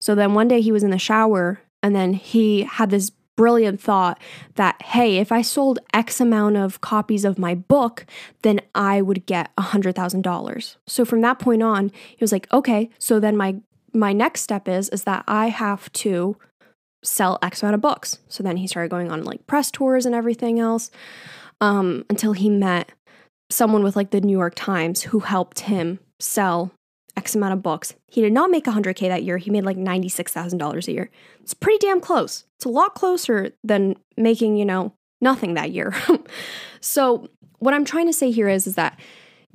So 0.00 0.14
then 0.14 0.34
one 0.34 0.48
day 0.48 0.60
he 0.60 0.72
was 0.72 0.82
in 0.82 0.90
the 0.90 0.98
shower 0.98 1.60
and 1.82 1.94
then 1.94 2.14
he 2.14 2.62
had 2.62 2.90
this 2.90 3.10
brilliant 3.36 3.80
thought 3.80 4.20
that, 4.54 4.80
hey, 4.82 5.18
if 5.18 5.32
I 5.32 5.42
sold 5.42 5.78
X 5.92 6.20
amount 6.20 6.56
of 6.56 6.80
copies 6.80 7.24
of 7.24 7.38
my 7.38 7.54
book, 7.54 8.06
then 8.42 8.60
I 8.74 9.02
would 9.02 9.26
get 9.26 9.54
$100,000. 9.56 10.76
So 10.86 11.04
from 11.04 11.20
that 11.22 11.38
point 11.38 11.62
on, 11.62 11.90
he 12.08 12.18
was 12.20 12.32
like, 12.32 12.52
okay, 12.52 12.90
so 12.98 13.20
then 13.20 13.36
my 13.36 13.56
my 13.94 14.14
next 14.14 14.40
step 14.40 14.68
is 14.68 14.88
is 14.88 15.04
that 15.04 15.22
I 15.28 15.48
have 15.50 15.92
to 15.92 16.36
sell 17.04 17.38
X 17.42 17.62
amount 17.62 17.74
of 17.74 17.80
books. 17.80 18.18
So 18.28 18.42
then 18.42 18.56
he 18.56 18.66
started 18.66 18.90
going 18.90 19.10
on 19.10 19.24
like 19.24 19.46
press 19.46 19.70
tours 19.70 20.06
and 20.06 20.14
everything 20.14 20.58
else 20.60 20.90
um, 21.60 22.04
until 22.08 22.32
he 22.32 22.48
met 22.48 22.92
someone 23.50 23.82
with 23.82 23.96
like 23.96 24.10
the 24.10 24.20
New 24.20 24.36
York 24.36 24.54
Times 24.54 25.02
who 25.02 25.20
helped 25.20 25.60
him 25.60 25.98
sell 26.20 26.72
X 27.16 27.34
amount 27.34 27.52
of 27.52 27.62
books. 27.62 27.94
He 28.06 28.20
did 28.22 28.32
not 28.32 28.50
make 28.50 28.64
100K 28.64 29.08
that 29.08 29.22
year. 29.22 29.38
He 29.38 29.50
made 29.50 29.64
like 29.64 29.76
$96,000 29.76 30.88
a 30.88 30.92
year. 30.92 31.10
It's 31.40 31.54
pretty 31.54 31.78
damn 31.78 32.00
close. 32.00 32.44
It's 32.56 32.64
a 32.64 32.70
lot 32.70 32.94
closer 32.94 33.52
than 33.62 33.96
making, 34.16 34.56
you 34.56 34.64
know, 34.64 34.92
nothing 35.20 35.54
that 35.54 35.70
year. 35.70 35.94
so, 36.80 37.28
what 37.58 37.74
I'm 37.74 37.84
trying 37.84 38.06
to 38.06 38.12
say 38.12 38.32
here 38.32 38.48
is, 38.48 38.66
is 38.66 38.74
that 38.74 38.98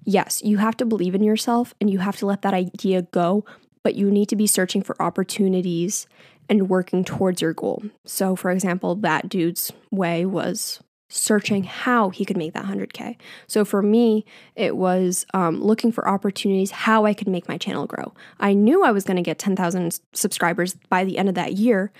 yes, 0.07 0.41
you 0.43 0.57
have 0.57 0.77
to 0.77 0.85
believe 0.85 1.13
in 1.13 1.23
yourself 1.23 1.75
and 1.79 1.89
you 1.89 1.99
have 1.99 2.15
to 2.17 2.25
let 2.25 2.41
that 2.41 2.53
idea 2.53 3.01
go, 3.03 3.43
but 3.83 3.95
you 3.95 4.09
need 4.09 4.29
to 4.29 4.35
be 4.35 4.47
searching 4.47 4.81
for 4.81 4.99
opportunities 5.01 6.07
and 6.49 6.69
working 6.69 7.03
towards 7.03 7.41
your 7.41 7.53
goal. 7.53 7.83
So, 8.05 8.35
for 8.35 8.49
example, 8.49 8.95
that 8.95 9.27
dude's 9.27 9.71
way 9.91 10.25
was 10.25 10.81
searching 11.09 11.63
how 11.63 12.09
he 12.09 12.25
could 12.25 12.37
make 12.37 12.53
that 12.53 12.65
100K. 12.65 13.15
So, 13.47 13.63
for 13.63 13.81
me, 13.81 14.25
it 14.55 14.75
was 14.75 15.25
um, 15.33 15.61
looking 15.61 15.91
for 15.91 16.07
opportunities 16.07 16.71
how 16.71 17.05
I 17.05 17.13
could 17.13 17.27
make 17.27 17.47
my 17.47 17.57
channel 17.57 17.85
grow. 17.85 18.13
I 18.39 18.53
knew 18.53 18.83
I 18.83 18.91
was 18.91 19.03
going 19.03 19.17
to 19.17 19.23
get 19.23 19.39
10,000 19.39 19.99
subscribers 20.13 20.75
by 20.89 21.03
the 21.03 21.17
end 21.17 21.29
of 21.29 21.35
that 21.35 21.53
year. 21.53 21.91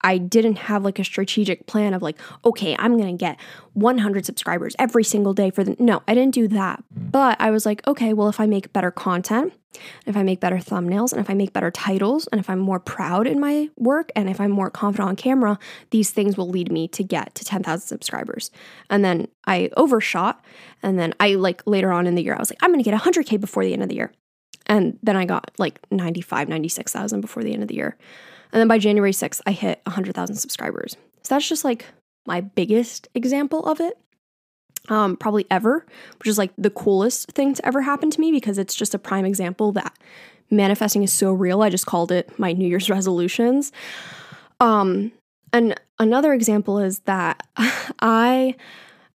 I 0.00 0.18
didn't 0.18 0.56
have 0.56 0.84
like 0.84 0.98
a 0.98 1.04
strategic 1.04 1.66
plan 1.66 1.94
of 1.94 2.02
like, 2.02 2.18
okay, 2.44 2.76
I'm 2.78 2.96
going 2.96 3.16
to 3.16 3.20
get 3.20 3.38
100 3.74 4.24
subscribers 4.24 4.76
every 4.78 5.04
single 5.04 5.34
day 5.34 5.50
for 5.50 5.64
the. 5.64 5.76
No, 5.78 6.02
I 6.06 6.14
didn't 6.14 6.34
do 6.34 6.48
that. 6.48 6.84
But 6.90 7.40
I 7.40 7.50
was 7.50 7.66
like, 7.66 7.86
okay, 7.86 8.12
well, 8.12 8.28
if 8.28 8.38
I 8.40 8.46
make 8.46 8.72
better 8.72 8.90
content, 8.90 9.52
if 10.06 10.16
I 10.16 10.22
make 10.22 10.40
better 10.40 10.56
thumbnails, 10.56 11.12
and 11.12 11.20
if 11.20 11.28
I 11.28 11.34
make 11.34 11.52
better 11.52 11.70
titles, 11.70 12.26
and 12.28 12.40
if 12.40 12.48
I'm 12.48 12.58
more 12.58 12.80
proud 12.80 13.26
in 13.26 13.40
my 13.40 13.68
work, 13.76 14.10
and 14.16 14.28
if 14.28 14.40
I'm 14.40 14.50
more 14.50 14.70
confident 14.70 15.08
on 15.08 15.16
camera, 15.16 15.58
these 15.90 16.10
things 16.10 16.36
will 16.36 16.48
lead 16.48 16.72
me 16.72 16.88
to 16.88 17.04
get 17.04 17.34
to 17.34 17.44
10,000 17.44 17.86
subscribers. 17.86 18.50
And 18.88 19.04
then 19.04 19.28
I 19.46 19.70
overshot. 19.76 20.44
And 20.82 20.98
then 20.98 21.12
I 21.20 21.34
like 21.34 21.62
later 21.66 21.92
on 21.92 22.06
in 22.06 22.14
the 22.14 22.22
year, 22.22 22.34
I 22.34 22.38
was 22.38 22.50
like, 22.50 22.58
I'm 22.62 22.70
going 22.70 22.82
to 22.82 22.88
get 22.88 22.98
100K 23.00 23.40
before 23.40 23.64
the 23.64 23.72
end 23.72 23.82
of 23.82 23.88
the 23.88 23.96
year. 23.96 24.12
And 24.66 24.98
then 25.02 25.16
I 25.16 25.24
got 25.24 25.50
like 25.58 25.80
95, 25.90 26.48
96,000 26.48 27.20
before 27.20 27.42
the 27.42 27.52
end 27.52 27.62
of 27.62 27.68
the 27.68 27.74
year. 27.74 27.96
And 28.52 28.60
then 28.60 28.68
by 28.68 28.78
January 28.78 29.12
6th, 29.12 29.40
I 29.46 29.52
hit 29.52 29.80
100,000 29.84 30.36
subscribers. 30.36 30.96
So 31.22 31.34
that's 31.34 31.48
just 31.48 31.64
like 31.64 31.86
my 32.26 32.40
biggest 32.40 33.08
example 33.14 33.64
of 33.66 33.80
it. 33.80 33.98
Um, 34.88 35.16
probably 35.18 35.44
ever, 35.50 35.84
which 36.18 36.28
is 36.28 36.38
like 36.38 36.52
the 36.56 36.70
coolest 36.70 37.32
thing 37.32 37.52
to 37.52 37.66
ever 37.66 37.82
happen 37.82 38.10
to 38.10 38.20
me 38.20 38.32
because 38.32 38.56
it's 38.56 38.74
just 38.74 38.94
a 38.94 38.98
prime 38.98 39.26
example 39.26 39.72
that 39.72 39.92
manifesting 40.50 41.02
is 41.02 41.12
so 41.12 41.30
real. 41.32 41.60
I 41.60 41.68
just 41.68 41.84
called 41.84 42.10
it 42.10 42.38
my 42.38 42.52
New 42.52 42.66
Year's 42.66 42.88
resolutions. 42.90 43.70
Um, 44.60 45.12
and 45.52 45.78
another 45.98 46.32
example 46.32 46.78
is 46.78 47.00
that 47.00 47.46
I 48.00 48.54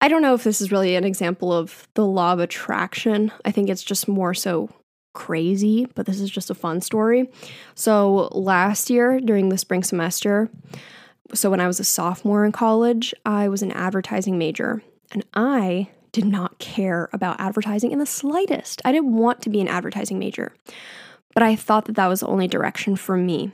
I 0.04 0.08
don't 0.08 0.24
know 0.24 0.34
if 0.34 0.44
this 0.44 0.62
is 0.62 0.72
really 0.72 0.96
an 0.96 1.04
example 1.04 1.54
of 1.54 1.88
the 1.94 2.06
law 2.06 2.34
of 2.34 2.40
attraction. 2.40 3.32
I 3.46 3.52
think 3.52 3.70
it's 3.70 3.84
just 3.84 4.08
more 4.08 4.34
so 4.34 4.70
crazy, 5.14 5.88
but 5.96 6.06
this 6.06 6.20
is 6.20 6.30
just 6.30 6.50
a 6.50 6.56
fun 6.56 6.82
story. 6.82 7.30
So, 7.76 8.30
last 8.32 8.90
year 8.90 9.20
during 9.20 9.50
the 9.50 9.58
spring 9.58 9.84
semester, 9.84 10.50
so 11.34 11.50
when 11.50 11.60
I 11.60 11.68
was 11.68 11.80
a 11.80 11.86
sophomore 11.86 12.46
in 12.46 12.52
college, 12.52 13.14
I 13.26 13.48
was 13.48 13.62
an 13.62 13.72
advertising 13.72 14.38
major, 14.38 14.84
and 15.12 15.26
I 15.34 15.90
did 16.12 16.26
not 16.26 16.60
care 16.60 17.10
about 17.14 17.40
advertising 17.40 17.92
in 17.92 18.00
the 18.00 18.06
slightest. 18.06 18.82
I 18.84 18.92
didn't 18.92 19.16
want 19.16 19.42
to 19.44 19.50
be 19.50 19.62
an 19.62 19.68
advertising 19.68 20.20
major, 20.20 20.54
but 21.34 21.44
I 21.44 21.56
thought 21.56 21.86
that 21.86 21.96
that 21.96 22.08
was 22.08 22.20
the 22.20 22.28
only 22.28 22.48
direction 22.48 22.96
for 22.96 23.16
me. 23.16 23.52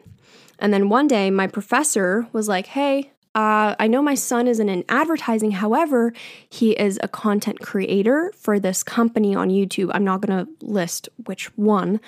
And 0.60 0.74
then 0.74 0.90
one 0.90 1.08
day, 1.08 1.30
my 1.30 1.46
professor 1.48 2.28
was 2.34 2.48
like, 2.48 2.68
Hey, 2.68 3.12
uh, 3.38 3.76
I 3.78 3.86
know 3.86 4.02
my 4.02 4.16
son 4.16 4.48
isn't 4.48 4.68
in 4.68 4.84
advertising. 4.90 5.52
However, 5.52 6.12
he 6.50 6.72
is 6.72 7.00
a 7.04 7.08
content 7.08 7.60
creator 7.60 8.34
for 8.36 8.60
this 8.60 8.82
company 8.82 9.36
on 9.36 9.50
YouTube. 9.50 9.92
I'm 9.94 10.04
not 10.04 10.22
going 10.22 10.44
to 10.44 10.66
list 10.66 11.08
which 11.26 11.56
one, 11.56 12.02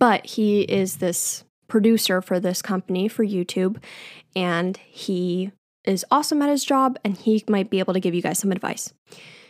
but 0.00 0.26
he 0.26 0.62
is 0.62 0.96
this 0.96 1.44
producer 1.68 2.20
for 2.20 2.40
this 2.40 2.62
company 2.62 3.06
for 3.06 3.24
YouTube. 3.24 3.80
And 4.34 4.76
he 4.76 5.52
is 5.84 6.04
awesome 6.10 6.42
at 6.42 6.48
his 6.48 6.64
job 6.64 6.98
and 7.04 7.16
he 7.16 7.44
might 7.48 7.70
be 7.70 7.78
able 7.78 7.94
to 7.94 8.00
give 8.00 8.12
you 8.12 8.22
guys 8.22 8.40
some 8.40 8.50
advice. 8.50 8.92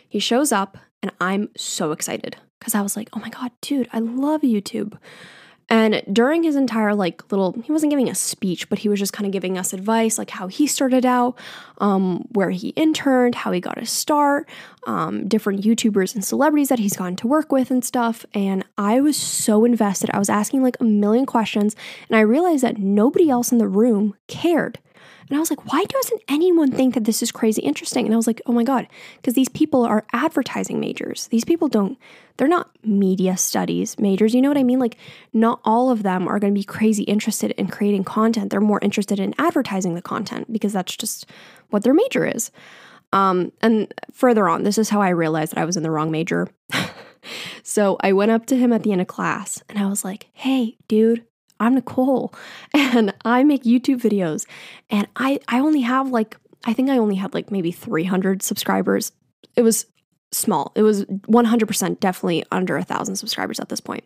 He 0.07 0.19
shows 0.19 0.51
up 0.51 0.77
and 1.01 1.11
I'm 1.19 1.49
so 1.57 1.93
excited 1.93 2.37
because 2.59 2.75
I 2.75 2.83
was 2.83 2.95
like, 2.95 3.09
oh 3.13 3.19
my 3.19 3.29
God, 3.29 3.49
dude, 3.59 3.89
I 3.91 3.97
love 3.97 4.41
YouTube. 4.41 4.99
And 5.73 6.03
during 6.13 6.43
his 6.43 6.55
entire 6.55 6.93
like 6.93 7.31
little, 7.31 7.59
he 7.63 7.71
wasn't 7.71 7.89
giving 7.89 8.07
a 8.07 8.13
speech, 8.13 8.69
but 8.69 8.77
he 8.77 8.89
was 8.89 8.99
just 8.99 9.11
kind 9.11 9.25
of 9.25 9.31
giving 9.31 9.57
us 9.57 9.73
advice, 9.73 10.19
like 10.19 10.29
how 10.29 10.45
he 10.45 10.67
started 10.67 11.03
out, 11.03 11.35
um, 11.79 12.27
where 12.33 12.51
he 12.51 12.69
interned, 12.69 13.33
how 13.33 13.51
he 13.51 13.59
got 13.59 13.79
his 13.79 13.89
start, 13.89 14.47
um, 14.85 15.27
different 15.27 15.63
YouTubers 15.63 16.13
and 16.13 16.23
celebrities 16.23 16.69
that 16.69 16.77
he's 16.77 16.95
gotten 16.95 17.15
to 17.15 17.27
work 17.27 17.51
with 17.51 17.71
and 17.71 17.83
stuff. 17.83 18.23
And 18.35 18.63
I 18.77 19.01
was 19.01 19.17
so 19.17 19.65
invested. 19.65 20.11
I 20.13 20.19
was 20.19 20.29
asking 20.29 20.61
like 20.61 20.77
a 20.79 20.83
million 20.83 21.25
questions, 21.25 21.75
and 22.07 22.15
I 22.15 22.21
realized 22.21 22.63
that 22.63 22.77
nobody 22.77 23.31
else 23.31 23.51
in 23.51 23.57
the 23.57 23.67
room 23.67 24.13
cared. 24.27 24.77
And 25.33 25.39
I 25.39 25.41
was 25.41 25.49
like, 25.49 25.73
why 25.73 25.83
doesn't 25.85 26.21
anyone 26.27 26.71
think 26.71 26.93
that 26.93 27.05
this 27.05 27.23
is 27.23 27.31
crazy 27.31 27.63
interesting? 27.63 28.05
And 28.05 28.13
I 28.13 28.17
was 28.17 28.27
like, 28.27 28.39
oh 28.45 28.51
my 28.51 28.63
God, 28.63 28.87
because 29.15 29.33
these 29.33 29.49
people 29.49 29.81
are 29.81 30.05
advertising 30.13 30.79
majors. 30.79 31.25
These 31.29 31.43
people 31.43 31.67
don't, 31.67 31.97
they're 32.37 32.47
not 32.47 32.69
media 32.85 33.35
studies 33.35 33.97
majors. 33.97 34.35
You 34.35 34.43
know 34.43 34.49
what 34.49 34.59
I 34.59 34.63
mean? 34.63 34.77
Like, 34.77 34.95
not 35.33 35.59
all 35.65 35.89
of 35.89 36.03
them 36.03 36.27
are 36.27 36.37
going 36.37 36.53
to 36.53 36.59
be 36.59 36.63
crazy 36.63 37.01
interested 37.01 37.49
in 37.53 37.67
creating 37.67 38.03
content. 38.03 38.51
They're 38.51 38.61
more 38.61 38.77
interested 38.83 39.19
in 39.19 39.33
advertising 39.39 39.95
the 39.95 40.03
content 40.03 40.53
because 40.53 40.71
that's 40.71 40.95
just 40.95 41.25
what 41.71 41.81
their 41.81 41.95
major 41.95 42.27
is. 42.27 42.51
Um, 43.11 43.51
and 43.63 43.91
further 44.11 44.47
on, 44.47 44.61
this 44.61 44.77
is 44.77 44.89
how 44.89 45.01
I 45.01 45.09
realized 45.09 45.53
that 45.53 45.59
I 45.59 45.65
was 45.65 45.77
in 45.77 45.81
the 45.81 45.89
wrong 45.89 46.11
major. 46.11 46.47
so 47.63 47.97
I 48.01 48.13
went 48.13 48.29
up 48.29 48.45
to 48.45 48.55
him 48.55 48.71
at 48.71 48.83
the 48.83 48.91
end 48.91 49.01
of 49.01 49.07
class 49.07 49.63
and 49.67 49.79
I 49.79 49.87
was 49.87 50.05
like, 50.05 50.29
hey, 50.33 50.77
dude, 50.87 51.25
I'm 51.63 51.75
Nicole 51.75 52.33
and 52.73 53.13
I 53.23 53.43
make 53.43 53.63
YouTube 53.63 54.01
videos 54.01 54.45
and 54.89 55.07
I 55.15 55.39
I 55.47 55.59
only 55.59 55.81
have 55.81 56.09
like 56.09 56.37
I 56.65 56.73
think 56.73 56.89
I 56.89 56.97
only 56.97 57.15
had 57.15 57.33
like 57.33 57.51
maybe 57.51 57.71
300 57.71 58.41
subscribers. 58.41 59.11
It 59.55 59.61
was 59.61 59.85
small. 60.31 60.71
It 60.75 60.81
was 60.81 61.05
100% 61.05 61.99
definitely 61.99 62.43
under 62.51 62.77
a 62.77 62.83
thousand 62.83 63.17
subscribers 63.17 63.59
at 63.59 63.69
this 63.69 63.81
point. 63.81 64.03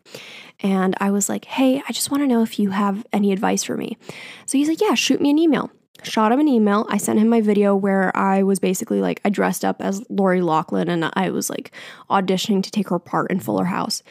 And 0.60 0.96
I 1.00 1.12
was 1.12 1.30
like, 1.30 1.46
hey, 1.46 1.82
I 1.88 1.92
just 1.94 2.12
want 2.12 2.24
to 2.24 2.28
know 2.28 2.42
if 2.42 2.60
you 2.60 2.72
have 2.72 3.06
any 3.14 3.32
advice 3.32 3.64
for 3.64 3.78
me. 3.78 3.98
So 4.46 4.58
he's 4.58 4.68
like, 4.68 4.82
yeah, 4.82 4.96
shoot 4.96 5.22
me 5.22 5.30
an 5.30 5.40
email. 5.40 5.72
Shot 6.04 6.32
him 6.32 6.40
an 6.40 6.48
email. 6.48 6.86
I 6.90 6.98
sent 6.98 7.20
him 7.20 7.30
my 7.30 7.42
video 7.42 7.76
where 7.76 8.16
I 8.16 8.44
was 8.44 8.60
basically 8.60 9.02
like, 9.02 9.22
I 9.24 9.30
dressed 9.30 9.64
up 9.64 9.82
as 9.82 10.04
Lori 10.10 10.42
Loughlin 10.42 10.90
and 10.90 11.10
I 11.14 11.30
was 11.30 11.50
like 11.50 11.72
auditioning 12.10 12.62
to 12.64 12.72
take 12.72 12.90
her 12.90 13.00
part 13.00 13.32
in 13.32 13.40
Fuller 13.40 13.66
House. 13.66 14.04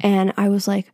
And 0.00 0.32
I 0.36 0.48
was 0.48 0.66
like, 0.66 0.92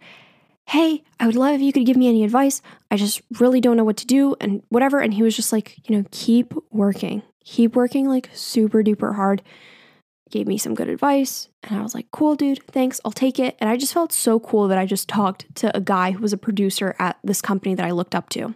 hey, 0.66 1.02
I 1.20 1.26
would 1.26 1.36
love 1.36 1.54
if 1.54 1.60
you 1.60 1.72
could 1.72 1.86
give 1.86 1.96
me 1.96 2.08
any 2.08 2.24
advice. 2.24 2.62
I 2.90 2.96
just 2.96 3.22
really 3.38 3.60
don't 3.60 3.76
know 3.76 3.84
what 3.84 3.96
to 3.98 4.06
do 4.06 4.34
and 4.40 4.62
whatever. 4.68 5.00
And 5.00 5.14
he 5.14 5.22
was 5.22 5.36
just 5.36 5.52
like, 5.52 5.76
you 5.88 5.96
know, 5.96 6.04
keep 6.10 6.54
working, 6.70 7.22
keep 7.44 7.76
working 7.76 8.08
like 8.08 8.30
super 8.32 8.82
duper 8.82 9.14
hard. 9.14 9.42
Gave 10.30 10.46
me 10.46 10.58
some 10.58 10.74
good 10.74 10.88
advice. 10.88 11.48
And 11.62 11.78
I 11.78 11.82
was 11.82 11.94
like, 11.94 12.10
cool, 12.10 12.34
dude, 12.34 12.64
thanks, 12.66 13.00
I'll 13.04 13.12
take 13.12 13.38
it. 13.38 13.56
And 13.60 13.68
I 13.68 13.76
just 13.76 13.92
felt 13.92 14.12
so 14.12 14.40
cool 14.40 14.68
that 14.68 14.78
I 14.78 14.86
just 14.86 15.08
talked 15.08 15.54
to 15.56 15.76
a 15.76 15.80
guy 15.80 16.12
who 16.12 16.22
was 16.22 16.32
a 16.32 16.38
producer 16.38 16.96
at 16.98 17.18
this 17.22 17.42
company 17.42 17.74
that 17.74 17.86
I 17.86 17.90
looked 17.90 18.14
up 18.14 18.30
to. 18.30 18.54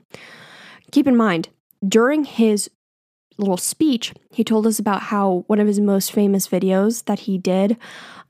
Keep 0.91 1.07
in 1.07 1.17
mind, 1.17 1.51
during 1.87 2.25
his 2.25 2.71
little 3.37 3.59
speech, 3.59 4.15
he 4.31 4.43
told 4.43 4.67
us 4.67 4.79
about 4.79 5.03
how 5.03 5.45
one 5.47 5.61
of 5.61 5.67
his 5.67 5.79
most 5.79 6.11
famous 6.11 6.49
videos 6.49 7.05
that 7.05 7.21
he 7.21 7.39
did, 7.39 7.77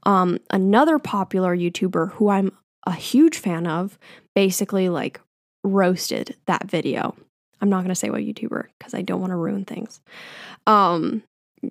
um, 0.03 0.39
another 0.51 0.99
popular 0.99 1.57
YouTuber 1.57 2.13
who 2.13 2.29
I'm 2.29 2.53
a 2.89 2.93
huge 2.93 3.39
fan 3.39 3.67
of 3.67 3.99
basically 4.35 4.89
like 4.89 5.21
roasted 5.63 6.37
that 6.47 6.65
video. 6.65 7.15
I'm 7.61 7.69
not 7.69 7.81
going 7.81 7.91
to 7.91 7.95
say 7.95 8.09
what 8.09 8.23
YouTuber 8.23 8.67
because 8.79 8.95
I 8.95 9.03
don't 9.03 9.21
want 9.21 9.33
to 9.33 9.37
ruin 9.37 9.65
things. 9.65 10.01
Um, 10.67 11.23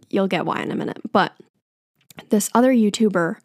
you'll 0.09 0.27
get 0.27 0.45
why 0.45 0.61
in 0.61 0.71
a 0.71 0.75
minute. 0.75 1.01
But 1.11 1.33
this 2.29 2.51
other 2.53 2.71
YouTuber 2.71 3.37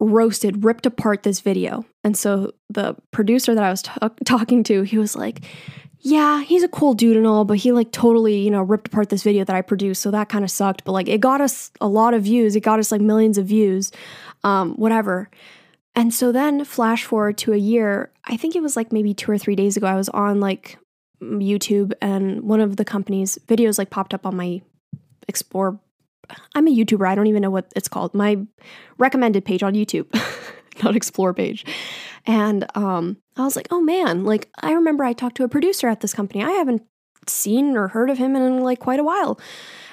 roasted, 0.00 0.64
ripped 0.64 0.86
apart 0.86 1.22
this 1.22 1.40
video. 1.40 1.84
And 2.02 2.16
so 2.16 2.52
the 2.68 2.96
producer 3.12 3.54
that 3.54 3.62
I 3.62 3.70
was 3.70 3.82
t- 3.82 3.92
talking 4.24 4.64
to, 4.64 4.82
he 4.82 4.98
was 4.98 5.14
like, 5.14 5.42
yeah, 6.00 6.42
he's 6.42 6.62
a 6.62 6.68
cool 6.68 6.94
dude 6.94 7.16
and 7.16 7.26
all, 7.26 7.44
but 7.44 7.58
he 7.58 7.72
like 7.72 7.92
totally, 7.92 8.36
you 8.36 8.50
know, 8.50 8.62
ripped 8.62 8.88
apart 8.88 9.08
this 9.08 9.22
video 9.22 9.44
that 9.44 9.56
I 9.56 9.62
produced. 9.62 10.02
So 10.02 10.10
that 10.10 10.28
kind 10.28 10.44
of 10.44 10.50
sucked. 10.50 10.84
But 10.84 10.92
like 10.92 11.08
it 11.08 11.20
got 11.20 11.40
us 11.40 11.70
a 11.80 11.88
lot 11.88 12.14
of 12.14 12.24
views. 12.24 12.56
It 12.56 12.60
got 12.60 12.78
us 12.78 12.90
like 12.90 13.00
millions 13.00 13.38
of 13.38 13.46
views, 13.46 13.92
um, 14.42 14.74
whatever. 14.74 15.30
And 15.96 16.12
so 16.12 16.32
then, 16.32 16.64
flash 16.64 17.04
forward 17.04 17.38
to 17.38 17.52
a 17.52 17.58
year, 17.58 18.12
I 18.24 18.36
think 18.36 18.56
it 18.56 18.62
was 18.62 18.76
like 18.76 18.92
maybe 18.92 19.14
two 19.14 19.30
or 19.30 19.38
three 19.38 19.54
days 19.54 19.76
ago, 19.76 19.86
I 19.86 19.94
was 19.94 20.08
on 20.08 20.40
like 20.40 20.78
YouTube 21.22 21.92
and 22.02 22.42
one 22.42 22.60
of 22.60 22.76
the 22.76 22.84
company's 22.84 23.38
videos 23.46 23.78
like 23.78 23.90
popped 23.90 24.14
up 24.14 24.26
on 24.26 24.36
my 24.36 24.60
explore. 25.28 25.80
I'm 26.54 26.66
a 26.66 26.74
YouTuber. 26.74 27.06
I 27.06 27.14
don't 27.14 27.26
even 27.26 27.42
know 27.42 27.50
what 27.50 27.72
it's 27.76 27.88
called. 27.88 28.14
My 28.14 28.38
recommended 28.98 29.44
page 29.44 29.62
on 29.62 29.74
YouTube, 29.74 30.06
not 30.82 30.96
explore 30.96 31.34
page. 31.34 31.64
And 32.26 32.66
um, 32.74 33.18
I 33.36 33.44
was 33.44 33.56
like, 33.56 33.68
oh 33.70 33.80
man, 33.80 34.24
like 34.24 34.48
I 34.62 34.72
remember 34.72 35.04
I 35.04 35.12
talked 35.12 35.36
to 35.36 35.44
a 35.44 35.48
producer 35.48 35.88
at 35.88 36.00
this 36.00 36.14
company. 36.14 36.42
I 36.42 36.50
haven't 36.52 36.82
seen 37.26 37.76
or 37.76 37.88
heard 37.88 38.10
of 38.10 38.18
him 38.18 38.36
in 38.36 38.60
like 38.60 38.80
quite 38.80 39.00
a 39.00 39.04
while. 39.04 39.38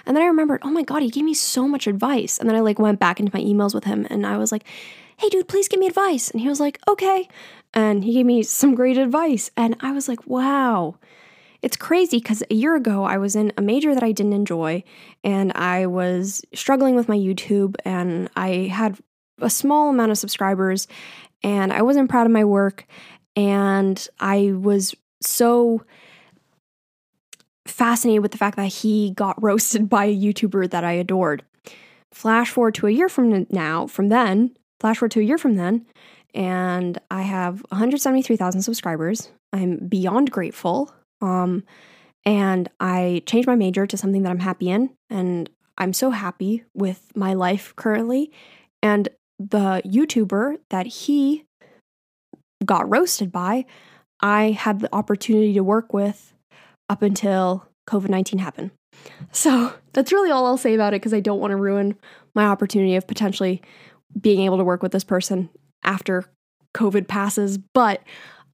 And 0.06 0.16
then 0.16 0.24
I 0.24 0.28
remembered, 0.28 0.62
oh 0.64 0.72
my 0.72 0.84
God, 0.84 1.02
he 1.02 1.10
gave 1.10 1.24
me 1.24 1.34
so 1.34 1.68
much 1.68 1.88
advice. 1.88 2.38
And 2.38 2.50
then 2.50 2.56
I 2.56 2.62
like 2.62 2.80
went 2.80 3.00
back 3.00 3.20
into 3.20 3.32
my 3.34 3.44
emails 3.44 3.74
with 3.74 3.84
him 3.84 4.08
and 4.10 4.26
I 4.26 4.38
was 4.38 4.52
like, 4.52 4.66
hey, 5.22 5.30
dude, 5.30 5.48
please 5.48 5.68
give 5.68 5.80
me 5.80 5.86
advice. 5.86 6.32
And 6.32 6.42
he 6.42 6.50
was 6.50 6.60
like, 6.60 6.80
okay. 6.88 7.30
And 7.76 8.04
he 8.04 8.14
gave 8.14 8.26
me 8.26 8.42
some 8.42 8.74
great 8.74 8.98
advice. 8.98 9.52
And 9.56 9.76
I 9.80 9.92
was 9.92 10.08
like, 10.08 10.26
wow. 10.26 10.96
It's 11.62 11.78
crazy 11.78 12.18
because 12.18 12.42
a 12.50 12.56
year 12.56 12.76
ago 12.76 13.04
I 13.04 13.20
was 13.20 13.36
in 13.36 13.54
a 13.56 13.62
major 13.62 13.94
that 13.94 14.02
I 14.02 14.14
didn't 14.14 14.34
enjoy 14.34 14.84
and 15.24 15.52
I 15.54 15.86
was 15.86 16.42
struggling 16.56 16.96
with 16.96 17.08
my 17.08 17.16
YouTube 17.16 17.76
and 17.86 18.32
I 18.36 18.72
had 18.74 18.98
a 19.40 19.50
small 19.50 19.92
amount 19.92 20.10
of 20.10 20.18
subscribers 20.18 20.88
and 21.44 21.72
I 21.72 21.84
wasn't 21.84 22.10
proud 22.10 22.26
of 22.26 22.32
my 22.32 22.44
work 22.44 22.88
and 23.36 24.08
I 24.20 24.54
was 24.56 24.96
so 25.22 25.86
fascinated 27.68 28.24
with 28.24 28.32
the 28.32 28.40
fact 28.40 28.58
that 28.58 28.66
he 28.66 29.12
got 29.12 29.42
roasted 29.42 29.88
by 29.98 30.06
a 30.06 30.18
YouTuber 30.18 30.72
that 30.72 30.84
I 30.84 30.94
adored. 30.94 31.44
Flash 32.12 32.50
forward 32.50 32.74
to 32.76 32.88
a 32.88 32.92
year 32.92 33.08
from 33.08 33.46
now, 33.52 33.86
from 33.86 34.10
then, 34.10 34.56
Flash 34.82 34.98
forward 34.98 35.12
to 35.12 35.20
a 35.20 35.24
year 35.24 35.38
from 35.38 35.58
then, 35.58 35.86
and 36.34 37.00
I 37.12 37.22
have 37.22 37.64
173,000 37.70 38.64
subscribers. 38.64 39.30
I'm 39.54 39.78
beyond 39.78 40.32
grateful. 40.32 40.92
Um, 41.22 41.66
and 42.26 42.68
I 42.80 43.22
changed 43.28 43.48
my 43.48 43.56
major 43.56 43.86
to 43.86 43.96
something 43.96 44.24
that 44.24 44.32
I'm 44.32 44.40
happy 44.40 44.72
in, 44.72 44.90
and 45.08 45.52
I'm 45.78 45.94
so 45.94 46.10
happy 46.10 46.64
with 46.74 47.12
my 47.16 47.36
life 47.36 47.76
currently. 47.76 48.32
And 48.82 49.08
the 49.38 49.84
YouTuber 49.86 50.58
that 50.72 50.88
he 50.88 51.46
got 52.66 52.90
roasted 52.90 53.32
by, 53.32 53.66
I 54.20 54.50
had 54.50 54.80
the 54.80 54.90
opportunity 54.96 55.54
to 55.54 55.64
work 55.64 55.94
with 55.94 56.34
up 56.90 57.04
until 57.04 57.68
COVID 57.88 58.10
19 58.10 58.40
happened. 58.40 58.72
So 59.32 59.74
that's 59.94 60.12
really 60.12 60.32
all 60.32 60.48
I'll 60.48 60.58
say 60.58 60.74
about 60.74 60.94
it 60.94 61.02
because 61.02 61.14
I 61.14 61.20
don't 61.20 61.40
want 61.40 61.52
to 61.52 61.58
ruin 61.58 61.96
my 62.34 62.46
opportunity 62.46 62.96
of 62.96 63.06
potentially 63.06 63.62
being 64.20 64.42
able 64.42 64.58
to 64.58 64.64
work 64.64 64.82
with 64.84 64.92
this 64.92 65.04
person 65.04 65.50
after 65.84 66.26
COVID 66.74 67.08
passes. 67.08 67.58
But, 67.58 68.02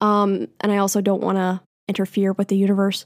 um, 0.02 0.48
and 0.62 0.72
I 0.72 0.78
also 0.78 1.02
don't 1.02 1.22
want 1.22 1.38
to 1.38 1.62
interfere 1.88 2.34
with 2.34 2.48
the 2.48 2.58
universe. 2.58 3.06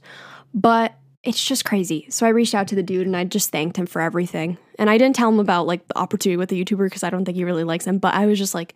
But 0.54 0.94
it's 1.24 1.44
just 1.44 1.66
crazy. 1.66 2.08
So 2.10 2.26
I 2.26 2.30
reached 2.30 2.56
out 2.56 2.68
to 2.70 2.76
the 2.76 2.84
dude 2.84 3.06
and 3.06 3.16
I 3.16 3.24
just 3.26 3.52
thanked 3.52 3.78
him 3.78 3.86
for 3.86 4.02
everything. 4.02 4.58
And 4.80 4.90
I 4.90 4.98
didn't 4.98 5.16
tell 5.16 5.30
him 5.30 5.40
about 5.40 5.68
like 5.68 5.88
the 5.88 5.98
opportunity 5.98 6.38
with 6.38 6.50
the 6.50 6.64
YouTuber 6.64 6.88
because 6.88 7.04
I 7.04 7.10
don't 7.10 7.26
think 7.26 7.36
he 7.36 7.44
really 7.44 7.64
likes 7.64 7.86
him. 7.86 8.00
But 8.00 8.16
I 8.16 8.26
was 8.26 8.40
just 8.40 8.56
like, 8.56 8.74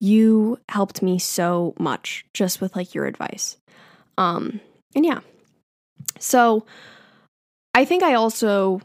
you 0.00 0.58
helped 0.68 1.02
me 1.02 1.18
so 1.18 1.74
much 1.78 2.24
just 2.32 2.60
with 2.60 2.74
like 2.74 2.94
your 2.94 3.06
advice. 3.06 3.56
Um, 4.16 4.60
and 4.94 5.04
yeah. 5.04 5.20
So 6.18 6.64
I 7.74 7.84
think 7.84 8.02
I 8.02 8.14
also 8.14 8.80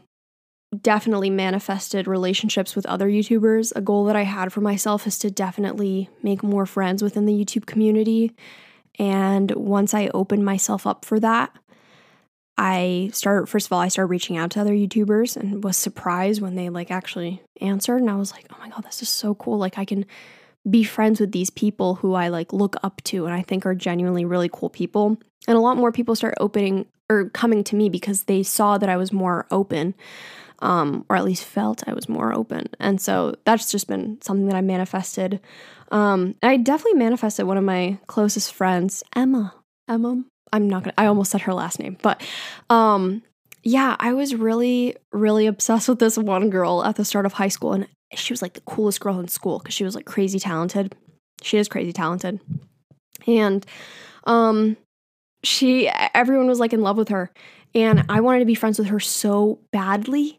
definitely 0.80 1.30
manifested 1.30 2.06
relationships 2.06 2.74
with 2.74 2.86
other 2.86 3.08
YouTubers. 3.08 3.72
A 3.76 3.80
goal 3.80 4.04
that 4.06 4.16
I 4.16 4.22
had 4.22 4.52
for 4.52 4.60
myself 4.60 5.06
is 5.06 5.18
to 5.18 5.30
definitely 5.30 6.08
make 6.22 6.42
more 6.42 6.66
friends 6.66 7.02
within 7.02 7.26
the 7.26 7.32
YouTube 7.32 7.66
community. 7.66 8.32
And 8.98 9.50
once 9.52 9.94
I 9.94 10.10
opened 10.14 10.44
myself 10.44 10.86
up 10.86 11.04
for 11.04 11.20
that, 11.20 11.54
I 12.58 13.10
started 13.12 13.48
first 13.48 13.66
of 13.66 13.72
all, 13.72 13.80
I 13.80 13.88
started 13.88 14.10
reaching 14.10 14.36
out 14.36 14.50
to 14.52 14.60
other 14.60 14.74
YouTubers 14.74 15.36
and 15.36 15.64
was 15.64 15.76
surprised 15.76 16.42
when 16.42 16.54
they 16.54 16.68
like 16.68 16.90
actually 16.90 17.42
answered 17.60 18.00
and 18.00 18.10
I 18.10 18.16
was 18.16 18.32
like, 18.32 18.46
"Oh 18.52 18.56
my 18.60 18.68
god, 18.68 18.84
this 18.84 19.02
is 19.02 19.08
so 19.08 19.34
cool. 19.34 19.58
Like 19.58 19.78
I 19.78 19.84
can 19.84 20.04
be 20.68 20.84
friends 20.84 21.18
with 21.18 21.32
these 21.32 21.50
people 21.50 21.96
who 21.96 22.14
I 22.14 22.28
like 22.28 22.52
look 22.52 22.76
up 22.82 23.02
to 23.04 23.24
and 23.24 23.34
I 23.34 23.42
think 23.42 23.64
are 23.64 23.74
genuinely 23.74 24.24
really 24.24 24.50
cool 24.52 24.68
people." 24.68 25.16
And 25.48 25.56
a 25.56 25.60
lot 25.60 25.78
more 25.78 25.92
people 25.92 26.14
start 26.14 26.34
opening 26.40 26.86
or 27.08 27.30
coming 27.30 27.64
to 27.64 27.76
me 27.76 27.88
because 27.88 28.24
they 28.24 28.42
saw 28.42 28.78
that 28.78 28.88
I 28.88 28.96
was 28.96 29.12
more 29.12 29.46
open. 29.50 29.94
Um, 30.62 31.04
or 31.10 31.16
at 31.16 31.24
least 31.24 31.44
felt 31.44 31.86
I 31.86 31.92
was 31.92 32.08
more 32.08 32.32
open. 32.32 32.68
And 32.78 33.00
so 33.00 33.34
that's 33.44 33.70
just 33.70 33.88
been 33.88 34.20
something 34.22 34.46
that 34.46 34.54
I 34.54 34.60
manifested. 34.60 35.40
Um, 35.90 36.36
I 36.42 36.56
definitely 36.56 36.98
manifested 36.98 37.46
one 37.46 37.58
of 37.58 37.64
my 37.64 37.98
closest 38.06 38.54
friends, 38.54 39.02
Emma. 39.14 39.54
Emma. 39.88 40.24
I'm 40.52 40.68
not 40.68 40.84
gonna. 40.84 40.94
I 40.96 41.06
almost 41.06 41.32
said 41.32 41.42
her 41.42 41.54
last 41.54 41.78
name, 41.78 41.96
but 42.02 42.22
um, 42.70 43.22
yeah, 43.62 43.96
I 43.98 44.12
was 44.12 44.34
really, 44.34 44.96
really 45.12 45.46
obsessed 45.46 45.88
with 45.88 45.98
this 45.98 46.16
one 46.16 46.50
girl 46.50 46.84
at 46.84 46.96
the 46.96 47.04
start 47.04 47.26
of 47.26 47.32
high 47.32 47.48
school, 47.48 47.72
and 47.72 47.86
she 48.14 48.32
was 48.32 48.42
like 48.42 48.52
the 48.52 48.60
coolest 48.60 49.00
girl 49.00 49.18
in 49.18 49.28
school 49.28 49.58
because 49.58 49.74
she 49.74 49.84
was 49.84 49.94
like 49.94 50.04
crazy 50.04 50.38
talented. 50.38 50.94
She 51.42 51.56
is 51.58 51.68
crazy 51.68 51.92
talented, 51.92 52.40
and 53.26 53.64
um, 54.24 54.76
she 55.42 55.88
everyone 55.88 56.46
was 56.46 56.60
like 56.60 56.74
in 56.74 56.82
love 56.82 56.98
with 56.98 57.08
her 57.08 57.32
and 57.74 58.04
I 58.08 58.20
wanted 58.20 58.40
to 58.40 58.44
be 58.44 58.54
friends 58.54 58.78
with 58.78 58.88
her 58.88 59.00
so 59.00 59.58
badly, 59.72 60.38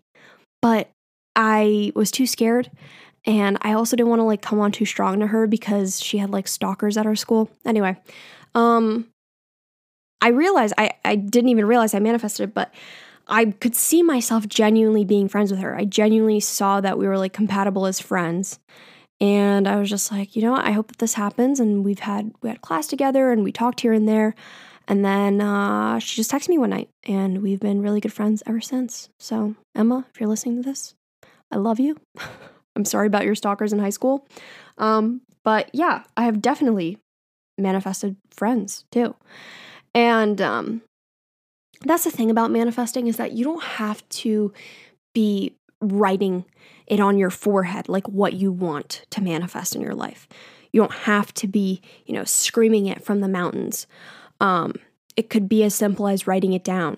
but 0.63 0.89
I 1.35 1.91
was 1.93 2.09
too 2.09 2.25
scared 2.25 2.71
and 3.25 3.57
I 3.61 3.73
also 3.73 3.97
didn't 3.97 4.09
want 4.09 4.21
to 4.21 4.23
like 4.23 4.41
come 4.41 4.61
on 4.61 4.71
too 4.71 4.85
strong 4.85 5.19
to 5.19 5.27
her 5.27 5.45
because 5.45 6.01
she 6.01 6.19
had 6.19 6.29
like 6.29 6.47
stalkers 6.47 6.95
at 6.95 7.05
our 7.05 7.15
school. 7.15 7.51
Anyway, 7.65 7.97
um 8.55 9.07
I 10.21 10.29
realized 10.29 10.73
I 10.77 10.91
I 11.03 11.17
didn't 11.17 11.49
even 11.49 11.65
realize 11.65 11.93
I 11.93 11.99
manifested 11.99 12.49
it, 12.49 12.53
but 12.53 12.73
I 13.27 13.45
could 13.45 13.75
see 13.75 14.03
myself 14.03 14.47
genuinely 14.47 15.03
being 15.03 15.27
friends 15.27 15.51
with 15.51 15.59
her. 15.59 15.75
I 15.75 15.83
genuinely 15.83 16.39
saw 16.39 16.79
that 16.79 16.97
we 16.97 17.07
were 17.07 17.17
like 17.17 17.33
compatible 17.33 17.85
as 17.85 17.99
friends. 17.99 18.59
And 19.19 19.67
I 19.67 19.77
was 19.77 19.89
just 19.89 20.11
like, 20.11 20.35
you 20.35 20.41
know 20.41 20.51
what? 20.51 20.65
I 20.65 20.71
hope 20.71 20.87
that 20.87 20.97
this 20.97 21.13
happens 21.13 21.59
and 21.59 21.83
we've 21.83 21.99
had 21.99 22.31
we 22.41 22.49
had 22.49 22.61
class 22.61 22.87
together 22.87 23.31
and 23.31 23.43
we 23.43 23.51
talked 23.51 23.81
here 23.81 23.93
and 23.93 24.07
there. 24.07 24.33
And 24.87 25.03
then 25.03 25.39
uh, 25.39 25.99
she 25.99 26.15
just 26.15 26.31
texted 26.31 26.49
me 26.49 26.57
one 26.57 26.71
night, 26.71 26.89
and 27.05 27.41
we've 27.41 27.59
been 27.59 27.81
really 27.81 28.01
good 28.01 28.13
friends 28.13 28.43
ever 28.45 28.59
since. 28.59 29.09
So, 29.19 29.55
Emma, 29.73 30.05
if 30.13 30.19
you're 30.19 30.29
listening 30.29 30.61
to 30.61 30.69
this, 30.69 30.93
I 31.51 31.57
love 31.57 31.79
you. 31.79 31.97
I'm 32.75 32.85
sorry 32.85 33.07
about 33.07 33.25
your 33.25 33.35
stalkers 33.35 33.71
in 33.71 33.79
high 33.79 33.91
school. 33.91 34.27
Um, 34.77 35.21
but 35.43 35.69
yeah, 35.73 36.03
I 36.17 36.23
have 36.23 36.41
definitely 36.41 36.97
manifested 37.57 38.17
friends 38.31 38.85
too. 38.91 39.15
And 39.93 40.41
um, 40.41 40.81
that's 41.81 42.03
the 42.03 42.11
thing 42.11 42.31
about 42.31 42.51
manifesting 42.51 43.07
is 43.07 43.17
that 43.17 43.33
you 43.33 43.43
don't 43.43 43.63
have 43.63 44.07
to 44.09 44.51
be 45.13 45.55
writing 45.81 46.45
it 46.87 46.99
on 46.99 47.17
your 47.17 47.29
forehead 47.29 47.89
like 47.89 48.07
what 48.07 48.33
you 48.33 48.51
want 48.51 49.05
to 49.11 49.21
manifest 49.21 49.75
in 49.75 49.81
your 49.81 49.93
life. 49.93 50.27
You 50.71 50.81
don't 50.81 50.93
have 50.93 51.33
to 51.35 51.47
be, 51.47 51.81
you 52.05 52.15
know, 52.15 52.23
screaming 52.23 52.87
it 52.87 53.03
from 53.03 53.19
the 53.19 53.27
mountains. 53.27 53.85
Um, 54.39 54.75
it 55.15 55.29
could 55.29 55.47
be 55.47 55.63
as 55.63 55.75
simple 55.75 56.07
as 56.07 56.27
writing 56.27 56.53
it 56.53 56.63
down. 56.63 56.97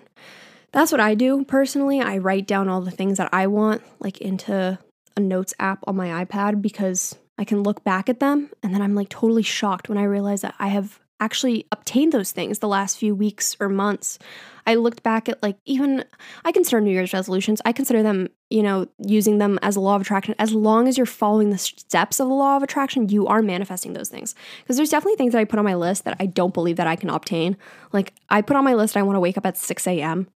That's 0.72 0.92
what 0.92 1.00
I 1.00 1.14
do 1.14 1.44
personally. 1.44 2.00
I 2.00 2.18
write 2.18 2.46
down 2.46 2.68
all 2.68 2.80
the 2.80 2.90
things 2.90 3.18
that 3.18 3.30
I 3.32 3.46
want, 3.46 3.82
like 4.00 4.18
into 4.18 4.78
a 5.16 5.20
notes 5.20 5.54
app 5.58 5.80
on 5.86 5.96
my 5.96 6.24
iPad, 6.24 6.60
because 6.60 7.16
I 7.38 7.44
can 7.44 7.62
look 7.62 7.84
back 7.84 8.08
at 8.08 8.20
them 8.20 8.50
and 8.62 8.74
then 8.74 8.82
I'm 8.82 8.94
like 8.94 9.08
totally 9.08 9.42
shocked 9.42 9.88
when 9.88 9.98
I 9.98 10.04
realize 10.04 10.40
that 10.42 10.54
I 10.58 10.68
have 10.68 11.00
actually 11.20 11.66
obtained 11.72 12.12
those 12.12 12.32
things 12.32 12.58
the 12.58 12.68
last 12.68 12.98
few 12.98 13.14
weeks 13.14 13.56
or 13.60 13.68
months. 13.68 14.18
I 14.66 14.74
looked 14.74 15.02
back 15.02 15.28
at 15.28 15.42
like 15.42 15.56
even 15.64 16.04
I 16.44 16.52
consider 16.52 16.80
New 16.80 16.90
Year's 16.90 17.12
resolutions. 17.12 17.62
I 17.64 17.72
consider 17.72 18.02
them, 18.02 18.28
you 18.50 18.62
know, 18.62 18.86
using 18.98 19.38
them 19.38 19.58
as 19.62 19.76
a 19.76 19.80
law 19.80 19.94
of 19.94 20.02
attraction. 20.02 20.34
As 20.38 20.52
long 20.52 20.88
as 20.88 20.96
you're 20.96 21.06
following 21.06 21.50
the 21.50 21.58
steps 21.58 22.18
of 22.18 22.28
the 22.28 22.34
law 22.34 22.56
of 22.56 22.62
attraction, 22.62 23.08
you 23.08 23.26
are 23.26 23.42
manifesting 23.42 23.92
those 23.92 24.08
things. 24.08 24.34
Because 24.62 24.76
there's 24.76 24.90
definitely 24.90 25.16
things 25.16 25.32
that 25.32 25.38
I 25.38 25.44
put 25.44 25.58
on 25.58 25.64
my 25.64 25.74
list 25.74 26.04
that 26.04 26.16
I 26.18 26.26
don't 26.26 26.52
believe 26.52 26.76
that 26.76 26.86
I 26.86 26.96
can 26.96 27.10
obtain. 27.10 27.56
Like 27.92 28.12
I 28.28 28.42
put 28.42 28.56
on 28.56 28.64
my 28.64 28.74
list 28.74 28.96
I 28.96 29.02
want 29.02 29.16
to 29.16 29.20
wake 29.20 29.38
up 29.38 29.46
at 29.46 29.56
6 29.56 29.86
a.m. 29.86 30.28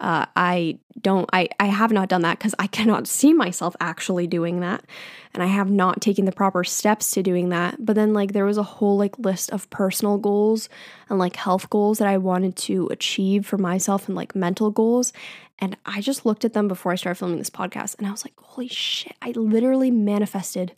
Uh, 0.00 0.26
I 0.36 0.78
don't, 1.00 1.28
I, 1.32 1.48
I 1.60 1.66
have 1.66 1.92
not 1.92 2.08
done 2.08 2.22
that 2.22 2.38
because 2.38 2.54
I 2.58 2.66
cannot 2.66 3.06
see 3.06 3.32
myself 3.32 3.76
actually 3.80 4.26
doing 4.26 4.60
that. 4.60 4.84
And 5.32 5.42
I 5.42 5.46
have 5.46 5.70
not 5.70 6.00
taken 6.00 6.24
the 6.24 6.32
proper 6.32 6.64
steps 6.64 7.10
to 7.12 7.22
doing 7.22 7.48
that. 7.48 7.84
But 7.84 7.96
then, 7.96 8.12
like, 8.12 8.32
there 8.32 8.44
was 8.44 8.58
a 8.58 8.62
whole, 8.62 8.96
like, 8.96 9.18
list 9.18 9.50
of 9.50 9.68
personal 9.70 10.18
goals 10.18 10.68
and, 11.08 11.18
like, 11.18 11.36
health 11.36 11.70
goals 11.70 11.98
that 11.98 12.08
I 12.08 12.18
wanted 12.18 12.56
to 12.56 12.88
achieve 12.88 13.46
for 13.46 13.58
myself 13.58 14.06
and, 14.08 14.16
like, 14.16 14.34
mental 14.34 14.70
goals. 14.70 15.12
And 15.58 15.76
I 15.86 16.00
just 16.00 16.26
looked 16.26 16.44
at 16.44 16.52
them 16.52 16.68
before 16.68 16.92
I 16.92 16.96
started 16.96 17.18
filming 17.18 17.38
this 17.38 17.50
podcast 17.50 17.96
and 17.98 18.06
I 18.06 18.10
was 18.10 18.24
like, 18.24 18.34
holy 18.38 18.68
shit, 18.68 19.14
I 19.22 19.30
literally 19.30 19.90
manifested 19.90 20.74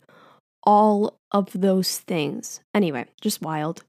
all 0.63 1.19
of 1.31 1.49
those 1.53 1.99
things. 1.99 2.59
Anyway, 2.73 3.05
just 3.21 3.41
wild. 3.41 3.83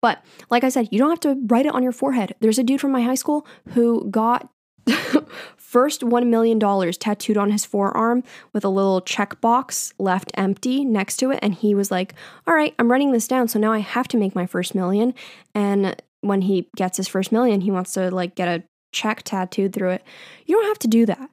But 0.00 0.22
like 0.50 0.64
I 0.64 0.68
said, 0.68 0.88
you 0.90 0.98
don't 0.98 1.10
have 1.10 1.20
to 1.20 1.40
write 1.46 1.66
it 1.66 1.74
on 1.74 1.82
your 1.82 1.92
forehead. 1.92 2.34
There's 2.40 2.58
a 2.58 2.64
dude 2.64 2.80
from 2.80 2.92
my 2.92 3.02
high 3.02 3.14
school 3.14 3.46
who 3.70 4.10
got 4.10 4.50
First, 5.56 6.02
$1 6.02 6.26
million 6.26 6.60
tattooed 6.92 7.36
on 7.36 7.50
his 7.50 7.64
forearm 7.64 8.22
with 8.52 8.64
a 8.64 8.68
little 8.68 9.00
checkbox 9.00 9.92
left 9.98 10.30
empty 10.34 10.84
next 10.84 11.16
to 11.16 11.32
it. 11.32 11.40
And 11.42 11.54
he 11.54 11.74
was 11.74 11.90
like, 11.90 12.14
All 12.46 12.54
right, 12.54 12.74
I'm 12.78 12.90
writing 12.90 13.12
this 13.12 13.26
down. 13.26 13.48
So 13.48 13.58
now 13.58 13.72
I 13.72 13.78
have 13.78 14.06
to 14.08 14.16
make 14.16 14.34
my 14.34 14.46
first 14.46 14.74
million. 14.74 15.14
And 15.54 16.00
when 16.20 16.42
he 16.42 16.68
gets 16.76 16.96
his 16.96 17.08
first 17.08 17.32
million, 17.32 17.60
he 17.60 17.70
wants 17.70 17.92
to 17.94 18.10
like 18.10 18.34
get 18.34 18.48
a 18.48 18.62
check 18.92 19.22
tattooed 19.24 19.72
through 19.72 19.90
it. 19.90 20.04
You 20.46 20.56
don't 20.56 20.68
have 20.68 20.78
to 20.80 20.88
do 20.88 21.06
that. 21.06 21.30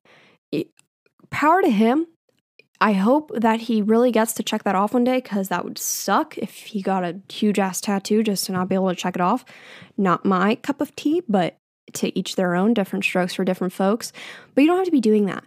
Power 1.30 1.62
to 1.62 1.70
him. 1.70 2.08
I 2.82 2.94
hope 2.94 3.32
that 3.36 3.62
he 3.62 3.84
really 3.84 4.12
gets 4.12 4.34
to 4.34 4.44
check 4.44 4.64
that 4.64 4.74
off 4.74 4.96
one 4.96 5.04
day 5.04 5.18
because 5.18 5.50
that 5.50 5.64
would 5.64 5.78
suck 5.78 6.36
if 6.40 6.52
he 6.52 6.82
got 6.82 7.04
a 7.04 7.22
huge 7.32 7.60
ass 7.60 7.80
tattoo 7.80 8.24
just 8.24 8.46
to 8.46 8.52
not 8.52 8.70
be 8.70 8.76
able 8.76 8.90
to 8.90 8.96
check 8.96 9.16
it 9.16 9.22
off. 9.22 9.46
Not 9.98 10.26
my 10.26 10.56
cup 10.56 10.82
of 10.82 10.96
tea, 10.96 11.22
but 11.30 11.58
to 11.94 12.18
each 12.18 12.36
their 12.36 12.56
own, 12.56 12.74
different 12.74 13.06
strokes 13.06 13.34
for 13.34 13.44
different 13.44 13.74
folks. 13.74 14.12
But 14.54 14.62
you 14.62 14.68
don't 14.68 14.78
have 14.78 14.86
to 14.86 14.92
be 14.92 15.02
doing 15.02 15.26
that. 15.26 15.44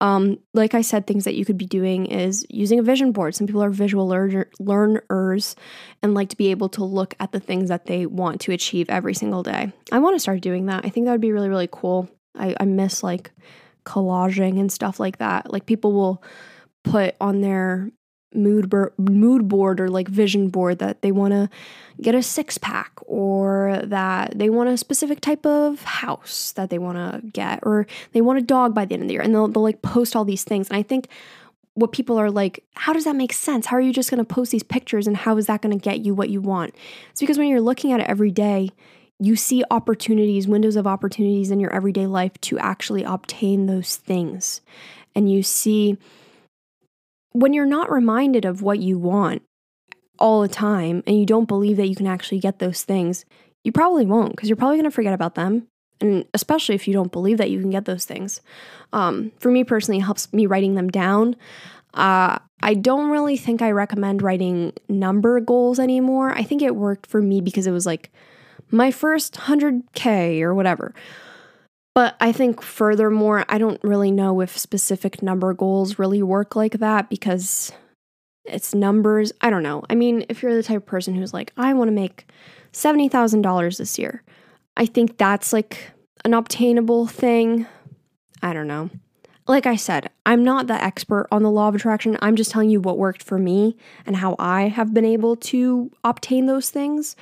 Um, 0.00 0.38
like 0.52 0.74
I 0.74 0.82
said, 0.82 1.06
things 1.06 1.24
that 1.24 1.36
you 1.36 1.44
could 1.44 1.56
be 1.56 1.66
doing 1.66 2.06
is 2.06 2.44
using 2.50 2.78
a 2.78 2.82
vision 2.82 3.12
board. 3.12 3.34
Some 3.34 3.46
people 3.46 3.62
are 3.62 3.70
visual 3.70 4.06
learner, 4.06 4.50
learners 4.58 5.56
and 6.02 6.12
like 6.12 6.28
to 6.30 6.36
be 6.36 6.50
able 6.50 6.68
to 6.70 6.84
look 6.84 7.14
at 7.18 7.32
the 7.32 7.40
things 7.40 7.70
that 7.70 7.86
they 7.86 8.04
want 8.04 8.42
to 8.42 8.52
achieve 8.52 8.90
every 8.90 9.14
single 9.14 9.42
day. 9.42 9.72
I 9.90 9.98
want 9.98 10.14
to 10.14 10.20
start 10.20 10.42
doing 10.42 10.66
that. 10.66 10.84
I 10.84 10.90
think 10.90 11.06
that 11.06 11.12
would 11.12 11.20
be 11.20 11.32
really, 11.32 11.48
really 11.48 11.68
cool. 11.70 12.10
I, 12.34 12.54
I 12.60 12.64
miss 12.64 13.02
like 13.02 13.30
collaging 13.86 14.60
and 14.60 14.70
stuff 14.70 15.00
like 15.00 15.18
that. 15.18 15.50
Like 15.50 15.64
people 15.64 15.92
will 15.92 16.22
put 16.84 17.16
on 17.20 17.40
their 17.40 17.90
mood 18.36 18.68
bur- 18.68 18.92
mood 18.98 19.48
board 19.48 19.80
or 19.80 19.88
like 19.88 20.08
vision 20.08 20.48
board 20.48 20.78
that 20.78 21.02
they 21.02 21.12
want 21.12 21.32
to 21.32 21.48
get 22.00 22.14
a 22.14 22.22
six 22.22 22.58
pack 22.58 22.92
or 23.06 23.80
that 23.84 24.38
they 24.38 24.50
want 24.50 24.68
a 24.68 24.76
specific 24.76 25.20
type 25.20 25.46
of 25.46 25.82
house 25.82 26.52
that 26.52 26.70
they 26.70 26.78
want 26.78 26.96
to 26.96 27.26
get 27.28 27.60
or 27.62 27.86
they 28.12 28.20
want 28.20 28.38
a 28.38 28.42
dog 28.42 28.74
by 28.74 28.84
the 28.84 28.94
end 28.94 29.02
of 29.02 29.08
the 29.08 29.14
year. 29.14 29.22
And 29.22 29.34
they'll, 29.34 29.48
they'll 29.48 29.62
like 29.62 29.82
post 29.82 30.14
all 30.14 30.24
these 30.24 30.44
things. 30.44 30.68
And 30.68 30.76
i 30.76 30.82
think 30.82 31.08
what 31.74 31.92
people 31.92 32.18
are 32.18 32.30
like 32.30 32.64
how 32.74 32.92
does 32.92 33.04
that 33.04 33.16
make 33.16 33.32
sense? 33.32 33.66
How 33.66 33.76
are 33.76 33.82
you 33.82 33.92
just 33.92 34.10
going 34.10 34.24
to 34.24 34.34
post 34.34 34.50
these 34.50 34.62
pictures 34.62 35.06
and 35.06 35.16
how 35.16 35.36
is 35.36 35.46
that 35.46 35.62
going 35.62 35.78
to 35.78 35.82
get 35.82 36.00
you 36.00 36.14
what 36.14 36.30
you 36.30 36.40
want? 36.40 36.74
It's 37.10 37.20
because 37.20 37.38
when 37.38 37.48
you're 37.48 37.60
looking 37.60 37.92
at 37.92 38.00
it 38.00 38.06
every 38.08 38.30
day 38.30 38.70
you 39.18 39.36
see 39.36 39.64
opportunities 39.70 40.46
windows 40.46 40.76
of 40.76 40.86
opportunities 40.86 41.50
in 41.50 41.60
your 41.60 41.72
everyday 41.72 42.06
life 42.06 42.38
to 42.42 42.58
actually 42.58 43.02
obtain 43.02 43.66
those 43.66 43.96
things. 43.96 44.60
And 45.14 45.30
you 45.30 45.42
see 45.42 45.96
when 47.40 47.52
you're 47.52 47.66
not 47.66 47.90
reminded 47.90 48.44
of 48.44 48.62
what 48.62 48.78
you 48.78 48.98
want 48.98 49.42
all 50.18 50.40
the 50.40 50.48
time 50.48 51.02
and 51.06 51.18
you 51.18 51.26
don't 51.26 51.46
believe 51.46 51.76
that 51.76 51.88
you 51.88 51.94
can 51.94 52.06
actually 52.06 52.38
get 52.38 52.58
those 52.58 52.82
things, 52.82 53.24
you 53.62 53.72
probably 53.72 54.06
won't 54.06 54.34
because 54.34 54.48
you're 54.48 54.56
probably 54.56 54.76
going 54.76 54.84
to 54.84 54.90
forget 54.90 55.12
about 55.12 55.34
them. 55.34 55.66
And 56.00 56.24
especially 56.34 56.74
if 56.74 56.86
you 56.86 56.94
don't 56.94 57.12
believe 57.12 57.38
that 57.38 57.50
you 57.50 57.60
can 57.60 57.70
get 57.70 57.84
those 57.84 58.04
things. 58.04 58.40
Um, 58.92 59.32
for 59.38 59.50
me 59.50 59.64
personally, 59.64 59.98
it 59.98 60.04
helps 60.04 60.32
me 60.32 60.46
writing 60.46 60.74
them 60.74 60.88
down. 60.88 61.36
Uh, 61.94 62.38
I 62.62 62.74
don't 62.74 63.10
really 63.10 63.36
think 63.36 63.60
I 63.60 63.70
recommend 63.70 64.22
writing 64.22 64.72
number 64.88 65.40
goals 65.40 65.78
anymore. 65.78 66.32
I 66.32 66.42
think 66.42 66.62
it 66.62 66.76
worked 66.76 67.06
for 67.06 67.20
me 67.20 67.40
because 67.40 67.66
it 67.66 67.72
was 67.72 67.86
like 67.86 68.10
my 68.70 68.90
first 68.90 69.34
100K 69.34 70.40
or 70.40 70.54
whatever. 70.54 70.94
But 71.96 72.14
I 72.20 72.30
think 72.30 72.60
furthermore, 72.60 73.46
I 73.48 73.56
don't 73.56 73.82
really 73.82 74.10
know 74.10 74.42
if 74.42 74.58
specific 74.58 75.22
number 75.22 75.54
goals 75.54 75.98
really 75.98 76.22
work 76.22 76.54
like 76.54 76.72
that 76.72 77.08
because 77.08 77.72
it's 78.44 78.74
numbers. 78.74 79.32
I 79.40 79.48
don't 79.48 79.62
know. 79.62 79.82
I 79.88 79.94
mean, 79.94 80.26
if 80.28 80.42
you're 80.42 80.54
the 80.54 80.62
type 80.62 80.76
of 80.76 80.84
person 80.84 81.14
who's 81.14 81.32
like, 81.32 81.54
I 81.56 81.72
want 81.72 81.88
to 81.88 81.92
make 81.92 82.26
$70,000 82.74 83.78
this 83.78 83.98
year, 83.98 84.22
I 84.76 84.84
think 84.84 85.16
that's 85.16 85.54
like 85.54 85.90
an 86.22 86.34
obtainable 86.34 87.06
thing. 87.06 87.64
I 88.42 88.52
don't 88.52 88.68
know. 88.68 88.90
Like 89.48 89.64
I 89.64 89.76
said, 89.76 90.10
I'm 90.26 90.44
not 90.44 90.66
the 90.66 90.74
expert 90.74 91.28
on 91.32 91.44
the 91.44 91.50
law 91.50 91.68
of 91.68 91.76
attraction. 91.76 92.18
I'm 92.20 92.36
just 92.36 92.50
telling 92.50 92.68
you 92.68 92.82
what 92.82 92.98
worked 92.98 93.22
for 93.22 93.38
me 93.38 93.74
and 94.04 94.16
how 94.16 94.36
I 94.38 94.68
have 94.68 94.92
been 94.92 95.06
able 95.06 95.34
to 95.36 95.90
obtain 96.04 96.44
those 96.44 96.68
things. 96.68 97.16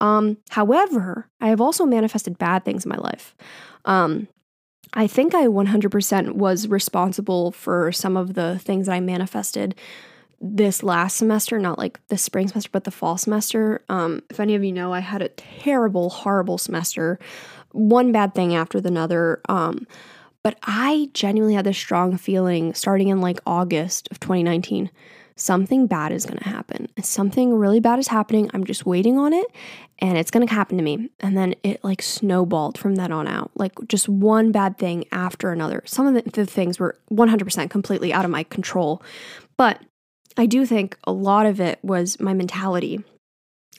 Um, 0.00 0.38
however, 0.50 1.28
I 1.40 1.48
have 1.48 1.60
also 1.60 1.84
manifested 1.84 2.38
bad 2.38 2.64
things 2.64 2.84
in 2.84 2.90
my 2.90 2.96
life. 2.96 3.34
Um, 3.84 4.28
I 4.94 5.06
think 5.06 5.34
I 5.34 5.46
100% 5.46 6.32
was 6.32 6.68
responsible 6.68 7.52
for 7.52 7.92
some 7.92 8.16
of 8.16 8.34
the 8.34 8.58
things 8.58 8.86
that 8.86 8.92
I 8.92 9.00
manifested 9.00 9.74
this 10.40 10.82
last 10.82 11.16
semester, 11.16 11.58
not 11.58 11.78
like 11.78 12.00
the 12.08 12.16
spring 12.16 12.48
semester, 12.48 12.70
but 12.72 12.84
the 12.84 12.90
fall 12.90 13.18
semester. 13.18 13.82
Um, 13.88 14.22
if 14.30 14.38
any 14.38 14.54
of 14.54 14.64
you 14.64 14.72
know, 14.72 14.92
I 14.92 15.00
had 15.00 15.20
a 15.20 15.28
terrible, 15.30 16.10
horrible 16.10 16.58
semester, 16.58 17.18
one 17.72 18.12
bad 18.12 18.34
thing 18.34 18.54
after 18.54 18.78
another. 18.78 19.40
Um, 19.48 19.86
but 20.42 20.56
I 20.62 21.10
genuinely 21.12 21.54
had 21.54 21.66
this 21.66 21.76
strong 21.76 22.16
feeling 22.16 22.72
starting 22.72 23.08
in 23.08 23.20
like 23.20 23.40
August 23.44 24.08
of 24.10 24.20
2019 24.20 24.90
something 25.38 25.86
bad 25.86 26.12
is 26.12 26.26
going 26.26 26.38
to 26.38 26.48
happen. 26.48 26.88
Something 27.02 27.54
really 27.54 27.80
bad 27.80 27.98
is 27.98 28.08
happening. 28.08 28.50
I'm 28.52 28.64
just 28.64 28.84
waiting 28.84 29.18
on 29.18 29.32
it 29.32 29.46
and 30.00 30.18
it's 30.18 30.30
going 30.30 30.46
to 30.46 30.52
happen 30.52 30.76
to 30.76 30.82
me. 30.82 31.10
And 31.20 31.36
then 31.36 31.54
it 31.62 31.82
like 31.84 32.02
snowballed 32.02 32.76
from 32.76 32.96
that 32.96 33.10
on 33.10 33.28
out. 33.28 33.50
Like 33.54 33.72
just 33.86 34.08
one 34.08 34.52
bad 34.52 34.78
thing 34.78 35.04
after 35.12 35.52
another. 35.52 35.82
Some 35.86 36.06
of 36.06 36.14
the, 36.14 36.30
the 36.30 36.46
things 36.46 36.78
were 36.78 36.96
100% 37.10 37.70
completely 37.70 38.12
out 38.12 38.24
of 38.24 38.30
my 38.30 38.42
control. 38.44 39.02
But 39.56 39.80
I 40.36 40.46
do 40.46 40.66
think 40.66 40.98
a 41.04 41.12
lot 41.12 41.46
of 41.46 41.60
it 41.60 41.78
was 41.82 42.20
my 42.20 42.34
mentality. 42.34 43.02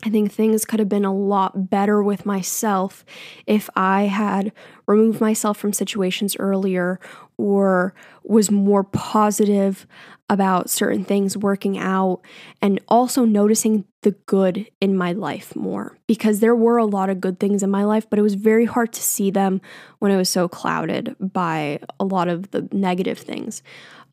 I 0.04 0.10
think 0.10 0.32
things 0.32 0.64
could 0.64 0.80
have 0.80 0.88
been 0.88 1.06
a 1.06 1.14
lot 1.14 1.70
better 1.70 2.02
with 2.02 2.26
myself 2.26 3.04
if 3.46 3.70
I 3.76 4.04
had 4.04 4.54
removed 4.88 5.20
myself 5.20 5.58
from 5.58 5.74
situations 5.74 6.38
earlier 6.40 7.02
or 7.40 7.94
was 8.24 8.52
more 8.52 8.84
positive 8.84 9.88
about 10.30 10.70
certain 10.70 11.06
things 11.06 11.38
working 11.38 11.78
out 11.78 12.20
and 12.62 12.80
also 12.90 13.24
noticing 13.24 13.86
the 14.02 14.12
good 14.28 14.70
in 14.82 14.96
my 14.96 15.14
life 15.14 15.56
more 15.56 15.98
because 16.06 16.42
there 16.42 16.56
were 16.56 16.78
a 16.78 16.86
lot 16.86 17.10
of 17.10 17.22
good 17.22 17.40
things 17.40 17.64
in 17.64 17.72
my 17.72 17.86
life, 17.86 18.08
but 18.10 18.20
it 18.20 18.22
was 18.22 18.36
very 18.36 18.66
hard 18.66 18.92
to 18.92 19.02
see 19.02 19.32
them 19.32 19.62
when 20.00 20.12
it 20.12 20.18
was 20.18 20.30
so 20.30 20.50
clouded 20.50 21.16
by 21.20 21.80
a 21.98 22.04
lot 22.04 22.28
of 22.28 22.52
the 22.52 22.68
negative 22.74 23.18
things. 23.18 23.64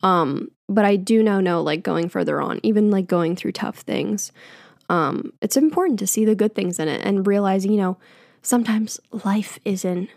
Um, 0.01 0.49
but 0.69 0.85
I 0.85 0.95
do 0.95 1.21
now 1.21 1.41
know, 1.41 1.61
like 1.61 1.83
going 1.83 2.07
further 2.07 2.41
on, 2.41 2.61
even 2.63 2.89
like 2.89 3.07
going 3.07 3.35
through 3.35 3.51
tough 3.51 3.79
things, 3.79 4.31
um, 4.89 5.33
it's 5.41 5.57
important 5.57 5.99
to 5.99 6.07
see 6.07 6.23
the 6.23 6.35
good 6.35 6.55
things 6.55 6.79
in 6.79 6.87
it 6.87 7.01
and 7.03 7.27
realizing, 7.27 7.71
you 7.71 7.77
know, 7.77 7.97
sometimes 8.41 9.01
life 9.25 9.59
isn't 9.65 10.09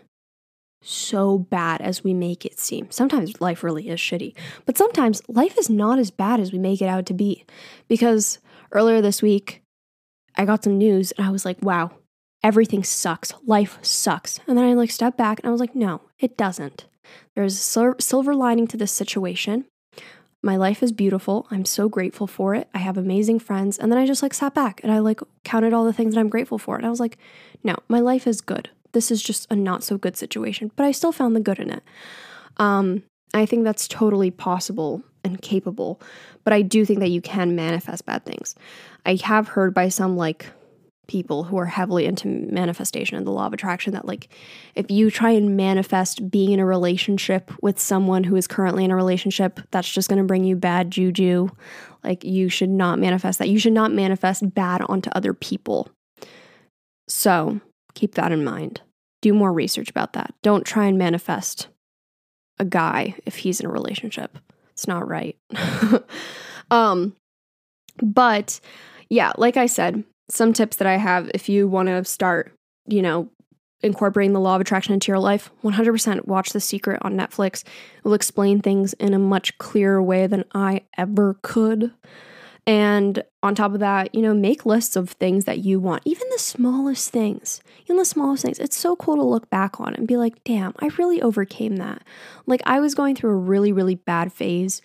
so 0.81 1.37
bad 1.37 1.81
as 1.81 2.03
we 2.03 2.13
make 2.13 2.45
it 2.45 2.59
seem. 2.59 2.89
Sometimes 2.89 3.39
life 3.39 3.63
really 3.63 3.89
is 3.89 3.99
shitty, 3.99 4.35
but 4.65 4.77
sometimes 4.77 5.21
life 5.27 5.57
is 5.57 5.69
not 5.69 5.99
as 5.99 6.11
bad 6.11 6.39
as 6.39 6.51
we 6.51 6.59
make 6.59 6.81
it 6.81 6.87
out 6.87 7.05
to 7.07 7.13
be. 7.13 7.45
Because 7.87 8.39
earlier 8.71 9.01
this 9.01 9.21
week, 9.21 9.61
I 10.35 10.45
got 10.45 10.63
some 10.63 10.77
news 10.77 11.11
and 11.11 11.25
I 11.25 11.29
was 11.29 11.45
like, 11.45 11.61
wow, 11.61 11.91
everything 12.43 12.83
sucks. 12.83 13.33
Life 13.45 13.77
sucks. 13.81 14.39
And 14.47 14.57
then 14.57 14.65
I 14.65 14.73
like 14.73 14.91
stepped 14.91 15.17
back 15.17 15.39
and 15.39 15.47
I 15.47 15.51
was 15.51 15.61
like, 15.61 15.75
no, 15.75 16.01
it 16.19 16.37
doesn't. 16.37 16.85
There's 17.35 17.53
a 17.53 17.95
silver 17.99 18.35
lining 18.35 18.67
to 18.67 18.77
this 18.77 18.91
situation. 18.91 19.65
My 20.43 20.57
life 20.57 20.81
is 20.81 20.91
beautiful. 20.91 21.45
I'm 21.51 21.65
so 21.65 21.87
grateful 21.87 22.25
for 22.25 22.55
it. 22.55 22.67
I 22.73 22.79
have 22.79 22.97
amazing 22.97 23.39
friends. 23.39 23.77
And 23.77 23.91
then 23.91 23.99
I 23.99 24.07
just 24.07 24.23
like 24.23 24.33
sat 24.33 24.55
back 24.55 24.81
and 24.81 24.91
I 24.91 24.99
like 24.99 25.19
counted 25.43 25.73
all 25.73 25.85
the 25.85 25.93
things 25.93 26.15
that 26.15 26.19
I'm 26.19 26.29
grateful 26.29 26.57
for. 26.57 26.77
And 26.77 26.85
I 26.85 26.89
was 26.89 26.99
like, 26.99 27.17
no, 27.63 27.75
my 27.87 27.99
life 27.99 28.25
is 28.25 28.41
good. 28.41 28.69
This 28.93 29.11
is 29.11 29.21
just 29.21 29.47
a 29.49 29.55
not 29.55 29.83
so 29.83 29.97
good 29.97 30.17
situation, 30.17 30.71
but 30.75 30.85
I 30.85 30.91
still 30.91 31.11
found 31.11 31.35
the 31.35 31.39
good 31.39 31.59
in 31.59 31.71
it. 31.71 31.83
Um, 32.57 33.03
I 33.33 33.45
think 33.45 33.63
that's 33.63 33.87
totally 33.87 34.31
possible 34.31 35.03
and 35.23 35.41
capable, 35.41 36.01
but 36.43 36.53
I 36.53 36.61
do 36.61 36.83
think 36.85 36.99
that 36.99 37.09
you 37.09 37.21
can 37.21 37.55
manifest 37.55 38.05
bad 38.05 38.25
things. 38.25 38.55
I 39.05 39.15
have 39.23 39.47
heard 39.47 39.73
by 39.73 39.89
some 39.89 40.17
like 40.17 40.47
people 41.11 41.43
who 41.43 41.57
are 41.57 41.65
heavily 41.65 42.05
into 42.05 42.27
manifestation 42.27 43.17
and 43.17 43.27
the 43.27 43.31
law 43.31 43.45
of 43.45 43.51
attraction 43.51 43.91
that 43.91 44.05
like 44.05 44.29
if 44.75 44.89
you 44.89 45.11
try 45.11 45.31
and 45.31 45.57
manifest 45.57 46.31
being 46.31 46.51
in 46.51 46.59
a 46.59 46.65
relationship 46.65 47.51
with 47.61 47.77
someone 47.77 48.23
who 48.23 48.37
is 48.37 48.47
currently 48.47 48.85
in 48.85 48.91
a 48.91 48.95
relationship 48.95 49.59
that's 49.71 49.91
just 49.91 50.07
going 50.07 50.21
to 50.21 50.23
bring 50.23 50.45
you 50.45 50.55
bad 50.55 50.89
juju 50.89 51.49
like 52.05 52.23
you 52.23 52.47
should 52.47 52.69
not 52.69 52.97
manifest 52.97 53.39
that 53.39 53.49
you 53.49 53.59
should 53.59 53.73
not 53.73 53.91
manifest 53.91 54.53
bad 54.53 54.81
onto 54.83 55.09
other 55.09 55.33
people 55.33 55.89
so 57.09 57.59
keep 57.93 58.15
that 58.15 58.31
in 58.31 58.43
mind 58.43 58.81
do 59.21 59.33
more 59.33 59.53
research 59.53 59.89
about 59.89 60.13
that 60.13 60.33
don't 60.41 60.65
try 60.65 60.85
and 60.85 60.97
manifest 60.97 61.67
a 62.59 62.65
guy 62.65 63.15
if 63.25 63.37
he's 63.37 63.59
in 63.59 63.65
a 63.65 63.71
relationship 63.71 64.37
it's 64.71 64.87
not 64.87 65.07
right 65.07 65.37
um 66.71 67.15
but 68.01 68.59
yeah 69.09 69.31
like 69.37 69.57
i 69.57 69.65
said 69.65 70.03
some 70.31 70.53
tips 70.53 70.77
that 70.77 70.87
I 70.87 70.97
have 70.97 71.29
if 71.33 71.49
you 71.49 71.67
want 71.67 71.87
to 71.89 72.03
start, 72.05 72.53
you 72.87 73.01
know, 73.01 73.29
incorporating 73.81 74.33
the 74.33 74.39
law 74.39 74.55
of 74.55 74.61
attraction 74.61 74.93
into 74.93 75.11
your 75.11 75.19
life, 75.19 75.51
100% 75.63 76.27
watch 76.27 76.51
The 76.51 76.59
Secret 76.59 76.99
on 77.01 77.15
Netflix. 77.15 77.63
It 77.63 78.03
will 78.03 78.13
explain 78.13 78.61
things 78.61 78.93
in 78.93 79.13
a 79.13 79.19
much 79.19 79.57
clearer 79.57 80.01
way 80.01 80.27
than 80.27 80.45
I 80.53 80.83
ever 80.97 81.37
could. 81.41 81.91
And 82.71 83.21
on 83.43 83.53
top 83.53 83.73
of 83.73 83.81
that, 83.81 84.15
you 84.15 84.21
know, 84.21 84.33
make 84.33 84.65
lists 84.65 84.95
of 84.95 85.09
things 85.09 85.43
that 85.43 85.59
you 85.59 85.77
want, 85.77 86.03
even 86.05 86.25
the 86.31 86.39
smallest 86.39 87.09
things. 87.09 87.61
Even 87.83 87.97
the 87.97 88.05
smallest 88.05 88.43
things. 88.43 88.59
It's 88.59 88.77
so 88.77 88.95
cool 88.95 89.17
to 89.17 89.23
look 89.23 89.49
back 89.49 89.81
on 89.81 89.93
and 89.93 90.07
be 90.07 90.15
like, 90.15 90.41
damn, 90.45 90.73
I 90.79 90.87
really 90.97 91.21
overcame 91.21 91.75
that. 91.77 92.01
Like, 92.45 92.61
I 92.65 92.79
was 92.79 92.95
going 92.95 93.17
through 93.17 93.31
a 93.31 93.35
really, 93.35 93.73
really 93.73 93.95
bad 93.95 94.31
phase 94.31 94.81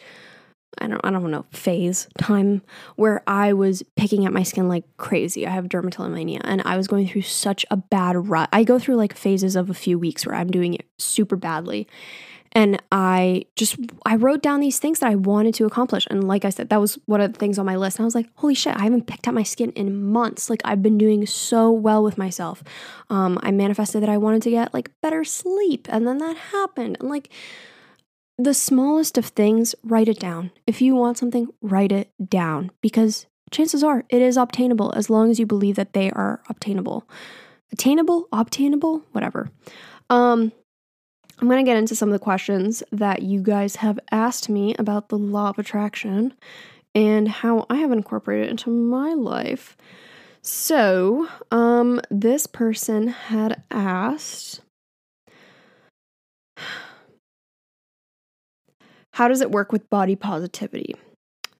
I 0.79 0.89
don't 0.89 1.01
I 1.05 1.11
don't 1.11 1.31
know 1.31 1.47
phase 1.53 2.07
time 2.19 2.63
where 2.97 3.23
I 3.27 3.53
was 3.53 3.83
picking 3.97 4.27
at 4.27 4.33
my 4.33 4.43
skin 4.43 4.69
like 4.69 4.85
crazy. 4.99 5.47
I 5.47 5.51
have 5.51 5.67
dermatillomania 5.67 6.41
and 6.45 6.63
I 6.65 6.77
was 6.77 6.87
going 6.87 7.09
through 7.09 7.23
such 7.23 7.65
a 7.71 7.77
bad 7.77 8.29
rut. 8.29 8.49
I 8.53 8.65
go 8.65 8.79
through 8.79 8.97
like 8.97 9.17
phases 9.17 9.57
of 9.57 9.71
a 9.71 9.75
few 9.75 9.99
weeks 9.99 10.27
where 10.27 10.35
I'm 10.35 10.51
doing 10.51 10.75
it 10.75 10.85
super 10.99 11.37
badly. 11.37 11.89
And 12.57 12.83
I 12.91 13.45
just 13.55 13.77
I 14.07 14.17
wrote 14.17 14.41
down 14.41 14.61
these 14.61 14.79
things 14.79 15.01
that 15.01 15.11
I 15.11 15.15
wanted 15.15 15.53
to 15.57 15.67
accomplish. 15.67 16.07
And 16.09 16.27
like 16.27 16.47
I 16.47 16.49
said, 16.49 16.71
that 16.71 16.81
was 16.81 16.99
one 17.05 17.21
of 17.21 17.35
the 17.35 17.39
things 17.39 17.59
on 17.59 17.67
my 17.67 17.77
list. 17.77 17.99
And 17.99 18.05
I 18.05 18.07
was 18.07 18.15
like, 18.15 18.31
holy 18.37 18.55
shit, 18.55 18.75
I 18.75 18.85
haven't 18.85 19.07
picked 19.07 19.29
at 19.29 19.35
my 19.35 19.43
skin 19.43 19.73
in 19.73 20.03
months. 20.07 20.49
Like 20.49 20.63
I've 20.65 20.83
been 20.83 20.97
doing 20.97 21.27
so 21.27 21.71
well 21.71 22.03
with 22.03 22.17
myself. 22.17 22.65
Um, 23.11 23.39
I 23.43 23.51
manifested 23.51 24.03
that 24.03 24.09
I 24.09 24.17
wanted 24.17 24.41
to 24.41 24.51
get 24.51 24.73
like 24.73 24.91
better 25.03 25.23
sleep. 25.23 25.87
And 25.91 26.07
then 26.07 26.17
that 26.17 26.39
happened. 26.51 26.97
And 26.99 27.11
like 27.11 27.29
the 28.39 28.55
smallest 28.55 29.19
of 29.19 29.27
things, 29.27 29.75
write 29.85 30.09
it 30.09 30.19
down. 30.19 30.51
If 30.67 30.81
you 30.81 30.95
want 30.95 31.19
something, 31.19 31.49
write 31.61 31.93
it 31.93 32.11
down 32.27 32.71
because 32.81 33.27
chances 33.51 33.85
are 33.85 34.05
it 34.09 34.23
is 34.23 34.39
obtainable 34.39 34.95
as 34.97 35.11
long 35.11 35.31
as 35.31 35.39
you 35.39 35.45
believe 35.45 35.77
that 35.77 35.93
they 35.93 36.11
are 36.11 36.41
obtainable. 36.49 37.07
Attainable, 37.71 38.29
obtainable, 38.33 39.03
whatever. 39.13 39.51
Um, 40.09 40.53
I'm 41.39 41.49
going 41.49 41.63
to 41.65 41.69
get 41.69 41.77
into 41.77 41.95
some 41.95 42.09
of 42.09 42.15
the 42.15 42.19
questions 42.19 42.83
that 42.93 43.23
you 43.23 43.43
guys 43.43 43.77
have 43.77 44.01
asked 44.11 44.49
me 44.49 44.75
about 44.79 45.11
the 45.11 45.19
law 45.19 45.51
of 45.51 45.59
attraction 45.59 46.33
and 46.95 47.29
how 47.29 47.67
I 47.69 47.77
have 47.77 47.93
incorporated 47.93 48.47
it 48.47 48.51
into 48.51 48.71
my 48.71 49.13
life. 49.13 49.77
So, 50.41 51.29
um, 51.51 52.01
this 52.11 52.47
person 52.47 53.09
had 53.09 53.63
asked 53.71 54.61
How 59.13 59.29
does 59.29 59.41
it 59.41 59.51
work 59.51 59.73
with 59.73 59.91
body 59.91 60.15
positivity? 60.17 60.95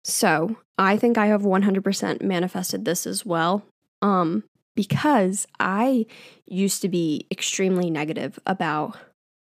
So, 0.03 0.57
I 0.79 0.97
think 0.97 1.19
I 1.19 1.27
have 1.27 1.43
100% 1.43 2.23
manifested 2.23 2.85
this 2.85 3.07
as 3.07 3.27
well. 3.27 3.65
Um, 4.03 4.45
because 4.75 5.47
I 5.59 6.07
used 6.47 6.83
to 6.83 6.89
be 6.89 7.27
extremely 7.31 7.91
negative 7.91 8.39
about 8.47 8.97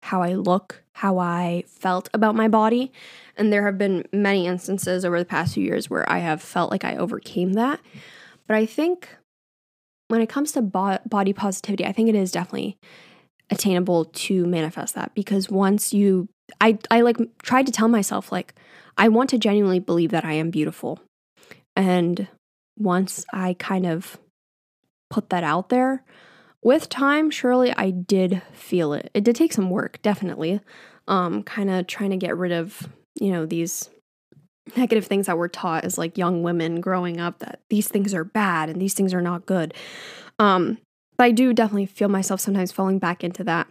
how 0.05 0.21
I 0.21 0.35
look, 0.35 0.83
how 0.93 1.17
I 1.17 1.63
felt 1.67 2.09
about 2.13 2.35
my 2.35 2.47
body. 2.47 2.91
And 3.35 3.51
there 3.51 3.65
have 3.65 3.77
been 3.77 4.05
many 4.13 4.45
instances 4.45 5.03
over 5.03 5.17
the 5.17 5.25
past 5.25 5.55
few 5.55 5.63
years 5.63 5.89
where 5.89 6.09
I 6.09 6.19
have 6.19 6.43
felt 6.43 6.69
like 6.69 6.83
I 6.83 6.95
overcame 6.95 7.53
that. 7.53 7.79
But 8.47 8.55
I 8.55 8.67
think 8.67 9.09
when 10.07 10.21
it 10.21 10.29
comes 10.29 10.51
to 10.51 10.61
bo- 10.61 10.99
body 11.07 11.33
positivity, 11.33 11.85
I 11.85 11.91
think 11.91 12.07
it 12.07 12.15
is 12.15 12.31
definitely 12.31 12.77
attainable 13.49 14.05
to 14.05 14.45
manifest 14.45 14.93
that 14.93 15.13
because 15.15 15.49
once 15.49 15.91
you 15.93 16.29
I 16.61 16.77
I 16.91 17.01
like 17.01 17.17
tried 17.41 17.65
to 17.65 17.71
tell 17.71 17.87
myself 17.87 18.31
like 18.31 18.53
I 18.97 19.07
want 19.07 19.31
to 19.31 19.39
genuinely 19.39 19.79
believe 19.79 20.11
that 20.11 20.23
I 20.23 20.33
am 20.33 20.51
beautiful. 20.51 20.99
And 21.75 22.27
once 22.77 23.25
I 23.33 23.55
kind 23.57 23.87
of 23.87 24.19
put 25.09 25.29
that 25.31 25.43
out 25.43 25.69
there, 25.69 26.03
with 26.65 26.89
time, 26.89 27.29
surely 27.29 27.71
I 27.77 27.91
did 27.91 28.41
feel 28.51 28.93
it. 28.93 29.11
It 29.13 29.23
did 29.23 29.35
take 29.35 29.53
some 29.53 29.69
work, 29.69 30.01
definitely. 30.01 30.59
Um, 31.07 31.43
kind 31.43 31.69
of 31.69 31.85
trying 31.85 32.09
to 32.09 32.17
get 32.17 32.35
rid 32.35 32.51
of, 32.51 32.89
you 33.13 33.31
know, 33.31 33.45
these 33.45 33.91
negative 34.75 35.05
things 35.05 35.27
that 35.27 35.37
we're 35.37 35.47
taught 35.47 35.85
as 35.85 35.99
like 35.99 36.17
young 36.17 36.41
women 36.41 36.81
growing 36.81 37.21
up 37.21 37.37
that 37.37 37.59
these 37.69 37.87
things 37.87 38.15
are 38.15 38.23
bad 38.23 38.67
and 38.69 38.81
these 38.81 38.95
things 38.95 39.13
are 39.13 39.21
not 39.21 39.45
good. 39.45 39.75
Um, 40.39 40.79
but 41.17 41.25
I 41.25 41.31
do 41.31 41.53
definitely 41.53 41.85
feel 41.85 42.09
myself 42.09 42.39
sometimes 42.39 42.71
falling 42.71 42.97
back 42.97 43.23
into 43.23 43.43
that. 43.43 43.67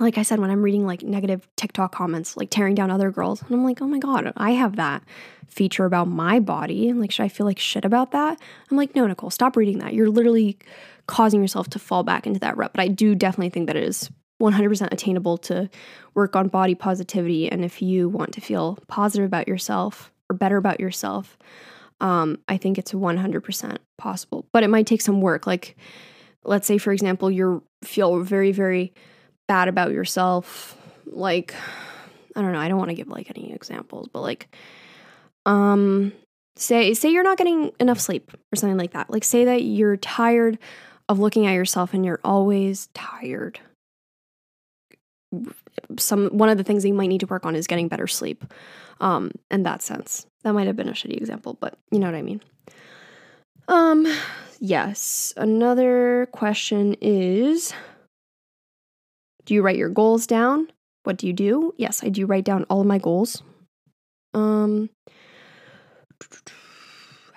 Like 0.00 0.18
I 0.18 0.22
said, 0.22 0.40
when 0.40 0.50
I'm 0.50 0.62
reading 0.62 0.84
like 0.84 1.04
negative 1.04 1.46
TikTok 1.56 1.92
comments, 1.92 2.36
like 2.36 2.50
tearing 2.50 2.74
down 2.74 2.90
other 2.90 3.12
girls, 3.12 3.40
and 3.42 3.52
I'm 3.52 3.62
like, 3.62 3.80
oh 3.80 3.86
my 3.86 4.00
God, 4.00 4.32
I 4.36 4.50
have 4.50 4.74
that 4.74 5.04
feature 5.46 5.84
about 5.84 6.08
my 6.08 6.40
body. 6.40 6.88
And 6.88 7.00
like, 7.00 7.12
should 7.12 7.22
I 7.22 7.28
feel 7.28 7.46
like 7.46 7.60
shit 7.60 7.84
about 7.84 8.10
that? 8.10 8.40
I'm 8.68 8.76
like, 8.76 8.96
no, 8.96 9.06
Nicole, 9.06 9.30
stop 9.30 9.56
reading 9.56 9.78
that. 9.78 9.94
You're 9.94 10.10
literally 10.10 10.58
causing 11.06 11.40
yourself 11.40 11.68
to 11.70 11.78
fall 11.78 12.02
back 12.02 12.26
into 12.26 12.40
that 12.40 12.56
rut. 12.56 12.72
But 12.72 12.82
I 12.82 12.88
do 12.88 13.14
definitely 13.14 13.50
think 13.50 13.66
that 13.66 13.76
it 13.76 13.84
is 13.84 14.10
100% 14.40 14.92
attainable 14.92 15.38
to 15.38 15.70
work 16.14 16.36
on 16.36 16.48
body 16.48 16.74
positivity. 16.74 17.50
And 17.50 17.64
if 17.64 17.80
you 17.80 18.08
want 18.08 18.32
to 18.34 18.40
feel 18.40 18.78
positive 18.86 19.26
about 19.26 19.48
yourself 19.48 20.12
or 20.30 20.36
better 20.36 20.56
about 20.56 20.80
yourself, 20.80 21.38
um, 22.00 22.38
I 22.48 22.56
think 22.56 22.78
it's 22.78 22.92
100% 22.92 23.78
possible. 23.96 24.46
But 24.52 24.62
it 24.62 24.68
might 24.68 24.86
take 24.86 25.00
some 25.00 25.20
work. 25.20 25.46
Like, 25.46 25.76
let's 26.44 26.66
say, 26.66 26.78
for 26.78 26.92
example, 26.92 27.30
you 27.30 27.62
feel 27.82 28.20
very, 28.20 28.52
very 28.52 28.92
bad 29.48 29.68
about 29.68 29.92
yourself. 29.92 30.76
Like, 31.06 31.54
I 32.34 32.42
don't 32.42 32.52
know, 32.52 32.58
I 32.58 32.68
don't 32.68 32.78
want 32.78 32.90
to 32.90 32.94
give 32.94 33.08
like 33.08 33.30
any 33.30 33.52
examples, 33.52 34.08
but 34.12 34.20
like, 34.20 34.54
um, 35.46 36.12
say 36.56 36.94
say 36.94 37.10
you're 37.10 37.22
not 37.22 37.38
getting 37.38 37.70
enough 37.80 38.00
sleep 38.00 38.32
or 38.52 38.56
something 38.56 38.76
like 38.76 38.92
that. 38.92 39.08
Like, 39.08 39.24
say 39.24 39.46
that 39.46 39.62
you're 39.62 39.96
tired 39.96 40.58
of 41.08 41.18
looking 41.18 41.46
at 41.46 41.52
yourself 41.52 41.94
and 41.94 42.04
you're 42.04 42.20
always 42.24 42.88
tired 42.94 43.60
some 45.98 46.28
one 46.28 46.48
of 46.48 46.58
the 46.58 46.64
things 46.64 46.82
that 46.82 46.88
you 46.88 46.94
might 46.94 47.08
need 47.08 47.20
to 47.20 47.26
work 47.26 47.44
on 47.44 47.54
is 47.54 47.66
getting 47.66 47.88
better 47.88 48.06
sleep. 48.06 48.44
Um, 49.00 49.32
in 49.50 49.62
that 49.64 49.82
sense, 49.82 50.26
that 50.42 50.52
might 50.52 50.66
have 50.66 50.76
been 50.76 50.88
a 50.88 50.92
shitty 50.92 51.16
example, 51.16 51.54
but 51.60 51.78
you 51.90 51.98
know 51.98 52.06
what 52.06 52.14
I 52.14 52.22
mean. 52.22 52.42
Um, 53.68 54.06
yes. 54.58 55.34
Another 55.36 56.28
question 56.32 56.96
is 57.00 57.74
Do 59.44 59.54
you 59.54 59.62
write 59.62 59.76
your 59.76 59.90
goals 59.90 60.26
down? 60.26 60.68
What 61.04 61.18
do 61.18 61.26
you 61.26 61.32
do? 61.32 61.74
Yes, 61.76 62.02
I 62.02 62.08
do 62.08 62.26
write 62.26 62.44
down 62.44 62.64
all 62.64 62.80
of 62.80 62.86
my 62.86 62.98
goals. 62.98 63.42
Um, 64.34 64.90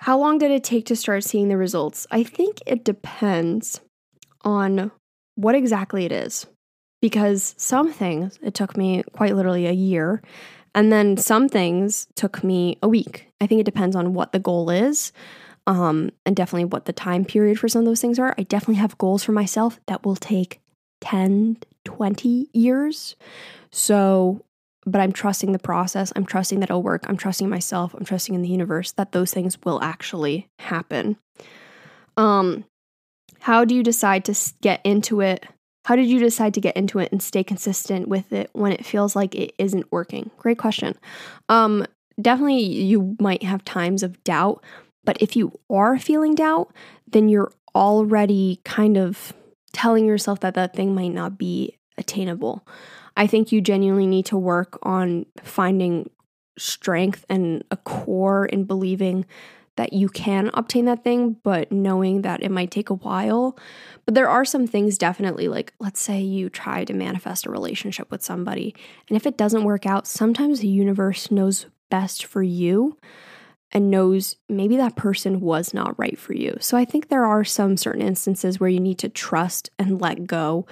how 0.00 0.18
long 0.18 0.38
did 0.38 0.50
it 0.50 0.64
take 0.64 0.86
to 0.86 0.96
start 0.96 1.24
seeing 1.24 1.48
the 1.48 1.58
results? 1.58 2.06
I 2.10 2.22
think 2.22 2.60
it 2.66 2.84
depends 2.84 3.82
on 4.42 4.90
what 5.34 5.54
exactly 5.54 6.06
it 6.06 6.12
is 6.12 6.46
because 7.02 7.54
some 7.58 7.92
things 7.92 8.38
it 8.42 8.54
took 8.54 8.78
me 8.78 9.02
quite 9.12 9.36
literally 9.36 9.66
a 9.66 9.72
year 9.72 10.22
and 10.74 10.90
then 10.90 11.18
some 11.18 11.50
things 11.50 12.06
took 12.16 12.42
me 12.42 12.78
a 12.82 12.88
week. 12.88 13.28
I 13.42 13.46
think 13.46 13.60
it 13.60 13.64
depends 13.64 13.94
on 13.94 14.14
what 14.14 14.32
the 14.32 14.38
goal 14.38 14.70
is 14.70 15.12
um, 15.66 16.10
and 16.24 16.34
definitely 16.34 16.64
what 16.64 16.86
the 16.86 16.94
time 16.94 17.26
period 17.26 17.58
for 17.58 17.68
some 17.68 17.80
of 17.80 17.86
those 17.86 18.00
things 18.00 18.18
are. 18.18 18.34
I 18.38 18.44
definitely 18.44 18.76
have 18.76 18.96
goals 18.96 19.22
for 19.22 19.32
myself 19.32 19.80
that 19.86 20.06
will 20.06 20.16
take 20.16 20.60
10 21.02 21.58
20 21.84 22.48
years. 22.54 23.16
So 23.70 24.42
but 24.90 25.00
i'm 25.00 25.12
trusting 25.12 25.52
the 25.52 25.58
process 25.58 26.12
i'm 26.16 26.26
trusting 26.26 26.60
that 26.60 26.70
it'll 26.70 26.82
work 26.82 27.04
i'm 27.08 27.16
trusting 27.16 27.48
myself 27.48 27.94
i'm 27.94 28.04
trusting 28.04 28.34
in 28.34 28.42
the 28.42 28.48
universe 28.48 28.92
that 28.92 29.12
those 29.12 29.32
things 29.32 29.56
will 29.64 29.80
actually 29.82 30.48
happen 30.58 31.16
um 32.16 32.64
how 33.40 33.64
do 33.64 33.74
you 33.74 33.82
decide 33.82 34.24
to 34.24 34.34
get 34.60 34.80
into 34.84 35.20
it 35.20 35.46
how 35.84 35.96
did 35.96 36.06
you 36.06 36.18
decide 36.18 36.54
to 36.54 36.60
get 36.60 36.76
into 36.76 36.98
it 36.98 37.10
and 37.10 37.22
stay 37.22 37.42
consistent 37.42 38.08
with 38.08 38.32
it 38.32 38.50
when 38.52 38.72
it 38.72 38.84
feels 38.84 39.16
like 39.16 39.34
it 39.34 39.54
isn't 39.58 39.90
working? 39.90 40.30
Great 40.36 40.58
question. 40.58 40.96
Um, 41.48 41.86
definitely, 42.20 42.62
you 42.62 43.16
might 43.18 43.42
have 43.42 43.64
times 43.64 44.02
of 44.02 44.22
doubt, 44.22 44.62
but 45.04 45.20
if 45.20 45.36
you 45.36 45.58
are 45.70 45.98
feeling 45.98 46.34
doubt, 46.34 46.72
then 47.10 47.28
you're 47.28 47.50
already 47.74 48.60
kind 48.64 48.98
of 48.98 49.32
telling 49.72 50.04
yourself 50.04 50.40
that 50.40 50.54
that 50.54 50.74
thing 50.74 50.94
might 50.94 51.08
not 51.08 51.38
be 51.38 51.78
attainable. 51.96 52.66
I 53.16 53.26
think 53.26 53.52
you 53.52 53.60
genuinely 53.60 54.06
need 54.06 54.26
to 54.26 54.36
work 54.36 54.78
on 54.82 55.26
finding 55.42 56.10
strength 56.58 57.24
and 57.28 57.64
a 57.70 57.76
core 57.76 58.46
in 58.46 58.64
believing 58.64 59.24
that 59.76 59.92
you 59.92 60.08
can 60.08 60.50
obtain 60.52 60.84
that 60.84 61.02
thing, 61.02 61.36
but 61.42 61.72
knowing 61.72 62.22
that 62.22 62.42
it 62.42 62.50
might 62.50 62.70
take 62.70 62.90
a 62.90 62.94
while. 62.94 63.56
But 64.04 64.14
there 64.14 64.28
are 64.28 64.44
some 64.44 64.66
things 64.66 64.98
definitely 64.98 65.48
like, 65.48 65.72
let's 65.80 66.00
say 66.00 66.20
you 66.20 66.50
try 66.50 66.84
to 66.84 66.92
manifest 66.92 67.46
a 67.46 67.50
relationship 67.50 68.10
with 68.10 68.22
somebody, 68.22 68.74
and 69.08 69.16
if 69.16 69.26
it 69.26 69.38
doesn't 69.38 69.64
work 69.64 69.86
out, 69.86 70.06
sometimes 70.06 70.60
the 70.60 70.68
universe 70.68 71.30
knows 71.30 71.66
best 71.90 72.26
for 72.26 72.42
you 72.42 72.98
and 73.72 73.90
knows 73.90 74.36
maybe 74.48 74.76
that 74.76 74.96
person 74.96 75.40
was 75.40 75.72
not 75.72 75.98
right 75.98 76.18
for 76.18 76.34
you. 76.34 76.56
So 76.60 76.76
I 76.76 76.84
think 76.84 77.08
there 77.08 77.24
are 77.24 77.44
some 77.44 77.76
certain 77.76 78.02
instances 78.02 78.58
where 78.58 78.68
you 78.68 78.80
need 78.80 78.98
to 78.98 79.08
trust 79.08 79.70
and 79.78 80.00
let 80.00 80.26
go, 80.26 80.66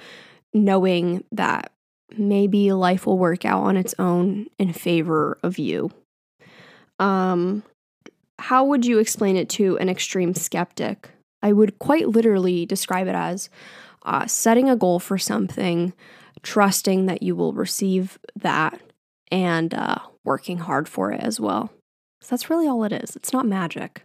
knowing 0.53 1.23
that 1.31 1.71
maybe 2.17 2.71
life 2.71 3.05
will 3.05 3.17
work 3.17 3.45
out 3.45 3.63
on 3.63 3.77
its 3.77 3.95
own 3.99 4.47
in 4.57 4.73
favor 4.73 5.37
of 5.43 5.57
you. 5.57 5.91
Um, 6.99 7.63
how 8.39 8.65
would 8.65 8.85
you 8.85 8.99
explain 8.99 9.35
it 9.35 9.49
to 9.49 9.77
an 9.77 9.89
extreme 9.89 10.33
skeptic? 10.33 11.09
I 11.41 11.53
would 11.53 11.79
quite 11.79 12.09
literally 12.09 12.65
describe 12.65 13.07
it 13.07 13.15
as 13.15 13.49
uh, 14.03 14.27
setting 14.27 14.69
a 14.69 14.75
goal 14.75 14.99
for 14.99 15.17
something, 15.17 15.93
trusting 16.41 17.05
that 17.05 17.21
you 17.23 17.35
will 17.35 17.53
receive 17.53 18.17
that, 18.35 18.79
and 19.31 19.73
uh, 19.73 19.99
working 20.23 20.57
hard 20.57 20.87
for 20.87 21.11
it 21.11 21.21
as 21.21 21.39
well. 21.39 21.71
So 22.21 22.27
that's 22.31 22.49
really 22.49 22.67
all 22.67 22.83
it 22.83 22.91
is. 22.91 23.15
It's 23.15 23.33
not 23.33 23.45
magic. 23.45 24.03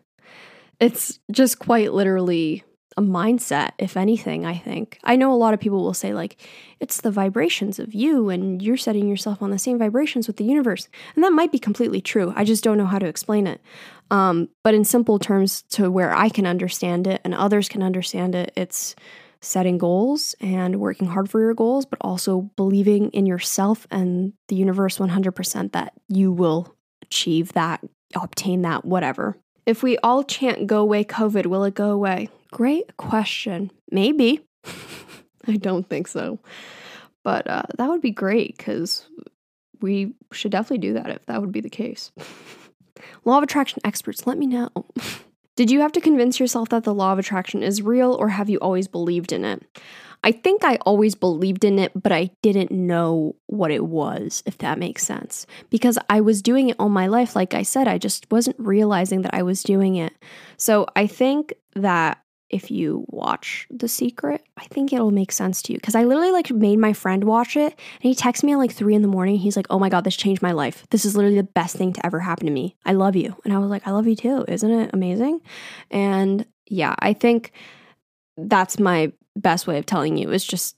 It's 0.80 1.18
just 1.30 1.58
quite 1.58 1.92
literally 1.92 2.64
a 2.96 3.02
mindset, 3.02 3.70
if 3.78 3.96
anything, 3.96 4.46
I 4.46 4.56
think. 4.56 4.98
I 5.04 5.16
know 5.16 5.32
a 5.32 5.36
lot 5.36 5.54
of 5.54 5.60
people 5.60 5.82
will 5.82 5.94
say, 5.94 6.14
like, 6.14 6.40
it's 6.80 7.00
the 7.00 7.10
vibrations 7.10 7.78
of 7.78 7.94
you 7.94 8.28
and 8.28 8.62
you're 8.62 8.76
setting 8.76 9.08
yourself 9.08 9.42
on 9.42 9.50
the 9.50 9.58
same 9.58 9.78
vibrations 9.78 10.26
with 10.26 10.36
the 10.36 10.44
universe. 10.44 10.88
And 11.14 11.24
that 11.24 11.32
might 11.32 11.50
be 11.50 11.58
completely 11.58 12.00
true. 12.00 12.32
I 12.36 12.44
just 12.44 12.62
don't 12.62 12.78
know 12.78 12.86
how 12.86 12.98
to 12.98 13.06
explain 13.06 13.46
it. 13.46 13.60
Um, 14.10 14.48
but 14.62 14.74
in 14.74 14.84
simple 14.84 15.18
terms, 15.18 15.62
to 15.70 15.90
where 15.90 16.14
I 16.14 16.28
can 16.28 16.46
understand 16.46 17.06
it 17.06 17.20
and 17.24 17.34
others 17.34 17.68
can 17.68 17.82
understand 17.82 18.34
it, 18.34 18.52
it's 18.56 18.94
setting 19.40 19.78
goals 19.78 20.34
and 20.40 20.80
working 20.80 21.08
hard 21.08 21.28
for 21.28 21.40
your 21.40 21.54
goals, 21.54 21.84
but 21.84 21.98
also 22.00 22.42
believing 22.56 23.10
in 23.10 23.26
yourself 23.26 23.86
and 23.90 24.32
the 24.48 24.56
universe 24.56 24.98
100% 24.98 25.72
that 25.72 25.92
you 26.08 26.32
will 26.32 26.74
achieve 27.02 27.52
that, 27.52 27.80
obtain 28.14 28.62
that, 28.62 28.84
whatever. 28.84 29.36
If 29.66 29.82
we 29.82 29.96
all 29.98 30.24
chant 30.24 30.66
go 30.66 30.80
away 30.80 31.04
COVID, 31.04 31.46
will 31.46 31.64
it 31.64 31.74
go 31.74 31.90
away? 31.90 32.28
Great 32.54 32.96
question. 32.98 33.72
Maybe. 33.90 34.46
I 35.48 35.56
don't 35.56 35.88
think 35.88 36.06
so. 36.06 36.38
But 37.24 37.50
uh, 37.50 37.64
that 37.78 37.88
would 37.88 38.00
be 38.00 38.12
great 38.12 38.56
because 38.56 39.08
we 39.80 40.14
should 40.30 40.52
definitely 40.52 40.78
do 40.78 40.92
that 40.92 41.10
if 41.10 41.26
that 41.26 41.40
would 41.40 41.50
be 41.50 41.60
the 41.60 41.68
case. 41.68 42.12
law 43.24 43.38
of 43.38 43.42
attraction 43.42 43.80
experts, 43.82 44.24
let 44.24 44.38
me 44.38 44.46
know. 44.46 44.70
Did 45.56 45.72
you 45.72 45.80
have 45.80 45.90
to 45.92 46.00
convince 46.00 46.38
yourself 46.38 46.68
that 46.68 46.84
the 46.84 46.94
law 46.94 47.12
of 47.12 47.18
attraction 47.18 47.64
is 47.64 47.82
real 47.82 48.12
or 48.12 48.28
have 48.28 48.48
you 48.48 48.58
always 48.58 48.86
believed 48.86 49.32
in 49.32 49.44
it? 49.44 49.80
I 50.22 50.30
think 50.30 50.64
I 50.64 50.76
always 50.86 51.16
believed 51.16 51.64
in 51.64 51.80
it, 51.80 51.90
but 52.00 52.12
I 52.12 52.30
didn't 52.40 52.70
know 52.70 53.34
what 53.46 53.72
it 53.72 53.84
was, 53.84 54.44
if 54.46 54.58
that 54.58 54.78
makes 54.78 55.04
sense. 55.04 55.44
Because 55.70 55.98
I 56.08 56.20
was 56.20 56.40
doing 56.40 56.68
it 56.68 56.76
all 56.78 56.88
my 56.88 57.08
life. 57.08 57.34
Like 57.34 57.52
I 57.52 57.64
said, 57.64 57.88
I 57.88 57.98
just 57.98 58.30
wasn't 58.30 58.60
realizing 58.60 59.22
that 59.22 59.34
I 59.34 59.42
was 59.42 59.64
doing 59.64 59.96
it. 59.96 60.12
So 60.56 60.86
I 60.94 61.08
think 61.08 61.52
that 61.74 62.23
if 62.54 62.70
you 62.70 63.04
watch 63.08 63.66
The 63.68 63.88
Secret, 63.88 64.46
I 64.56 64.64
think 64.66 64.92
it'll 64.92 65.10
make 65.10 65.32
sense 65.32 65.60
to 65.62 65.72
you. 65.72 65.78
Because 65.78 65.96
I 65.96 66.04
literally 66.04 66.30
like 66.30 66.50
made 66.52 66.78
my 66.78 66.92
friend 66.92 67.24
watch 67.24 67.56
it 67.56 67.72
and 67.72 68.02
he 68.02 68.14
texted 68.14 68.44
me 68.44 68.52
at 68.52 68.58
like 68.58 68.70
three 68.70 68.94
in 68.94 69.02
the 69.02 69.08
morning. 69.08 69.36
He's 69.36 69.56
like, 69.56 69.66
oh 69.70 69.80
my 69.80 69.88
God, 69.88 70.04
this 70.04 70.14
changed 70.14 70.40
my 70.40 70.52
life. 70.52 70.86
This 70.90 71.04
is 71.04 71.16
literally 71.16 71.36
the 71.36 71.42
best 71.42 71.74
thing 71.74 71.92
to 71.92 72.06
ever 72.06 72.20
happen 72.20 72.46
to 72.46 72.52
me. 72.52 72.76
I 72.86 72.92
love 72.92 73.16
you. 73.16 73.36
And 73.44 73.52
I 73.52 73.58
was 73.58 73.70
like, 73.70 73.88
I 73.88 73.90
love 73.90 74.06
you 74.06 74.14
too. 74.14 74.44
Isn't 74.46 74.70
it 74.70 74.90
amazing? 74.92 75.40
And 75.90 76.46
yeah, 76.66 76.94
I 77.00 77.12
think 77.12 77.50
that's 78.36 78.78
my 78.78 79.12
best 79.34 79.66
way 79.66 79.78
of 79.78 79.86
telling 79.86 80.16
you 80.16 80.30
is 80.30 80.44
just 80.44 80.76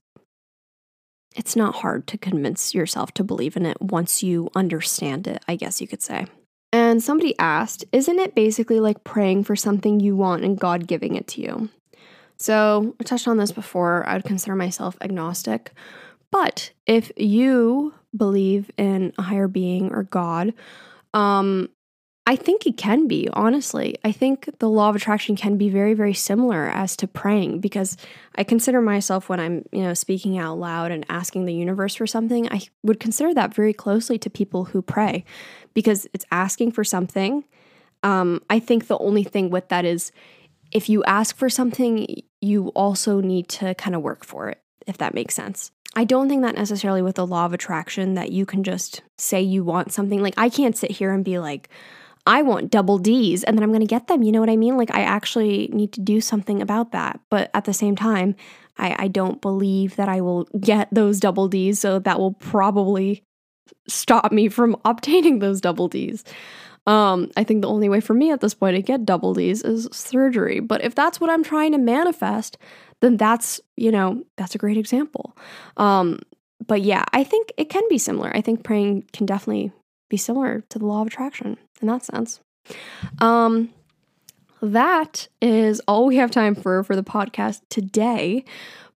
it's 1.35 1.57
not 1.57 1.75
hard 1.75 2.07
to 2.07 2.17
convince 2.17 2.75
yourself 2.75 3.13
to 3.13 3.23
believe 3.23 3.59
in 3.59 3.67
it 3.67 3.77
once 3.83 4.23
you 4.23 4.49
understand 4.55 5.27
it, 5.27 5.45
I 5.47 5.57
guess 5.57 5.83
you 5.83 5.87
could 5.87 6.03
say. 6.03 6.25
And 6.73 7.03
somebody 7.03 7.39
asked, 7.39 7.85
Isn't 7.93 8.19
it 8.19 8.35
basically 8.35 8.81
like 8.81 9.05
praying 9.05 9.45
for 9.45 9.57
something 9.57 10.01
you 10.01 10.17
want 10.17 10.45
and 10.45 10.59
God 10.59 10.87
giving 10.87 11.15
it 11.15 11.27
to 11.29 11.41
you? 11.41 11.69
So 12.37 12.95
I 13.01 13.05
touched 13.05 13.29
on 13.29 13.39
this 13.39 13.53
before. 13.53 14.07
I 14.07 14.15
would 14.15 14.25
consider 14.25 14.55
myself 14.55 14.97
agnostic. 15.01 15.73
But 16.31 16.73
if 16.87 17.11
you 17.17 17.95
believe 18.15 18.71
in 18.77 19.13
a 19.19 19.23
higher 19.23 19.49
being 19.49 19.93
or 19.93 20.03
God, 20.03 20.53
um, 21.15 21.71
I 22.29 22.35
think 22.35 22.67
it 22.67 22.77
can 22.77 23.07
be, 23.07 23.29
honestly. 23.33 23.97
I 24.05 24.11
think 24.11 24.59
the 24.59 24.69
law 24.69 24.89
of 24.89 24.97
attraction 24.97 25.37
can 25.37 25.57
be 25.57 25.69
very, 25.69 25.95
very 25.95 26.13
similar 26.13 26.67
as 26.67 26.97
to 26.97 27.07
praying 27.07 27.61
because 27.61 27.97
I 28.35 28.43
consider 28.43 28.83
myself 28.83 29.29
when 29.29 29.39
I'm, 29.39 29.65
you 29.71 29.83
know, 29.83 29.95
speaking 29.95 30.37
out 30.37 30.59
loud 30.59 30.91
and 30.91 31.07
asking 31.09 31.45
the 31.45 31.55
universe 31.55 31.95
for 31.95 32.07
something, 32.07 32.53
I 32.53 32.63
would 32.83 32.99
consider 32.99 33.33
that 33.35 33.55
very 33.55 33.73
closely 33.73 34.19
to 34.19 34.29
people 34.29 34.65
who 34.65 34.83
pray 34.83 35.25
because 35.77 36.09
it's 36.15 36.25
asking 36.31 36.73
for 36.73 36.83
something. 36.83 37.45
Um, 38.03 38.41
I 38.49 38.59
think 38.59 38.87
the 38.87 38.97
only 38.97 39.23
thing 39.23 39.51
with 39.51 39.69
that 39.69 39.85
is 39.85 40.11
if 40.73 40.89
you 40.89 41.05
ask 41.05 41.37
for 41.37 41.51
something, 41.51 42.23
you 42.41 42.69
also 42.69 43.21
need 43.21 43.49
to 43.51 43.75
kind 43.75 43.95
of 43.95 44.01
work 44.01 44.25
for 44.25 44.49
it, 44.49 44.59
if 44.87 44.97
that 44.97 45.13
makes 45.13 45.35
sense. 45.35 45.71
I 45.95 46.05
don't 46.05 46.31
think 46.31 46.41
that 46.43 46.55
necessarily 46.55 47.03
with 47.03 47.17
the 47.17 47.27
law 47.27 47.45
of 47.45 47.53
attraction 47.53 48.15
that 48.15 48.33
you 48.33 48.47
can 48.47 48.65
just 48.65 49.03
say 49.19 49.43
you 49.43 49.65
want 49.65 49.93
something. 49.93 50.23
Like, 50.23 50.33
I 50.39 50.49
can't 50.49 50.77
sit 50.77 50.93
here 50.93 51.13
and 51.13 51.23
be 51.23 51.39
like, 51.39 51.69
I 52.27 52.41
want 52.41 52.71
double 52.71 52.97
D's 52.97 53.45
and 53.45 53.57
then 53.57 53.63
I'm 53.63 53.71
going 53.71 53.81
to 53.81 53.87
get 53.87 54.07
them. 54.07 54.23
You 54.23 54.33
know 54.33 54.41
what 54.41 54.51
I 54.51 54.57
mean? 54.57 54.79
Like, 54.79 54.95
I 54.95 55.03
actually 55.03 55.69
need 55.75 55.93
to 55.93 56.01
do 56.01 56.23
something 56.23 56.63
about 56.63 56.93
that. 56.93 57.21
But 57.29 57.51
at 57.53 57.67
the 57.67 57.75
same 57.75 57.97
time, 57.97 58.35
I, 58.79 58.97
I 58.99 59.09
don't 59.09 59.43
believe 59.43 59.97
that 59.97 60.09
I 60.09 60.23
will 60.23 60.45
get 60.59 60.89
those 60.91 61.21
double 61.21 61.49
D's. 61.49 61.81
So 61.81 61.99
that 61.99 62.19
will 62.19 62.33
probably 62.33 63.23
stop 63.89 64.33
me 64.33 64.49
from 64.49 64.77
obtaining 64.85 65.39
those 65.39 65.61
double 65.61 65.89
D's. 65.89 66.25
Um, 66.87 67.31
I 67.37 67.43
think 67.43 67.63
the 67.63 67.69
only 67.69 67.89
way 67.89 68.01
for 68.01 68.15
me 68.15 68.31
at 68.31 68.41
this 68.41 68.55
point 68.55 68.77
to 68.77 68.83
get 68.83 69.05
double 69.05 69.35
D's 69.35 69.63
is 69.63 69.89
surgery. 69.91 70.61
But 70.61 70.85
if 70.85 70.95
that's 70.95 71.21
what 71.21 71.31
I'm 71.31 71.43
trying 71.43 71.73
to 71.73 71.79
manifest, 71.79 72.59
then 73.01 73.17
that's, 73.17 73.61
you 73.77 73.91
know, 73.91 74.25
that's 74.37 74.55
a 74.55 74.59
great 74.59 74.77
example. 74.77 75.37
Um, 75.77 76.21
but 76.65 76.83
yeah, 76.83 77.05
I 77.13 77.25
think 77.25 77.53
it 77.57 77.69
can 77.69 77.83
be 77.89 77.99
similar. 77.99 78.35
I 78.35 78.41
think 78.41 78.63
praying 78.63 79.09
can 79.13 79.27
definitely 79.27 79.73
be 80.09 80.17
similar 80.17 80.63
to 80.69 80.79
the 80.79 80.87
law 80.87 81.01
of 81.01 81.09
attraction 81.09 81.59
in 81.81 81.89
that 81.89 82.05
sense. 82.05 82.41
Um, 83.21 83.71
that 84.63 85.29
is 85.43 85.81
all 85.87 86.07
we 86.07 86.17
have 86.17 86.31
time 86.31 86.55
for 86.55 86.83
for 86.83 86.97
the 86.97 87.05
podcast 87.05 87.61
today. 87.69 88.45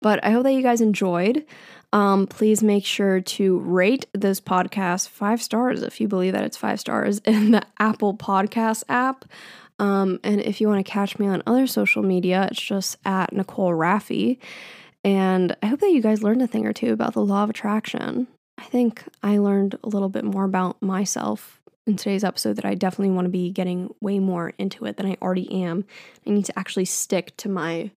But 0.01 0.25
I 0.25 0.31
hope 0.31 0.45
that 0.45 0.53
you 0.53 0.63
guys 0.63 0.81
enjoyed. 0.81 1.45
Um, 1.93 2.27
please 2.27 2.63
make 2.63 2.85
sure 2.85 3.21
to 3.21 3.59
rate 3.59 4.07
this 4.13 4.41
podcast 4.41 5.09
five 5.09 5.43
stars 5.43 5.83
if 5.83 6.01
you 6.01 6.07
believe 6.09 6.35
that 6.35 6.45
it's 6.45 6.57
five 6.57 6.79
stars 6.81 7.19
in 7.25 7.53
the 7.53 7.63
Apple 7.79 8.17
Podcast 8.17 8.85
app. 8.89 9.25
Um, 9.79 10.21
and 10.23 10.41
if 10.41 10.61
you 10.61 10.69
want 10.69 10.85
to 10.85 10.91
catch 10.91 11.19
me 11.19 11.27
on 11.27 11.43
other 11.47 11.67
social 11.67 12.03
media, 12.03 12.49
it's 12.51 12.61
just 12.61 12.97
at 13.05 13.33
Nicole 13.33 13.73
Rafiee. 13.73 14.39
And 15.03 15.57
I 15.63 15.67
hope 15.67 15.81
that 15.81 15.91
you 15.91 16.03
guys 16.03 16.23
learned 16.23 16.43
a 16.43 16.47
thing 16.47 16.67
or 16.67 16.75
two 16.75 16.93
about 16.93 17.15
the 17.15 17.25
law 17.25 17.45
of 17.45 17.51
attraction. 17.51 18.29
I 18.59 18.65
think 18.65 19.03
I 19.23 19.39
learned 19.39 19.79
a 19.83 19.89
little 19.89 20.11
bit 20.11 20.25
more 20.25 20.45
about 20.45 20.81
myself 20.83 21.63
in 21.87 21.97
today's 21.97 22.25
episode 22.25 22.57
that 22.57 22.67
I 22.67 22.75
definitely 22.75 23.15
want 23.15 23.25
to 23.25 23.31
be 23.31 23.51
getting 23.51 23.95
way 24.03 24.19
more 24.19 24.53
into 24.59 24.85
it 24.85 24.99
than 24.99 25.07
I 25.07 25.17
already 25.23 25.51
am. 25.65 25.87
I 26.27 26.31
need 26.31 26.45
to 26.45 26.59
actually 26.59 26.85
stick 26.85 27.35
to 27.39 27.49
my 27.49 27.91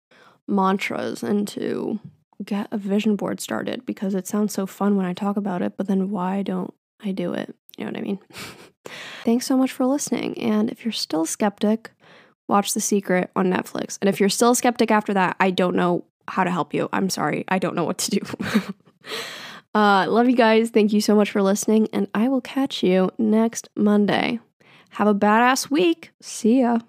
mantras 0.47 1.23
and 1.23 1.49
to 1.49 1.99
get 2.45 2.69
a 2.71 2.79
vision 2.79 3.17
board 3.17 3.41
started 3.41 3.85
because 3.87 4.15
it 4.15 4.27
sounds 4.27 4.53
so 4.53 4.67
fun 4.67 4.97
when 4.97 5.07
I 5.07 5.13
talk 5.13 5.37
about 5.37 5.63
it, 5.63 5.77
but 5.77 5.87
then 5.87 6.11
why 6.11 6.43
don't 6.43 6.73
I 7.03 7.13
do 7.13 7.33
it? 7.33 7.55
You 7.77 7.85
know 7.85 7.93
what 7.93 7.99
I 7.99 8.03
mean? 8.03 8.19
Thanks 9.25 9.47
so 9.47 9.57
much 9.57 9.73
for 9.73 9.87
listening. 9.87 10.39
And 10.39 10.71
if 10.71 10.85
you're 10.85 10.93
still 10.93 11.27
skeptic, 11.27 11.91
watch 12.49 12.75
The 12.75 12.81
Secret 12.81 13.31
on 13.37 13.47
Netflix. 13.47 13.99
And 14.01 14.09
if 14.09 14.21
you're 14.21 14.29
still 14.29 14.55
skeptic 14.55 14.91
after 14.91 15.15
that, 15.15 15.37
I 15.41 15.51
don't 15.51 15.77
know 15.77 16.05
how 16.29 16.45
to 16.45 16.51
help 16.51 16.75
you. 16.75 16.89
I'm 16.93 17.11
sorry. 17.11 17.45
I 17.49 17.59
don't 17.59 17.75
know 17.75 17.85
what 17.85 17.99
to 17.99 18.11
do. 18.11 18.21
uh, 19.75 20.07
love 20.09 20.29
you 20.29 20.37
guys. 20.37 20.71
Thank 20.71 20.93
you 20.93 21.01
so 21.01 21.15
much 21.15 21.31
for 21.31 21.43
listening. 21.43 21.89
And 21.93 22.09
I 22.15 22.29
will 22.29 22.41
catch 22.41 22.83
you 22.83 23.11
next 23.19 23.69
Monday. 23.77 24.41
Have 24.91 25.09
a 25.09 25.15
badass 25.15 25.71
week. 25.71 26.11
See 26.21 26.61
ya. 26.61 26.81